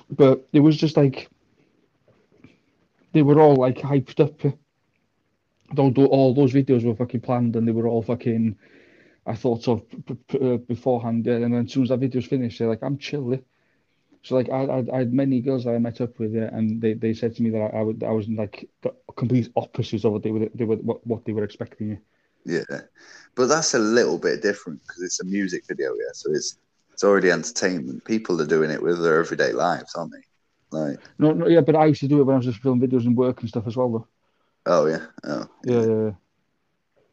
But 0.10 0.48
it 0.52 0.62
was 0.62 0.78
just 0.78 0.98
like 0.98 1.30
they 3.14 3.22
were 3.22 3.40
all 3.40 3.56
like 3.56 3.78
hyped 3.78 4.20
up. 4.20 4.58
Don't 5.76 5.94
do 5.94 6.08
all 6.08 6.34
those 6.34 6.54
videos 6.54 6.84
were 6.84 6.96
fucking 6.96 7.22
planned 7.22 7.56
and 7.56 7.68
they 7.68 7.72
were 7.72 7.88
all 7.88 8.02
fucking 8.02 8.58
I 9.28 9.36
thought 9.36 9.68
of 9.68 9.88
p- 10.08 10.18
p- 10.28 10.54
uh, 10.54 10.58
beforehand, 10.58 11.28
yeah, 11.28 11.34
and 11.36 11.54
then 11.54 11.66
as 11.66 11.72
soon 11.72 11.84
as 11.84 11.90
that 11.90 12.00
video's 12.00 12.26
finished, 12.26 12.58
they're 12.58 12.68
like, 12.68 12.82
"I'm 12.82 12.98
chill." 12.98 13.38
Yeah. 14.24 14.28
So 14.28 14.36
like, 14.36 14.50
I, 14.50 14.64
I, 14.64 14.86
I 14.94 14.98
had 15.00 15.14
many 15.14 15.40
girls 15.42 15.64
that 15.64 15.76
I 15.76 15.80
met 15.80 16.02
up 16.02 16.20
with, 16.20 16.34
yeah, 16.34 16.50
and 16.54 16.82
they, 16.82 16.94
they 16.94 17.14
said 17.14 17.36
to 17.36 17.44
me 17.44 17.50
that 17.52 17.72
I, 17.74 17.80
I 17.80 17.82
would 17.82 18.04
I 18.04 18.12
was 18.12 18.28
like 18.28 18.70
the 18.82 18.94
complete 19.16 19.50
opposite 19.56 20.06
of 20.06 20.14
what 20.14 20.24
they 20.24 20.32
were 20.32 20.48
they 20.54 20.66
were 20.66 20.78
what, 20.78 21.06
what 21.08 21.26
they 21.26 21.34
were 21.34 21.44
expecting. 21.44 22.00
Yeah. 22.46 22.64
yeah, 22.70 22.82
but 23.36 23.48
that's 23.48 23.74
a 23.74 23.80
little 23.80 24.18
bit 24.18 24.42
different 24.42 24.82
because 24.82 25.02
it's 25.04 25.22
a 25.22 25.26
music 25.26 25.66
video. 25.68 25.94
Yeah, 25.94 26.12
so 26.14 26.32
it's 26.32 26.58
it's 26.94 27.04
already 27.04 27.32
entertainment. 27.32 28.04
People 28.06 28.42
are 28.42 28.48
doing 28.48 28.72
it 28.72 28.82
with 28.82 29.02
their 29.02 29.20
everyday 29.20 29.54
lives, 29.54 29.96
aren't 29.96 30.12
they? 30.12 30.78
Like, 30.78 31.00
No, 31.18 31.32
no, 31.32 31.48
yeah, 31.48 31.62
but 31.62 31.76
I 31.76 31.86
used 31.86 32.02
to 32.02 32.08
do 32.08 32.20
it 32.20 32.24
when 32.26 32.36
I 32.36 32.38
was 32.38 32.46
just 32.46 32.60
filming 32.60 32.88
videos 32.88 33.06
and 33.06 33.16
work 33.16 33.40
and 33.40 33.50
stuff 33.50 33.68
as 33.68 33.78
well, 33.78 33.90
though. 33.90 34.08
oh 34.66 34.86
yeah, 34.86 35.06
oh 35.24 35.48
Yeah, 35.64 35.82
yeah, 35.82 36.04
yeah. 36.04 36.12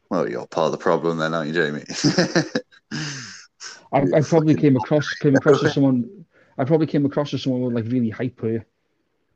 Well, 0.09 0.29
you're 0.29 0.47
part 0.47 0.67
of 0.67 0.71
the 0.71 0.77
problem 0.77 1.17
then, 1.17 1.33
aren't 1.33 1.47
you, 1.47 1.53
Jamie? 1.53 1.85
I, 3.93 4.17
I 4.17 4.21
probably 4.21 4.55
came 4.55 4.75
across 4.75 5.13
came 5.15 5.35
across 5.35 5.63
as 5.63 5.73
someone. 5.73 6.25
I 6.57 6.65
probably 6.65 6.87
came 6.87 7.05
across 7.05 7.33
as 7.33 7.43
someone 7.43 7.73
like 7.73 7.85
really 7.85 8.09
hyper. 8.09 8.65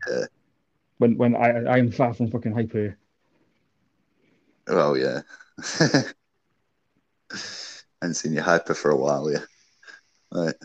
Yeah. 0.09 0.25
When 0.97 1.17
when 1.17 1.35
I 1.35 1.49
I 1.65 1.77
am 1.77 1.91
far 1.91 2.13
from 2.13 2.29
fucking 2.29 2.53
hyper. 2.53 2.97
Oh 4.67 4.95
yeah. 4.95 5.21
yeah. 5.81 6.01
and 8.01 8.15
seen 8.15 8.33
you 8.33 8.41
hyper 8.41 8.73
for 8.73 8.91
a 8.91 8.97
while, 8.97 9.31
yeah. 9.31 9.43
Right. 10.31 10.55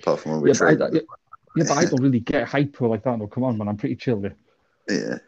Apart 0.00 0.20
from 0.20 0.32
when 0.32 0.40
we 0.40 0.50
Yeah, 0.50 0.56
but 0.58 0.66
I, 0.66 0.70
yeah, 0.94 1.00
yeah, 1.56 1.64
but 1.68 1.70
I 1.78 1.84
don't 1.84 2.02
really 2.02 2.20
get 2.20 2.48
hyper 2.48 2.88
like 2.88 3.02
that. 3.04 3.18
No, 3.18 3.26
come 3.26 3.44
on, 3.44 3.58
man. 3.58 3.68
I'm 3.68 3.76
pretty 3.76 3.96
chill. 3.96 4.22
Yeah. 4.22 4.30
Yeah. 4.88 5.18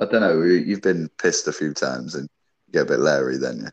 I 0.00 0.06
don't 0.06 0.20
know. 0.20 0.40
you- 0.42 0.54
You've 0.54 0.82
been 0.82 1.08
pissed 1.18 1.46
a 1.48 1.52
few 1.52 1.72
times 1.74 2.14
and 2.14 2.28
you 2.66 2.72
get 2.72 2.82
a 2.82 2.86
bit 2.86 2.98
leery 3.00 3.36
then, 3.36 3.60
yeah. 3.62 3.70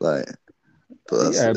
Like, 0.00 0.28
but 1.08 1.24
that's 1.24 1.36
yeah. 1.36 1.52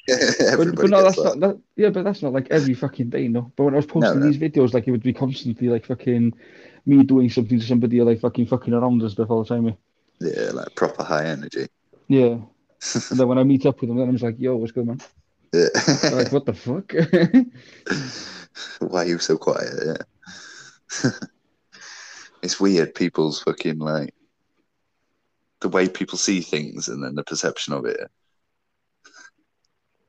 but, 0.56 0.76
but, 0.76 0.90
no, 0.90 1.02
that's 1.02 1.16
that. 1.16 1.36
not 1.36 1.40
that. 1.40 1.60
Yeah, 1.76 1.90
but 1.90 2.04
that's 2.04 2.22
not 2.22 2.32
like 2.32 2.48
every 2.50 2.74
fucking 2.74 3.10
day, 3.10 3.28
no. 3.28 3.52
But 3.56 3.64
when 3.64 3.74
I 3.74 3.78
was 3.78 3.86
posting 3.86 4.20
no. 4.20 4.26
these 4.26 4.38
videos, 4.38 4.74
like 4.74 4.86
it 4.86 4.90
would 4.90 5.02
be 5.02 5.12
constantly 5.12 5.68
like 5.68 5.86
fucking 5.86 6.32
me 6.86 7.02
doing 7.02 7.30
something 7.30 7.58
to 7.58 7.66
somebody, 7.66 8.00
like 8.00 8.20
fucking 8.20 8.46
fucking 8.46 8.74
around 8.74 9.02
and 9.02 9.10
stuff 9.10 9.30
all 9.30 9.42
the 9.42 9.48
time. 9.48 9.66
Yeah. 9.66 9.72
Yeah, 10.20 10.50
like 10.52 10.74
proper 10.74 11.02
high 11.02 11.26
energy. 11.26 11.66
Yeah. 12.08 12.38
And 13.10 13.18
then 13.18 13.28
when 13.28 13.38
I 13.38 13.44
meet 13.44 13.64
up 13.64 13.80
with 13.80 13.88
them, 13.88 13.96
then 13.96 14.08
I'm 14.08 14.12
just 14.14 14.24
like, 14.24 14.38
"Yo, 14.38 14.56
what's 14.56 14.72
good, 14.72 14.86
man?" 14.86 15.00
Yeah. 15.54 15.68
Like, 16.12 16.30
"What 16.32 16.44
the 16.44 16.52
fuck?" 16.52 16.92
Why 18.90 19.04
are 19.04 19.06
you 19.06 19.18
so 19.18 19.38
quiet? 19.38 19.72
Yeah. 21.02 21.10
it's 22.42 22.60
weird, 22.60 22.94
people's 22.94 23.42
fucking 23.42 23.78
like 23.78 24.14
the 25.60 25.70
way 25.70 25.88
people 25.88 26.18
see 26.18 26.42
things 26.42 26.88
and 26.88 27.02
then 27.02 27.14
the 27.14 27.24
perception 27.24 27.72
of 27.72 27.86
it. 27.86 28.10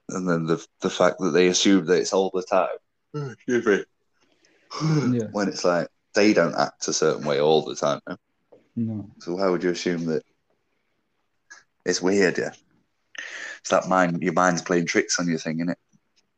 And 0.09 0.27
then 0.27 0.45
the 0.45 0.65
the 0.81 0.89
fact 0.89 1.17
that 1.19 1.31
they 1.31 1.47
assume 1.47 1.85
that 1.85 1.99
it's 1.99 2.13
all 2.13 2.31
the 2.33 2.43
time. 2.43 2.77
Excuse 3.13 3.65
me. 3.65 3.83
Yeah. 5.17 5.27
When 5.31 5.47
it's 5.47 5.63
like 5.63 5.87
they 6.13 6.33
don't 6.33 6.55
act 6.55 6.87
a 6.87 6.93
certain 6.93 7.25
way 7.25 7.39
all 7.39 7.63
the 7.63 7.75
time. 7.75 8.01
no? 8.07 8.17
no. 8.75 9.09
So 9.19 9.35
why 9.35 9.49
would 9.49 9.63
you 9.63 9.71
assume 9.71 10.05
that 10.07 10.23
it's 11.85 12.01
weird, 12.01 12.37
yeah? 12.37 12.51
It's 13.59 13.69
that 13.69 13.87
mind 13.87 14.21
your 14.21 14.33
mind's 14.33 14.61
playing 14.61 14.85
tricks 14.85 15.19
on 15.19 15.27
your 15.27 15.39
thing, 15.39 15.59
innit? 15.59 15.75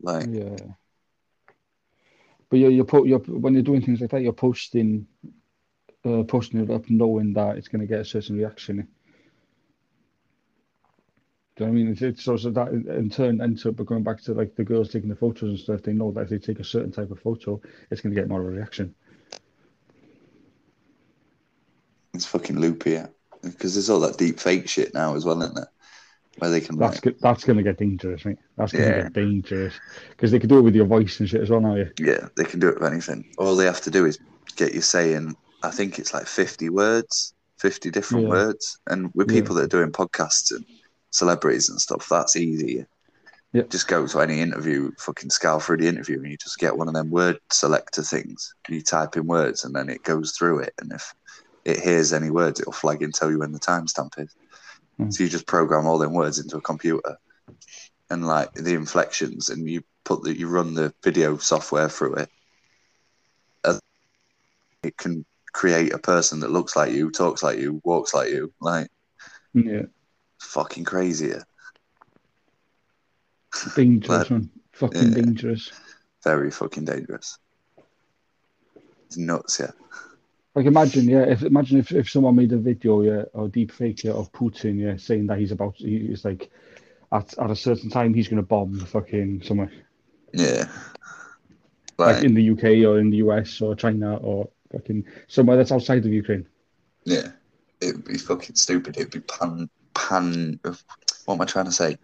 Like 0.01 0.27
Yeah. 0.29 0.73
But 2.49 2.59
you're, 2.59 2.71
you're, 2.71 2.85
po- 2.85 3.03
you're 3.03 3.19
when 3.19 3.53
you're 3.53 3.63
doing 3.63 3.81
things 3.81 3.99
like 3.99 4.11
that, 4.11 4.21
you're 4.21 4.31
posting, 4.31 5.07
uh, 6.05 6.23
posting 6.23 6.61
it 6.61 6.69
up, 6.69 6.89
knowing 6.89 7.33
that 7.33 7.57
it's 7.57 7.67
going 7.67 7.81
to 7.81 7.87
get 7.87 7.99
a 7.99 8.05
certain 8.05 8.37
reaction. 8.37 8.87
Do 11.57 11.63
you 11.63 11.69
know 11.71 11.73
I 11.73 11.75
mean? 11.75 11.91
It's, 11.91 12.01
it's 12.03 12.23
so, 12.23 12.37
so 12.37 12.51
that 12.51 12.67
in 12.69 13.09
turn 13.09 13.41
ends 13.41 13.65
up 13.65 13.83
going 13.83 14.03
back 14.03 14.21
to 14.23 14.33
like 14.33 14.55
the 14.55 14.63
girls 14.63 14.91
taking 14.91 15.09
the 15.09 15.15
photos 15.15 15.49
and 15.49 15.59
stuff. 15.59 15.81
They 15.81 15.91
know 15.93 16.11
that 16.11 16.21
if 16.21 16.29
they 16.29 16.37
take 16.37 16.59
a 16.59 16.63
certain 16.63 16.91
type 16.91 17.09
of 17.09 17.19
photo, 17.19 17.59
it's 17.89 17.99
going 18.01 18.13
to 18.13 18.19
get 18.21 18.29
more 18.29 18.41
of 18.41 18.47
a 18.47 18.49
reaction. 18.51 18.93
it's 22.13 22.25
fucking 22.25 22.59
loopy, 22.59 22.91
yeah. 22.91 23.07
Because 23.43 23.75
there's 23.75 23.89
all 23.91 23.99
that 23.99 24.17
deep 24.17 24.39
fake 24.39 24.67
shit 24.67 24.93
now 24.93 25.15
as 25.15 25.23
well, 25.25 25.39
isn't 25.41 25.53
there? 25.55 25.69
Where 26.39 26.49
they 26.49 26.61
can 26.61 26.77
That's 26.77 26.95
like, 26.95 27.13
go- 27.15 27.19
that's 27.21 27.43
going 27.43 27.57
to 27.57 27.63
get 27.63 27.77
dangerous, 27.77 28.25
right? 28.25 28.37
That's 28.57 28.71
going 28.71 28.85
to 28.89 28.97
Yeah. 28.97 29.03
get 29.03 29.13
dangerous 29.13 29.79
because 30.09 30.31
they 30.31 30.39
can 30.39 30.49
do 30.49 30.57
it 30.59 30.63
with 30.63 30.75
your 30.75 30.85
voice 30.85 31.19
and 31.19 31.29
shit 31.29 31.41
as 31.41 31.49
well 31.51 31.61
now. 31.61 31.75
Yeah. 31.75 31.85
yeah, 31.99 32.27
they 32.35 32.43
can 32.43 32.59
do 32.59 32.69
it 32.69 32.79
with 32.79 32.91
anything. 32.91 33.23
All 33.37 33.55
they 33.55 33.65
have 33.65 33.81
to 33.81 33.91
do 33.91 34.05
is 34.05 34.17
get 34.55 34.73
you 34.73 34.81
saying, 34.81 35.35
I 35.63 35.69
think 35.71 35.99
it's 35.99 36.13
like 36.13 36.25
50 36.25 36.69
words, 36.69 37.33
50 37.59 37.91
different 37.91 38.23
Yeah. 38.25 38.29
words. 38.29 38.79
And 38.87 39.11
with 39.13 39.29
Yeah. 39.29 39.41
people 39.41 39.55
that 39.55 39.63
are 39.65 39.67
doing 39.67 39.91
podcasts 39.91 40.55
and 40.55 40.65
celebrities 41.11 41.69
and 41.69 41.79
stuff, 41.79 42.07
that's 42.09 42.35
easy. 42.35 42.85
Yeah. 43.53 43.63
Just 43.69 43.87
go 43.87 44.05
to 44.05 44.19
any 44.19 44.41
interview, 44.41 44.91
fucking 44.99 45.29
scour 45.29 45.61
through 45.61 45.77
the 45.77 45.87
interview, 45.87 46.17
and 46.17 46.29
you 46.29 46.37
just 46.37 46.59
get 46.59 46.77
one 46.77 46.87
of 46.87 46.93
them 46.93 47.09
word 47.09 47.39
selector 47.49 48.03
things. 48.03 48.53
You 48.67 48.81
type 48.81 49.15
in 49.15 49.25
words, 49.25 49.63
and 49.63 49.73
then 49.73 49.89
it 49.89 50.03
goes 50.03 50.31
through 50.31 50.59
it. 50.59 50.73
And 50.79 50.91
if 50.91 51.13
it 51.63 51.79
hears 51.79 52.13
any 52.13 52.29
words, 52.29 52.59
it'll 52.59 52.73
flag 52.73 53.01
and 53.01 53.13
tell 53.13 53.31
you 53.31 53.39
when 53.39 53.53
the 53.53 53.59
timestamp 53.59 54.19
is. 54.19 54.35
Hmm. 54.97 55.09
So 55.09 55.23
you 55.23 55.29
just 55.29 55.47
program 55.47 55.87
all 55.87 55.97
them 55.97 56.13
words 56.13 56.39
into 56.39 56.57
a 56.57 56.61
computer, 56.61 57.17
and 58.09 58.27
like 58.27 58.53
the 58.53 58.73
inflections, 58.73 59.49
and 59.49 59.67
you 59.67 59.81
put 60.03 60.23
the 60.23 60.37
you 60.37 60.47
run 60.47 60.73
the 60.73 60.93
video 61.03 61.37
software 61.37 61.89
through 61.89 62.15
it. 62.15 62.29
It 64.83 64.95
can 64.95 65.25
create 65.51 65.91
a 65.91 65.97
person 65.97 66.39
that 66.41 66.51
looks 66.51 66.75
like 66.75 66.91
you, 66.91 67.09
talks 67.09 67.41
like 67.41 67.57
you, 67.57 67.81
walks 67.83 68.13
like 68.13 68.29
you. 68.29 68.53
Like 68.61 68.89
Yeah. 69.53 69.83
Fucking 70.39 70.83
crazier. 70.83 71.43
yeah. 73.65 73.71
Dangerous, 73.75 74.29
man. 74.29 74.49
Fucking 74.73 75.09
yeah. 75.09 75.15
dangerous. 75.15 75.71
Very 76.23 76.51
fucking 76.51 76.85
dangerous. 76.85 77.39
It's 79.07 79.17
nuts, 79.17 79.59
yeah. 79.59 79.71
Like 80.53 80.65
imagine, 80.65 81.05
yeah, 81.07 81.23
if 81.23 81.43
imagine 81.43 81.79
if, 81.79 81.91
if 81.91 82.09
someone 82.09 82.35
made 82.35 82.51
a 82.51 82.57
video, 82.57 83.01
yeah, 83.01 83.23
or 83.33 83.47
deep 83.47 83.71
fake 83.71 84.03
yeah, 84.03 84.11
of 84.11 84.31
Putin, 84.31 84.79
yeah, 84.79 84.97
saying 84.97 85.27
that 85.27 85.39
he's 85.39 85.51
about 85.51 85.75
he 85.77 85.97
is 85.97 86.25
like 86.25 86.51
at, 87.11 87.37
at 87.37 87.51
a 87.51 87.55
certain 87.55 87.89
time 87.89 88.13
he's 88.13 88.27
gonna 88.27 88.43
bomb 88.43 88.79
fucking 88.79 89.43
somewhere. 89.43 89.71
Yeah. 90.33 90.67
Like 91.97 92.17
Like, 92.17 92.23
in 92.23 92.33
the 92.33 92.51
UK 92.51 92.63
or 92.87 92.99
in 92.99 93.09
the 93.09 93.17
US 93.17 93.61
or 93.61 93.75
China 93.75 94.17
or 94.17 94.49
fucking 94.71 95.05
somewhere 95.27 95.57
that's 95.57 95.71
outside 95.71 96.05
of 96.05 96.11
Ukraine. 96.11 96.47
yeah. 97.05 97.31
It'd 97.79 98.05
be 98.05 98.17
fucking 98.17 98.55
stupid. 98.55 98.97
It'd 98.97 99.11
be 99.11 99.19
pan 99.19 99.69
pan 100.07 100.59
what 101.27 101.35
am 101.35 101.41
I 101.41 101.45
trying 101.45 101.65
to 101.65 101.71
say? 101.71 101.97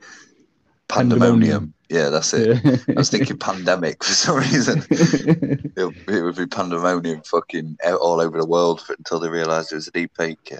Pandemonium. 0.89 1.39
Pandemonium. 1.39 1.73
Yeah, 1.89 2.09
that's 2.09 2.33
it. 2.33 2.61
Yeah. 2.63 2.75
I 2.89 2.93
was 2.99 3.09
thinking 3.09 3.37
pandemic 3.37 4.03
for 4.03 4.13
some 4.13 4.37
reason. 4.37 4.83
It, 5.75 5.91
it 6.07 6.21
would 6.21 6.35
be 6.35 6.45
pandemonium 6.45 7.23
fucking 7.23 7.77
out 7.83 7.99
all 7.99 8.21
over 8.21 8.39
the 8.39 8.45
world 8.45 8.79
for, 8.79 8.93
until 8.93 9.19
they 9.19 9.27
realised 9.27 9.71
it 9.71 9.75
was 9.75 9.87
a 9.87 9.91
deep 9.91 10.11
fake. 10.15 10.37
Yeah. 10.51 10.59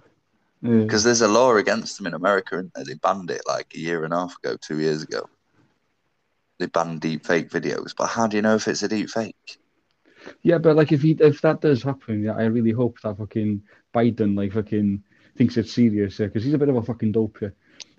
Yeah. 0.64 0.80
Because 0.80 1.04
there's 1.04 1.22
a 1.22 1.28
law 1.28 1.56
against 1.56 1.98
them 1.98 2.08
in 2.08 2.16
America, 2.16 2.58
and 2.58 2.72
they 2.86 2.96
banned 2.96 3.30
it 3.30 3.42
like 3.46 3.72
a 3.76 3.80
year 3.80 4.06
and 4.06 4.14
a 4.14 4.18
half 4.18 4.36
ago, 4.40 4.58
two 4.60 4.80
years 4.80 5.04
ago. 5.04 5.30
They 6.58 6.66
banned 6.66 7.02
deep 7.02 7.28
fake 7.28 7.50
videos, 7.52 7.94
but 7.96 8.08
how 8.08 8.26
do 8.26 8.38
you 8.38 8.42
know 8.42 8.56
if 8.56 8.68
it's 8.68 8.82
a 8.82 8.88
deep 8.88 9.10
fake? 9.10 9.60
Yeah, 10.42 10.58
but 10.58 10.76
like 10.76 10.92
if 10.92 11.02
he 11.02 11.12
if 11.20 11.42
that 11.42 11.62
does 11.62 11.84
happen, 11.84 12.24
yeah, 12.24 12.36
I 12.36 12.46
really 12.46 12.72
hope 12.72 13.00
that 13.02 13.18
fucking 13.18 13.62
Biden 13.94 14.36
like 14.36 14.54
fucking 14.54 15.04
thinks 15.36 15.58
it's 15.58 15.72
serious, 15.74 16.20
yeah, 16.20 16.28
because 16.28 16.44
he's 16.44 16.54
a 16.54 16.58
bit 16.58 16.70
of 16.70 16.76
a 16.76 16.82
fucking 16.82 17.12
dope, 17.12 17.40
yeah. 17.42 17.50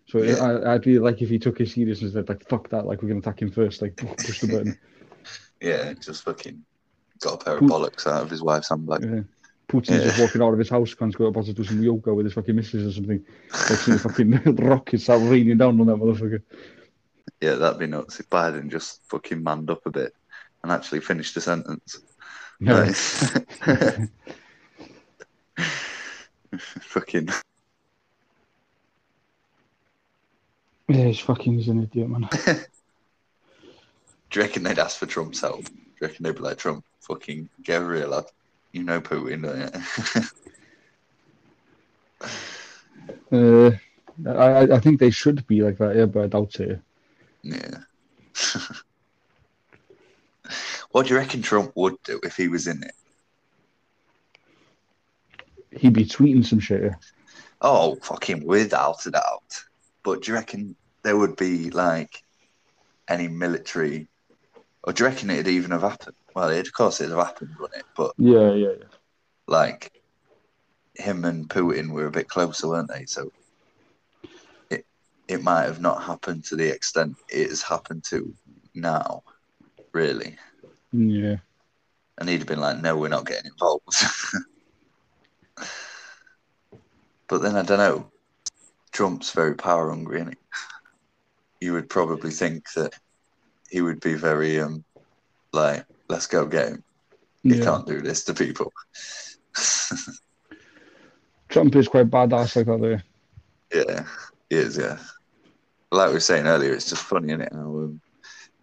So 0.06 0.22
Yeah. 0.22 0.34
I, 0.36 0.74
I'd 0.74 0.86
really 0.86 0.98
like 0.98 1.22
if 1.22 1.28
he 1.30 1.38
took 1.38 1.60
it 1.60 1.68
serious 1.70 2.02
and 2.02 2.12
said 2.12 2.28
like 2.28 2.46
fuck 2.48 2.68
that, 2.70 2.86
like 2.86 3.02
we're 3.02 3.08
gonna 3.08 3.20
attack 3.20 3.40
him 3.42 3.50
first, 3.50 3.82
like 3.82 3.96
push 3.96 4.40
the 4.40 4.48
button. 4.48 4.78
Yeah, 5.60 5.94
just 5.94 6.24
fucking 6.24 6.62
got 7.20 7.40
a 7.40 7.44
pair 7.44 7.56
of 7.56 7.62
bollocks 7.62 8.06
out 8.06 8.22
of 8.22 8.30
his 8.30 8.42
wife's 8.42 8.68
handbag. 8.68 9.02
Yeah. 9.02 9.20
Putin's 9.66 9.90
Yeah. 9.90 10.04
just 10.04 10.20
walking 10.20 10.42
out 10.42 10.52
of 10.52 10.58
his 10.58 10.68
house, 10.68 10.92
can't 10.94 11.16
go 11.16 11.24
about 11.26 11.46
to 11.46 11.54
do 11.54 11.64
some 11.64 11.82
yoga 11.82 12.12
with 12.12 12.26
his 12.26 12.34
fucking 12.34 12.54
missus 12.54 12.86
or 12.86 12.92
something. 12.92 13.24
Like 13.50 13.84
the 13.84 13.98
fucking 13.98 14.56
rockets 14.66 15.04
start 15.04 15.22
raining 15.22 15.56
down 15.56 15.80
on 15.80 15.86
that 15.86 15.96
motherfucker. 15.96 16.42
Yeah, 17.40 17.54
that'd 17.54 17.78
be 17.78 17.86
nuts 17.86 18.20
if 18.20 18.28
Biden 18.28 18.70
just 18.70 19.00
fucking 19.08 19.42
manned 19.42 19.70
up 19.70 19.86
a 19.86 19.90
bit 19.90 20.14
and 20.62 20.70
actually 20.70 21.00
finished 21.00 21.34
the 21.34 21.40
sentence. 21.40 21.98
Yeah. 22.60 22.80
Right. 23.66 24.08
fucking 26.80 27.28
yeah, 30.88 31.06
he's 31.06 31.18
fucking 31.18 31.54
he's 31.54 31.68
an 31.68 31.82
idiot, 31.82 32.08
man. 32.08 32.28
Do 34.30 34.40
you 34.40 34.42
reckon 34.42 34.62
they'd 34.64 34.78
ask 34.78 34.98
for 34.98 35.06
Trump's 35.06 35.40
help? 35.40 35.64
Do 35.64 35.70
you 36.00 36.06
reckon 36.08 36.24
they'd 36.24 36.34
be 36.34 36.40
like, 36.40 36.58
Trump, 36.58 36.84
fucking 37.00 37.48
get 37.62 37.82
a 37.82 37.84
real 37.84 38.08
lad. 38.08 38.24
You 38.72 38.82
know 38.82 39.00
Putin, 39.00 39.42
don't 39.42 39.58
you? 43.32 43.38
Uh, 43.38 43.70
I 44.26 44.32
I- 44.64 44.76
I 44.76 44.80
think 44.80 44.98
they 45.00 45.10
should 45.10 45.46
be 45.46 45.62
like 45.62 45.78
that, 45.78 45.96
yeah, 45.96 46.06
but 46.06 46.24
I 46.24 46.26
doubt 46.28 46.58
it. 46.60 46.80
yeah. 47.42 47.78
what 50.90 51.06
do 51.06 51.14
you 51.14 51.18
reckon 51.18 51.42
Trump 51.42 51.72
would 51.76 51.96
do 52.04 52.20
if 52.22 52.36
he 52.36 52.48
was 52.48 52.66
in 52.66 52.82
it? 52.82 52.94
He'd 55.76 55.92
be 55.92 56.04
tweeting 56.04 56.44
some 56.44 56.60
shit. 56.60 56.82
Yeah. 56.82 56.94
Oh, 57.60 57.96
fucking 58.02 58.44
without 58.44 59.04
a 59.06 59.10
doubt. 59.10 59.62
But 60.02 60.22
do 60.22 60.30
you 60.32 60.34
reckon 60.36 60.76
there 61.02 61.16
would 61.16 61.36
be 61.36 61.70
like 61.70 62.22
any 63.08 63.28
military, 63.28 64.08
or 64.82 64.92
do 64.92 65.02
you 65.04 65.08
reckon 65.08 65.30
it'd 65.30 65.48
even 65.48 65.70
have 65.70 65.82
happened? 65.82 66.16
Well, 66.34 66.48
it, 66.50 66.66
of 66.66 66.72
course 66.74 67.00
it'd 67.00 67.14
have 67.16 67.26
happened, 67.26 67.50
wouldn't 67.58 67.80
it? 67.80 67.86
But 67.96 68.12
Yeah, 68.18 68.52
yeah, 68.52 68.72
yeah. 68.78 68.84
like 69.46 69.92
him 70.94 71.24
and 71.24 71.48
Putin 71.48 71.90
were 71.90 72.06
a 72.06 72.10
bit 72.10 72.28
closer, 72.28 72.68
weren't 72.68 72.88
they? 72.88 73.04
So 73.06 73.30
it 74.70 74.84
it 75.28 75.42
might 75.42 75.64
have 75.64 75.80
not 75.80 76.02
happened 76.02 76.44
to 76.44 76.56
the 76.56 76.68
extent 76.68 77.16
it 77.28 77.48
has 77.48 77.62
happened 77.62 78.04
to 78.10 78.34
now, 78.74 79.22
really. 79.92 80.36
Yeah. 80.92 81.36
And 82.18 82.28
he'd 82.28 82.38
have 82.38 82.46
been 82.46 82.60
like, 82.60 82.80
"No, 82.80 82.96
we're 82.96 83.08
not 83.08 83.26
getting 83.26 83.50
involved." 83.50 83.82
but 87.28 87.42
then 87.42 87.56
I 87.56 87.62
don't 87.62 87.78
know. 87.78 88.10
Trump's 88.92 89.32
very 89.32 89.54
power 89.54 89.90
hungry, 89.90 90.20
is 90.20 90.34
You 91.60 91.72
would 91.72 91.88
probably 91.88 92.30
think 92.30 92.72
that 92.74 92.92
he 93.70 93.80
would 93.82 94.00
be 94.00 94.14
very 94.14 94.60
um 94.60 94.84
like, 95.52 95.84
"Let's 96.08 96.26
go 96.26 96.46
get 96.46 96.68
him. 96.68 96.84
He 97.42 97.56
yeah. 97.56 97.64
can't 97.64 97.86
do 97.86 98.00
this 98.00 98.24
to 98.24 98.34
people." 98.34 98.72
Trump 101.48 101.74
is 101.76 101.88
quite 101.88 102.10
badass 102.10 102.56
like 102.56 102.66
that, 102.66 102.80
though. 102.80 103.00
Yeah, 103.72 104.06
he 104.50 104.56
is. 104.56 104.76
Yeah, 104.76 104.98
like 105.90 106.08
we 106.08 106.14
were 106.14 106.20
saying 106.20 106.46
earlier, 106.46 106.72
it's 106.72 106.88
just 106.88 107.02
funny, 107.02 107.28
isn't 107.28 107.42
it? 107.42 107.52
How 107.52 107.60
um, 107.60 108.00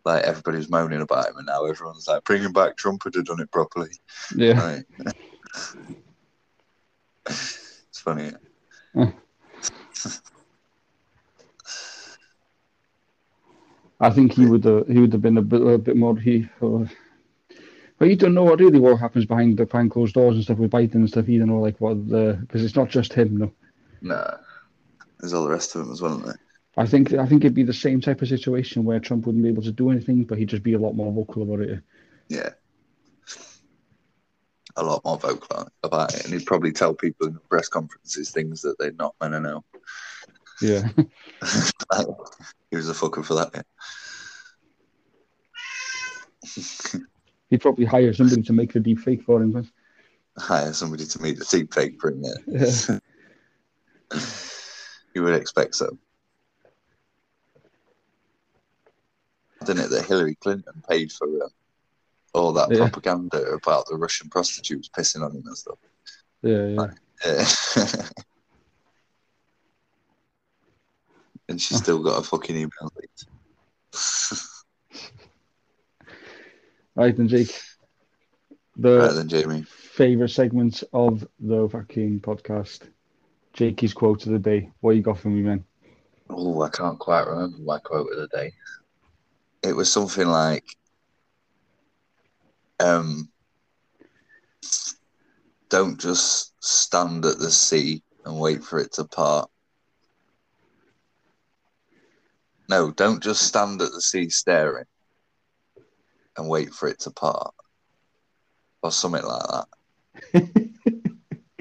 like 0.06 0.24
everybody's 0.24 0.70
moaning 0.70 1.02
about 1.02 1.30
him, 1.30 1.38
and 1.38 1.48
now 1.48 1.66
everyone's 1.66 2.08
like, 2.08 2.24
"Bring 2.24 2.42
him 2.42 2.54
back." 2.54 2.78
Trump 2.78 3.04
would 3.06 3.16
have 3.16 3.26
done 3.26 3.40
it 3.40 3.52
properly. 3.52 3.90
Yeah. 4.36 4.60
Right. 4.60 4.86
it's 7.28 8.00
funny. 8.00 8.32
I 14.02 14.10
think 14.10 14.34
he 14.34 14.46
would 14.48 14.66
uh, 14.66 14.84
he 14.86 15.00
would 15.00 15.14
have 15.14 15.22
been 15.22 15.38
a 15.38 15.42
bit 15.42 15.62
a 15.62 15.78
bit 15.78 15.96
more 15.96 16.18
he. 16.18 16.50
Uh, 16.62 16.86
but 18.00 18.10
you 18.10 18.16
don't 18.16 18.34
know 18.34 18.44
what 18.44 18.60
really 18.60 18.80
what 18.80 19.00
happens 19.00 19.26
behind 19.26 19.58
the 19.58 19.66
behind 19.66 19.92
closed 19.92 20.16
doors 20.16 20.36
and 20.36 20.44
stuff 20.44 20.58
with 20.58 20.72
Biden 20.72 20.96
and 20.96 21.08
stuff. 21.08 21.30
You 21.30 21.38
don't 21.40 21.50
know 21.50 21.62
like 21.62 21.80
what 21.80 22.10
the 22.10 22.40
because 22.42 22.64
it's 22.64 22.76
not 22.76 22.90
just 22.90 23.14
him. 23.14 23.38
No, 23.38 23.54
No, 24.02 24.38
there's 25.20 25.34
all 25.34 25.44
the 25.44 25.52
rest 25.52 25.76
of 25.76 25.84
them 25.84 25.92
as 25.94 26.02
well, 26.02 26.14
isn't 26.14 26.26
there? 26.26 26.40
I 26.78 26.88
think 26.88 27.14
I 27.14 27.28
think 27.28 27.44
it'd 27.44 27.54
be 27.54 27.64
the 27.64 27.74
same 27.74 28.02
type 28.02 28.24
of 28.24 28.28
situation 28.28 28.84
where 28.84 29.00
Trump 29.00 29.28
wouldn't 29.28 29.44
be 29.44 29.50
able 29.50 29.62
to 29.64 29.72
do 29.72 29.92
anything, 29.92 30.24
but 30.24 30.40
he'd 30.40 30.50
just 30.50 30.64
be 30.64 30.74
a 30.74 30.80
lot 30.80 30.94
more 30.94 31.12
vocal 31.12 31.44
about 31.44 31.60
it. 31.60 31.84
Yeah. 32.28 32.50
A 34.78 34.84
lot 34.84 35.04
more 35.04 35.18
vocal 35.18 35.68
about 35.84 36.14
it, 36.14 36.24
and 36.26 36.34
he'd 36.34 36.46
probably 36.46 36.72
tell 36.72 36.94
people 36.94 37.28
in 37.28 37.38
press 37.50 37.68
conferences 37.68 38.32
things 38.32 38.62
that 38.62 38.78
they're 38.80 38.94
not 38.94 39.16
meant 39.20 39.34
to 39.34 39.40
know. 39.40 39.64
Yeah. 40.62 40.88
he 42.70 42.76
was 42.78 42.90
a 42.90 42.94
fucker 42.94 43.26
for 43.26 43.34
that. 43.36 43.50
Yeah. 43.54 43.62
He'd 47.50 47.62
probably 47.62 47.86
hire 47.86 48.14
somebody 48.14 48.42
to 48.44 48.54
make 48.54 48.72
the 48.74 48.80
deep 48.80 49.00
fake 49.00 49.24
for 49.24 49.42
him. 49.42 49.52
but- 49.52 49.66
Hire 50.38 50.72
somebody 50.74 51.06
to 51.06 51.22
make 51.22 51.38
the 51.38 51.46
deep 51.46 51.74
fake 51.74 52.00
for 52.00 52.12
him. 52.12 52.24
Yeah. 52.24 52.66
Yeah. 54.12 54.20
You 55.14 55.24
would 55.24 55.34
expect 55.34 55.76
so. 55.76 55.98
Didn't 59.66 59.84
it 59.84 59.90
that 59.90 60.06
Hillary 60.06 60.36
Clinton 60.36 60.82
paid 60.90 61.12
for 61.12 61.28
um, 61.44 61.50
all 62.34 62.54
that 62.54 62.72
Yeah. 62.72 62.78
propaganda 62.80 63.42
about 63.52 63.86
the 63.88 63.98
Russian 63.98 64.30
prostitutes 64.30 64.90
pissing 64.90 65.24
on 65.24 65.36
him 65.36 65.44
and 65.46 65.58
stuff? 65.58 65.78
Yeah, 66.42 66.68
yeah. 66.68 66.88
Yeah. 67.26 67.46
and 71.50 71.62
she 71.62 71.76
still 71.76 72.02
got 72.02 72.20
a 72.20 72.24
fucking 72.24 72.56
email 72.56 72.92
leaked. 72.96 73.26
Right 76.94 77.16
then, 77.16 77.30
Jake. 77.30 77.58
The 78.76 79.00
right 79.00 79.14
then, 79.14 79.30
Jamie. 79.30 79.64
favorite 79.64 80.30
segments 80.30 80.84
of 80.92 81.26
the 81.40 81.70
fucking 81.70 82.20
podcast. 82.20 82.82
Jakey's 83.54 83.94
quote 83.94 84.26
of 84.26 84.34
the 84.34 84.40
day. 84.40 84.72
What 84.82 84.96
you 84.98 85.02
got 85.02 85.20
for 85.20 85.30
me, 85.30 85.42
man? 85.42 85.64
Oh, 86.30 86.62
I 86.62 86.70
can't 86.70 87.00
quite 87.00 87.28
remember 87.28 87.58
my 87.60 87.80
quote 87.80 88.12
of 88.12 88.18
the 88.18 88.28
day. 88.28 88.52
It 89.64 89.74
was 89.74 89.92
something 89.92 90.28
like, 90.28 90.66
um, 92.82 93.30
"Don't 95.70 96.00
just 96.00 96.54
stand 96.60 97.26
at 97.26 97.40
the 97.40 97.52
sea 97.52 98.04
and 98.26 98.40
wait 98.40 98.64
for 98.64 98.80
it 98.80 98.94
to 98.94 99.06
part." 99.06 99.50
No, 102.70 102.92
don't 102.92 103.22
just 103.22 103.44
stand 103.44 103.82
at 103.82 103.92
the 103.92 104.02
sea 104.02 104.30
staring 104.30 104.86
and 106.38 106.48
wait 106.48 106.74
for 106.74 106.88
it 106.88 107.00
to 107.02 107.12
part, 107.12 107.54
or 108.82 108.92
something 108.92 109.24
like 109.24 109.44
that. 109.50 109.68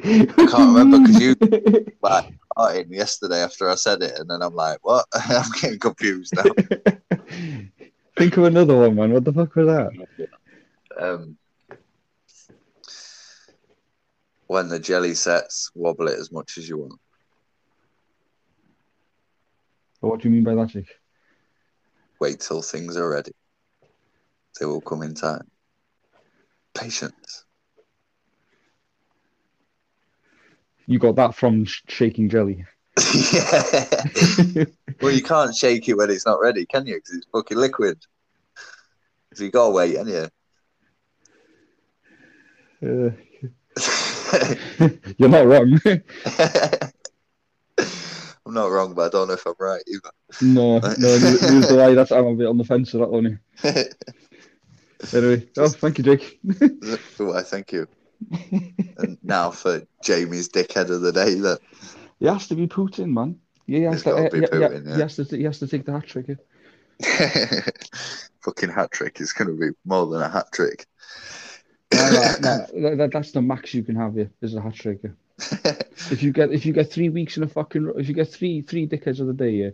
I 0.02 0.26
can't 0.46 0.74
remember 0.76 0.98
because 1.00 1.20
you- 1.20 1.36
Like 2.02 2.32
parting 2.56 2.90
yesterday 2.92 3.42
after 3.42 3.68
I 3.68 3.74
said 3.74 4.02
it, 4.02 4.18
and 4.18 4.30
then 4.30 4.40
I'm 4.40 4.54
like, 4.54 4.78
"What?" 4.82 5.04
I'm 5.14 5.50
getting 5.60 5.78
confused 5.78 6.34
now. 6.34 6.44
Think 8.16 8.36
of 8.38 8.44
another 8.44 8.76
one, 8.76 8.94
man. 8.94 9.12
What 9.12 9.24
the 9.24 9.32
fuck 9.32 9.54
was 9.54 9.66
that? 9.66 10.30
Um, 10.98 11.36
when 14.46 14.68
the 14.68 14.78
jelly 14.78 15.14
sets, 15.14 15.70
wobble 15.74 16.08
it 16.08 16.18
as 16.18 16.32
much 16.32 16.58
as 16.58 16.68
you 16.68 16.78
want. 16.78 17.00
What 20.00 20.20
do 20.20 20.28
you 20.28 20.34
mean 20.34 20.44
by 20.44 20.54
that, 20.54 20.68
Jake? 20.68 20.88
Wait 22.20 22.40
till 22.40 22.62
things 22.62 22.96
are 22.96 23.08
ready. 23.08 23.32
They 24.58 24.66
will 24.66 24.80
come 24.80 25.02
in 25.02 25.14
time. 25.14 25.48
Patience. 26.74 27.44
You 30.86 30.98
got 30.98 31.16
that 31.16 31.34
from 31.34 31.64
sh- 31.64 31.82
shaking 31.88 32.28
jelly. 32.28 32.64
yeah. 33.32 34.64
Well, 35.00 35.12
you 35.12 35.22
can't 35.22 35.54
shake 35.54 35.88
it 35.88 35.96
when 35.96 36.10
it's 36.10 36.26
not 36.26 36.40
ready, 36.40 36.66
can 36.66 36.86
you? 36.86 36.96
Because 36.96 37.14
it's 37.14 37.26
fucking 37.32 37.56
liquid. 37.56 37.98
So 39.32 39.44
you 39.44 39.50
gotta 39.50 39.70
wait, 39.70 39.96
ain't 39.96 40.08
you? 40.08 40.28
Uh, 42.82 43.10
you're 45.18 45.28
not 45.28 45.46
wrong. 45.46 45.80
I'm 48.46 48.54
not 48.54 48.70
wrong, 48.70 48.94
but 48.94 49.06
I 49.06 49.08
don't 49.10 49.28
know 49.28 49.34
if 49.34 49.46
I'm 49.46 49.54
right 49.58 49.82
either. 49.86 50.10
no, 50.42 50.78
no, 50.78 51.18
neither 51.18 51.68
do 51.68 51.80
I. 51.80 51.94
That's 51.94 52.10
I'm 52.10 52.26
a 52.26 52.34
bit 52.34 52.46
on 52.46 52.58
the 52.58 52.64
fence 52.64 52.92
with 52.92 53.02
that 53.02 53.10
one. 53.10 53.40
Anyway, 55.14 55.48
oh, 55.56 55.68
thank 55.68 55.96
you, 55.96 56.04
Jake. 56.04 56.38
Why, 57.16 57.42
thank 57.42 57.72
you. 57.72 57.88
and 58.98 59.16
now 59.22 59.50
for 59.50 59.82
Jamie's 60.04 60.50
dickhead 60.50 60.90
of 60.90 61.00
the 61.00 61.10
day. 61.10 61.36
That 61.36 61.58
It 62.20 62.28
has 62.28 62.48
to 62.48 62.54
be 62.54 62.66
Putin, 62.66 63.10
man. 63.12 63.40
He 63.66 63.80
has 63.84 64.02
to. 64.02 64.14
uh, 64.14 64.20
yeah, 64.22 64.28
Putin, 64.28 64.86
yeah. 64.86 64.94
He 64.96 65.00
has 65.00 65.16
to. 65.16 65.24
He 65.24 65.44
has 65.44 65.58
to 65.60 65.68
take 65.68 65.86
the 65.86 65.92
hat 65.92 66.06
trick. 66.06 66.26
yeah. 66.28 67.60
Fucking 68.42 68.68
hat 68.68 68.90
trick 68.90 69.22
is 69.22 69.32
going 69.32 69.48
to 69.48 69.58
be 69.58 69.74
more 69.86 70.06
than 70.06 70.20
a 70.20 70.28
hat 70.28 70.52
trick. 70.52 70.86
That, 72.72 73.10
that's 73.12 73.32
the 73.32 73.42
max 73.42 73.74
you 73.74 73.82
can 73.82 73.96
have. 73.96 74.16
Yeah, 74.16 74.26
is 74.40 74.54
a 74.54 74.60
hat 74.60 74.74
trick. 74.74 75.00
Yeah. 75.02 75.10
If 76.10 76.22
you 76.22 76.32
get 76.32 76.52
if 76.52 76.66
you 76.66 76.72
get 76.72 76.90
three 76.90 77.08
weeks 77.08 77.36
in 77.36 77.42
a 77.42 77.48
fucking 77.48 77.92
if 77.96 78.08
you 78.08 78.14
get 78.14 78.28
three 78.28 78.62
three 78.62 78.86
dickheads 78.86 79.20
of 79.20 79.26
the 79.26 79.32
day, 79.32 79.50
yeah, 79.50 79.70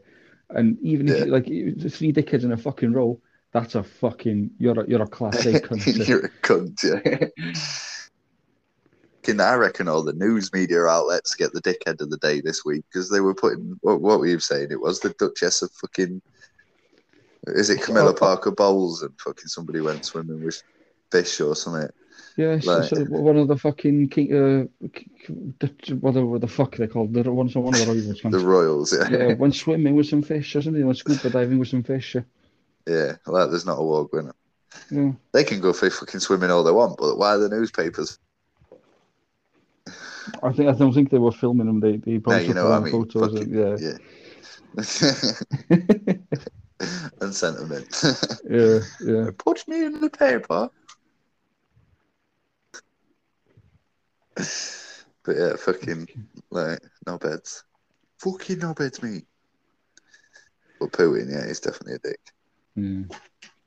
and 0.50 0.78
even 0.80 1.08
if 1.08 1.20
you, 1.20 1.26
like 1.26 1.46
three 1.46 2.12
dickheads 2.12 2.44
in 2.44 2.52
a 2.52 2.56
fucking 2.56 2.92
row, 2.92 3.20
that's 3.52 3.74
a 3.74 3.82
fucking 3.82 4.50
you're 4.58 4.80
a 4.80 4.88
you're 4.88 5.02
a 5.02 5.06
class 5.06 5.44
A 5.46 5.60
cunt. 5.60 5.86
You're 6.08 6.26
a 6.26 6.30
cunt, 6.42 6.82
yeah. 6.84 7.28
I 9.40 9.54
reckon 9.54 9.88
all 9.88 10.04
the 10.04 10.12
news 10.12 10.52
media 10.52 10.84
outlets 10.84 11.34
get 11.34 11.52
the 11.52 11.60
dickhead 11.60 12.00
of 12.00 12.10
the 12.10 12.18
day 12.18 12.40
this 12.40 12.64
week 12.64 12.84
because 12.88 13.10
they 13.10 13.20
were 13.20 13.34
putting 13.34 13.76
what, 13.80 14.00
what 14.00 14.20
were 14.20 14.26
you 14.26 14.38
saying? 14.38 14.68
It 14.70 14.80
was 14.80 15.00
the 15.00 15.14
Duchess 15.18 15.62
of 15.62 15.72
fucking. 15.72 16.22
Is 17.48 17.70
it 17.70 17.82
Camilla. 17.82 18.14
Parker 18.14 18.50
Bowles 18.50 19.02
and 19.02 19.12
fucking 19.20 19.48
somebody 19.48 19.80
went 19.80 20.04
swimming 20.04 20.44
with 20.44 20.62
fish 21.10 21.40
or 21.40 21.56
something? 21.56 21.88
Yeah, 22.36 22.58
Like- 22.64 22.92
one 23.08 23.38
of 23.38 23.48
the 23.48 23.56
fucking 23.56 24.08
king, 24.10 24.32
uh, 24.34 24.66
k- 24.92 25.06
k- 25.26 25.34
Dutch- 25.58 25.92
whatever 26.00 26.38
the 26.38 26.46
fuck 26.48 26.76
they 26.76 26.86
called, 26.86 27.14
the 27.14 27.22
one, 27.32 27.48
one 27.48 27.74
of 27.74 27.80
the 27.80 27.86
rivals. 27.86 28.20
The 28.30 28.38
Royals, 28.38 28.92
yeah. 28.92 29.08
yeah, 29.08 29.34
went 29.34 29.54
swimming 29.54 29.94
with 29.96 30.06
some 30.06 30.20
fish 30.22 30.54
or 30.54 30.60
something, 30.62 30.84
went 30.84 30.98
scuba 30.98 31.30
diving 31.30 31.58
with 31.58 31.68
some 31.68 31.82
fish. 31.82 32.14
Yeah. 32.14 32.22
Yeah, 32.86 33.12
like 33.26 33.50
there's 33.50 33.64
not 33.66 33.78
a 33.78 33.80
award 33.80 34.08
winner. 34.12 34.34
yeah. 34.90 35.12
They 35.32 35.44
can 35.44 35.60
go 35.60 35.72
for 35.72 35.88
fucking 35.90 36.20
swimming 36.20 36.50
all 36.50 36.62
they 36.62 36.72
want, 36.72 36.98
but 36.98 37.16
why 37.16 37.30
are 37.34 37.38
the 37.38 37.48
newspapers? 37.48 38.18
I 40.42 40.52
think 40.52 40.68
I 40.68 40.72
don't 40.72 40.92
think 40.92 41.10
they 41.10 41.18
were 41.18 41.32
filming 41.32 41.66
them. 41.66 41.80
They 41.80 41.96
they 41.96 42.12
Yeah, 42.12 42.18
posted 42.20 42.48
you 42.48 42.54
know 42.54 42.70
I 42.70 42.80
mean. 42.80 42.92
photos. 42.92 43.32
Fucking, 43.32 43.56
and, 43.56 43.80
yeah. 43.80 43.96
and 47.20 47.34
sent 47.34 47.56
them 47.56 47.72
in. 47.72 47.84
yeah, 48.50 48.80
yeah. 49.00 49.30
Put 49.38 49.66
me 49.68 49.84
in 49.86 50.00
the 50.00 50.10
paper. 50.10 50.68
But 54.36 55.36
yeah, 55.36 55.56
fucking 55.56 56.06
like 56.50 56.78
no 57.04 57.18
beds. 57.18 57.64
Fucking 58.18 58.60
no 58.60 58.74
beds, 58.74 59.02
me. 59.02 59.22
But 60.78 60.92
Putin, 60.92 61.32
yeah, 61.32 61.48
he's 61.48 61.58
definitely 61.58 61.94
a 61.94 61.98
dick. 61.98 62.20
yeah. 62.76 63.02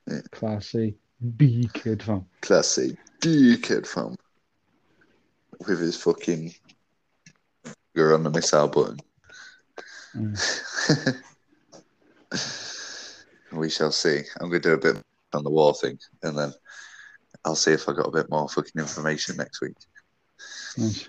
Yeah. 0.08 0.20
Classy 0.32 0.96
B 1.36 1.68
kid 1.74 2.02
fam. 2.02 2.24
Classy 2.40 2.96
dickhead 3.20 3.86
fam. 3.86 4.16
With 5.68 5.80
his 5.80 5.96
fucking 6.02 6.54
you're 7.94 8.14
on 8.14 8.22
the 8.22 8.30
missile 8.30 8.68
button. 8.68 8.98
Mm. 10.16 11.22
we 13.52 13.68
shall 13.68 13.92
see. 13.92 14.22
I'm 14.40 14.48
gonna 14.48 14.60
do 14.60 14.72
a 14.72 14.78
bit 14.78 14.96
on 15.34 15.44
the 15.44 15.50
war 15.50 15.74
thing 15.74 15.98
and 16.22 16.38
then 16.38 16.52
I'll 17.44 17.54
see 17.54 17.72
if 17.72 17.88
I 17.88 17.92
got 17.92 18.08
a 18.08 18.12
bit 18.12 18.30
more 18.30 18.48
fucking 18.48 18.80
information 18.80 19.36
next 19.36 19.60
week. 19.60 19.76
Nice. 20.78 21.08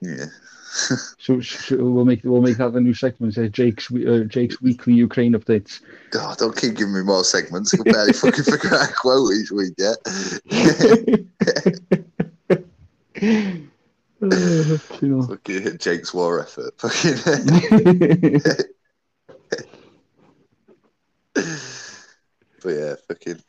Yeah. 0.00 0.26
So, 1.18 1.40
so 1.40 1.76
we'll 1.76 2.04
make 2.04 2.24
we'll 2.24 2.42
make 2.42 2.56
that 2.56 2.72
the 2.72 2.80
new 2.80 2.94
segment. 2.94 3.34
Say 3.34 3.48
Jake's 3.48 3.92
uh, 3.92 4.24
Jake's 4.26 4.60
weekly 4.60 4.94
Ukraine 4.94 5.34
updates. 5.34 5.80
Oh, 6.14 6.34
don't 6.36 6.56
keep 6.56 6.74
giving 6.74 6.92
me 6.94 7.02
more 7.02 7.22
segments. 7.22 7.72
I 7.72 7.76
can 7.76 7.92
barely 7.92 8.12
fucking 8.24 8.42
figure 8.42 8.74
out 8.74 8.90
a 8.90 8.92
quote 8.92 9.32
each 9.34 9.52
week, 9.52 9.74
yeah? 9.78 9.94
Uh, 14.22 14.78
fucking 14.78 15.78
Jake's 15.78 16.14
war 16.14 16.40
effort. 16.40 16.72
Fucking. 16.78 17.18
but 22.62 22.70
yeah, 22.70 22.94
fucking. 23.06 23.42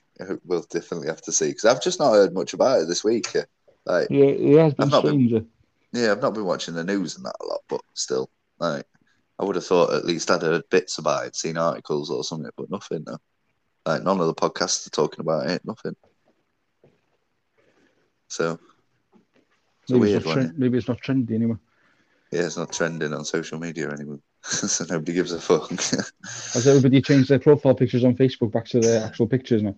We'll 0.46 0.66
definitely 0.70 1.08
have 1.08 1.22
to 1.24 1.32
see 1.32 1.48
because 1.48 1.66
I've 1.66 1.82
just 1.82 2.00
not 2.00 2.12
heard 2.12 2.34
much 2.34 2.54
about 2.54 2.82
it 2.82 2.88
this 2.88 3.04
week. 3.04 3.28
Yeah. 3.88 3.94
Like, 3.94 4.08
yeah, 4.10 4.26
it 4.26 4.60
has 4.60 4.74
been 4.74 4.86
I've 4.86 4.92
not 4.92 5.04
been- 5.04 5.48
yeah. 5.94 6.12
I've 6.12 6.22
not 6.22 6.34
been 6.34 6.46
watching 6.46 6.74
the 6.74 6.84
news 6.84 7.16
and 7.16 7.26
that 7.26 7.36
a 7.42 7.46
lot, 7.46 7.62
but 7.70 7.82
still, 7.94 8.30
like, 8.60 8.86
I 9.40 9.44
would 9.44 9.56
have 9.56 9.66
thought 9.66 9.94
at 9.94 10.06
least 10.06 10.32
I'd 10.32 10.42
heard 10.42 10.70
bits 10.70 10.98
about 10.98 11.26
it, 11.28 11.36
seen 11.36 11.58
articles 11.58 12.10
or 12.10 12.24
something, 12.24 12.52
but 12.58 12.70
nothing. 12.70 13.04
No. 13.06 13.18
Like, 13.86 14.04
none 14.04 14.20
of 14.20 14.28
the 14.28 14.34
podcasts 14.34 14.88
are 14.88 14.92
talking 14.92 15.20
about 15.20 15.50
it. 15.50 15.62
Nothing. 15.66 15.96
So, 18.28 18.60
it's 19.84 19.92
Maybe, 19.92 20.00
weird 20.00 20.16
it's 20.18 20.26
not 20.26 20.38
one. 20.38 20.54
maybe 20.58 20.78
it's 20.78 20.88
not 20.88 21.02
trendy 21.02 21.32
anymore. 21.32 21.60
Yeah, 22.32 22.42
it's 22.46 22.58
not 22.58 22.74
trending 22.74 23.14
on 23.14 23.24
social 23.24 23.60
media 23.60 23.90
anymore. 23.90 24.20
so 24.42 24.84
nobody 24.90 25.14
gives 25.14 25.32
a 25.32 25.40
fuck. 25.40 25.70
Has 25.70 26.68
everybody 26.68 27.02
changed 27.02 27.30
their 27.30 27.40
profile 27.40 27.76
pictures 27.76 28.04
on 28.04 28.16
Facebook 28.16 28.52
back 28.52 28.66
to 28.70 28.80
their 28.80 29.06
actual 29.06 29.28
pictures 29.28 29.62
now? 29.62 29.76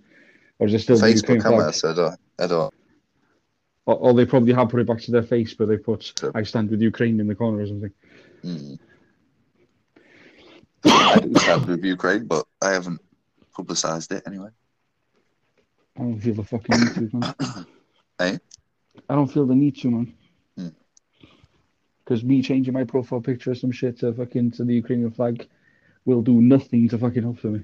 Or 0.59 0.67
is 0.67 0.73
it 0.73 0.79
still 0.79 0.97
Facebook 0.97 1.73
so 1.75 1.91
I 1.91 1.93
don't, 1.93 2.19
I 2.39 2.47
don't. 2.47 2.73
Or, 3.87 3.95
or 3.95 4.13
they 4.13 4.25
probably 4.25 4.53
have 4.53 4.69
put 4.69 4.81
it 4.81 4.87
back 4.87 4.99
to 5.01 5.11
their 5.11 5.23
face, 5.23 5.53
but 5.53 5.69
they 5.69 5.77
put. 5.77 6.13
"I 6.35 6.43
stand 6.43 6.69
with 6.69 6.81
Ukraine" 6.81 7.19
in 7.19 7.27
the 7.27 7.35
corner 7.35 7.63
or 7.63 7.67
something. 7.67 7.93
Mm. 8.43 8.79
I 10.85 11.19
do 11.19 11.33
stand 11.35 11.65
with 11.65 11.83
Ukraine, 11.83 12.25
but 12.27 12.45
I 12.61 12.71
haven't 12.71 13.01
publicised 13.55 14.11
it 14.11 14.23
anyway. 14.27 14.49
I 15.97 16.01
don't 16.01 16.19
feel 16.19 16.35
the 16.35 16.43
fucking 16.43 16.79
need 16.79 16.93
to, 16.93 17.09
man. 17.13 17.35
Eh? 18.19 18.37
I 19.09 19.15
don't 19.15 19.31
feel 19.31 19.45
the 19.45 19.55
need 19.55 19.77
to, 19.77 19.91
man. 19.91 20.13
Hmm. 20.57 20.69
Because 22.03 22.23
me 22.23 22.41
changing 22.41 22.73
my 22.73 22.83
profile 22.83 23.21
picture 23.21 23.51
or 23.51 23.55
some 23.55 23.71
shit 23.71 23.99
to 23.99 24.11
fucking 24.11 24.51
to 24.53 24.63
the 24.63 24.73
Ukrainian 24.73 25.11
flag 25.11 25.47
will 26.05 26.23
do 26.23 26.41
nothing 26.41 26.89
to 26.89 26.97
fucking 26.97 27.21
help 27.21 27.37
for 27.37 27.47
me. 27.47 27.61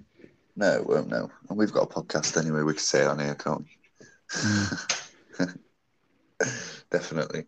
No, 0.55 0.75
it 0.75 0.85
won't 0.85 1.09
no. 1.09 1.31
And 1.49 1.57
we've 1.57 1.71
got 1.71 1.89
a 1.89 1.93
podcast 1.93 2.39
anyway, 2.39 2.61
we 2.61 2.73
can 2.73 2.79
say 2.79 3.01
it 3.01 3.07
on 3.07 3.19
here, 3.19 3.33
can't 3.33 3.65
we? 3.65 5.45
Definitely. 6.91 7.45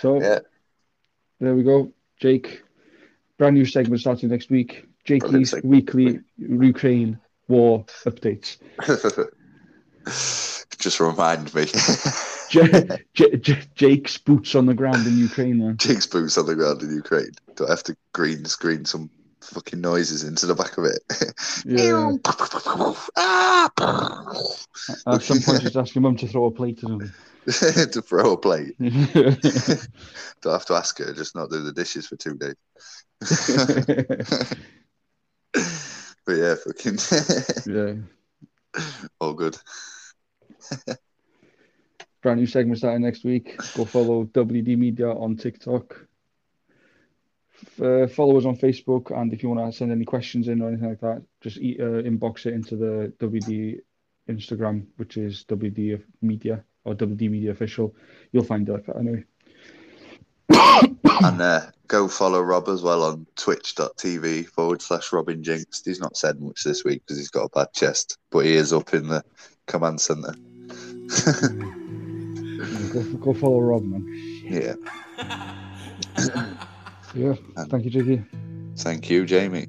So 0.00 0.20
Yeah. 0.20 0.40
there 1.40 1.54
we 1.54 1.62
go, 1.62 1.92
Jake. 2.20 2.62
Brand 3.38 3.54
new 3.56 3.64
segment 3.64 4.00
starting 4.00 4.28
next 4.28 4.50
week. 4.50 4.86
Jakey's 5.04 5.54
weekly 5.64 6.20
Ukraine 6.38 7.18
war 7.48 7.84
updates. 8.06 8.58
Just 10.78 11.00
remind 11.00 11.52
me. 11.54 11.66
J- 12.50 12.98
J- 13.14 13.36
J- 13.36 13.62
Jake's 13.74 14.18
boots 14.18 14.54
on 14.54 14.66
the 14.66 14.74
ground 14.74 15.06
in 15.06 15.16
Ukraine, 15.18 15.58
man. 15.58 15.76
Jake's 15.76 16.06
boots 16.06 16.36
on 16.38 16.46
the 16.46 16.54
ground 16.54 16.82
in 16.82 16.94
Ukraine. 16.94 17.30
Do 17.56 17.66
I 17.66 17.70
have 17.70 17.82
to 17.84 17.96
green 18.12 18.44
screen 18.44 18.84
some 18.84 19.10
fucking 19.44 19.80
noises 19.80 20.24
into 20.24 20.46
the 20.46 20.54
back 20.54 20.78
of 20.78 20.84
it? 20.84 21.02
Yeah. 21.64 22.12
Ah! 23.16 23.70
At 25.06 25.22
some 25.22 25.40
point, 25.40 25.62
just 25.62 25.76
ask 25.76 25.94
your 25.94 26.02
mum 26.02 26.16
to 26.16 26.26
throw 26.26 26.46
a 26.46 26.50
plate 26.50 26.82
or 26.82 26.88
something. 26.88 27.12
to 27.90 28.02
throw 28.02 28.32
a 28.32 28.36
plate. 28.36 28.76
Do 28.78 28.90
I 30.46 30.52
have 30.52 30.66
to 30.66 30.74
ask 30.74 30.98
her? 30.98 31.12
Just 31.12 31.34
not 31.34 31.50
do 31.50 31.62
the 31.62 31.72
dishes 31.72 32.06
for 32.06 32.16
two 32.16 32.34
days. 32.34 32.56
But 36.24 36.32
yeah, 36.34 36.54
fucking 36.54 36.98
yeah. 37.66 37.94
all 39.20 39.34
good. 39.34 39.56
Brand 42.22 42.38
new 42.38 42.46
segment 42.46 42.78
starting 42.78 43.02
next 43.02 43.24
week. 43.24 43.56
Go 43.74 43.84
follow 43.84 44.24
WD 44.26 44.78
Media 44.78 45.10
on 45.10 45.36
TikTok. 45.36 46.06
F- 47.62 47.80
Uh, 47.80 48.06
follow 48.06 48.36
us 48.38 48.44
on 48.44 48.56
Facebook, 48.56 49.10
and 49.18 49.32
if 49.32 49.42
you 49.42 49.48
want 49.48 49.70
to 49.70 49.76
send 49.76 49.92
any 49.92 50.04
questions 50.04 50.48
in 50.48 50.60
or 50.60 50.68
anything 50.68 50.88
like 50.88 51.00
that, 51.00 51.22
just 51.40 51.58
e- 51.58 51.78
uh, 51.80 52.02
inbox 52.02 52.46
it 52.46 52.54
into 52.54 52.76
the 52.76 53.12
WD 53.18 53.80
Instagram, 54.28 54.86
which 54.96 55.16
is 55.16 55.44
WD 55.48 56.02
Media 56.20 56.64
or 56.84 56.94
WD 56.94 57.30
Media 57.30 57.50
Official. 57.50 57.94
You'll 58.32 58.44
find 58.44 58.68
it 58.68 58.72
like 58.72 58.86
that 58.86 58.96
anyway. 58.96 59.24
And 61.24 61.40
uh, 61.40 61.70
go 61.86 62.08
follow 62.08 62.40
Rob 62.42 62.68
as 62.68 62.82
well 62.82 63.02
on 63.04 63.26
twitch.tv 63.36 64.46
forward 64.48 64.82
slash 64.82 65.12
Robin 65.12 65.42
Jinx. 65.42 65.82
He's 65.84 66.00
not 66.00 66.16
said 66.16 66.40
much 66.40 66.64
this 66.64 66.84
week 66.84 67.02
because 67.06 67.18
he's 67.18 67.30
got 67.30 67.44
a 67.44 67.48
bad 67.48 67.72
chest, 67.72 68.18
but 68.30 68.44
he 68.44 68.54
is 68.54 68.72
up 68.72 68.92
in 68.94 69.08
the 69.08 69.22
command 69.66 70.00
centre. 70.00 70.34
Go, 72.92 73.02
go 73.02 73.34
follow 73.34 73.60
Rob, 73.60 73.82
man. 73.84 74.06
Yeah. 74.44 74.74
Yeah, 77.14 77.34
thank 77.68 77.84
you, 77.84 77.90
Jiggy. 77.90 78.24
Thank 78.76 79.10
you, 79.10 79.26
Jamie. 79.26 79.66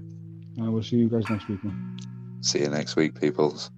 I 0.62 0.70
will 0.70 0.84
see 0.84 0.98
you 0.98 1.10
guys 1.10 1.30
next 1.30 1.48
week, 1.50 1.64
man. 1.64 1.98
See 2.42 2.60
you 2.60 2.70
next 2.70 2.96
week, 2.96 3.20
peoples. 3.20 3.70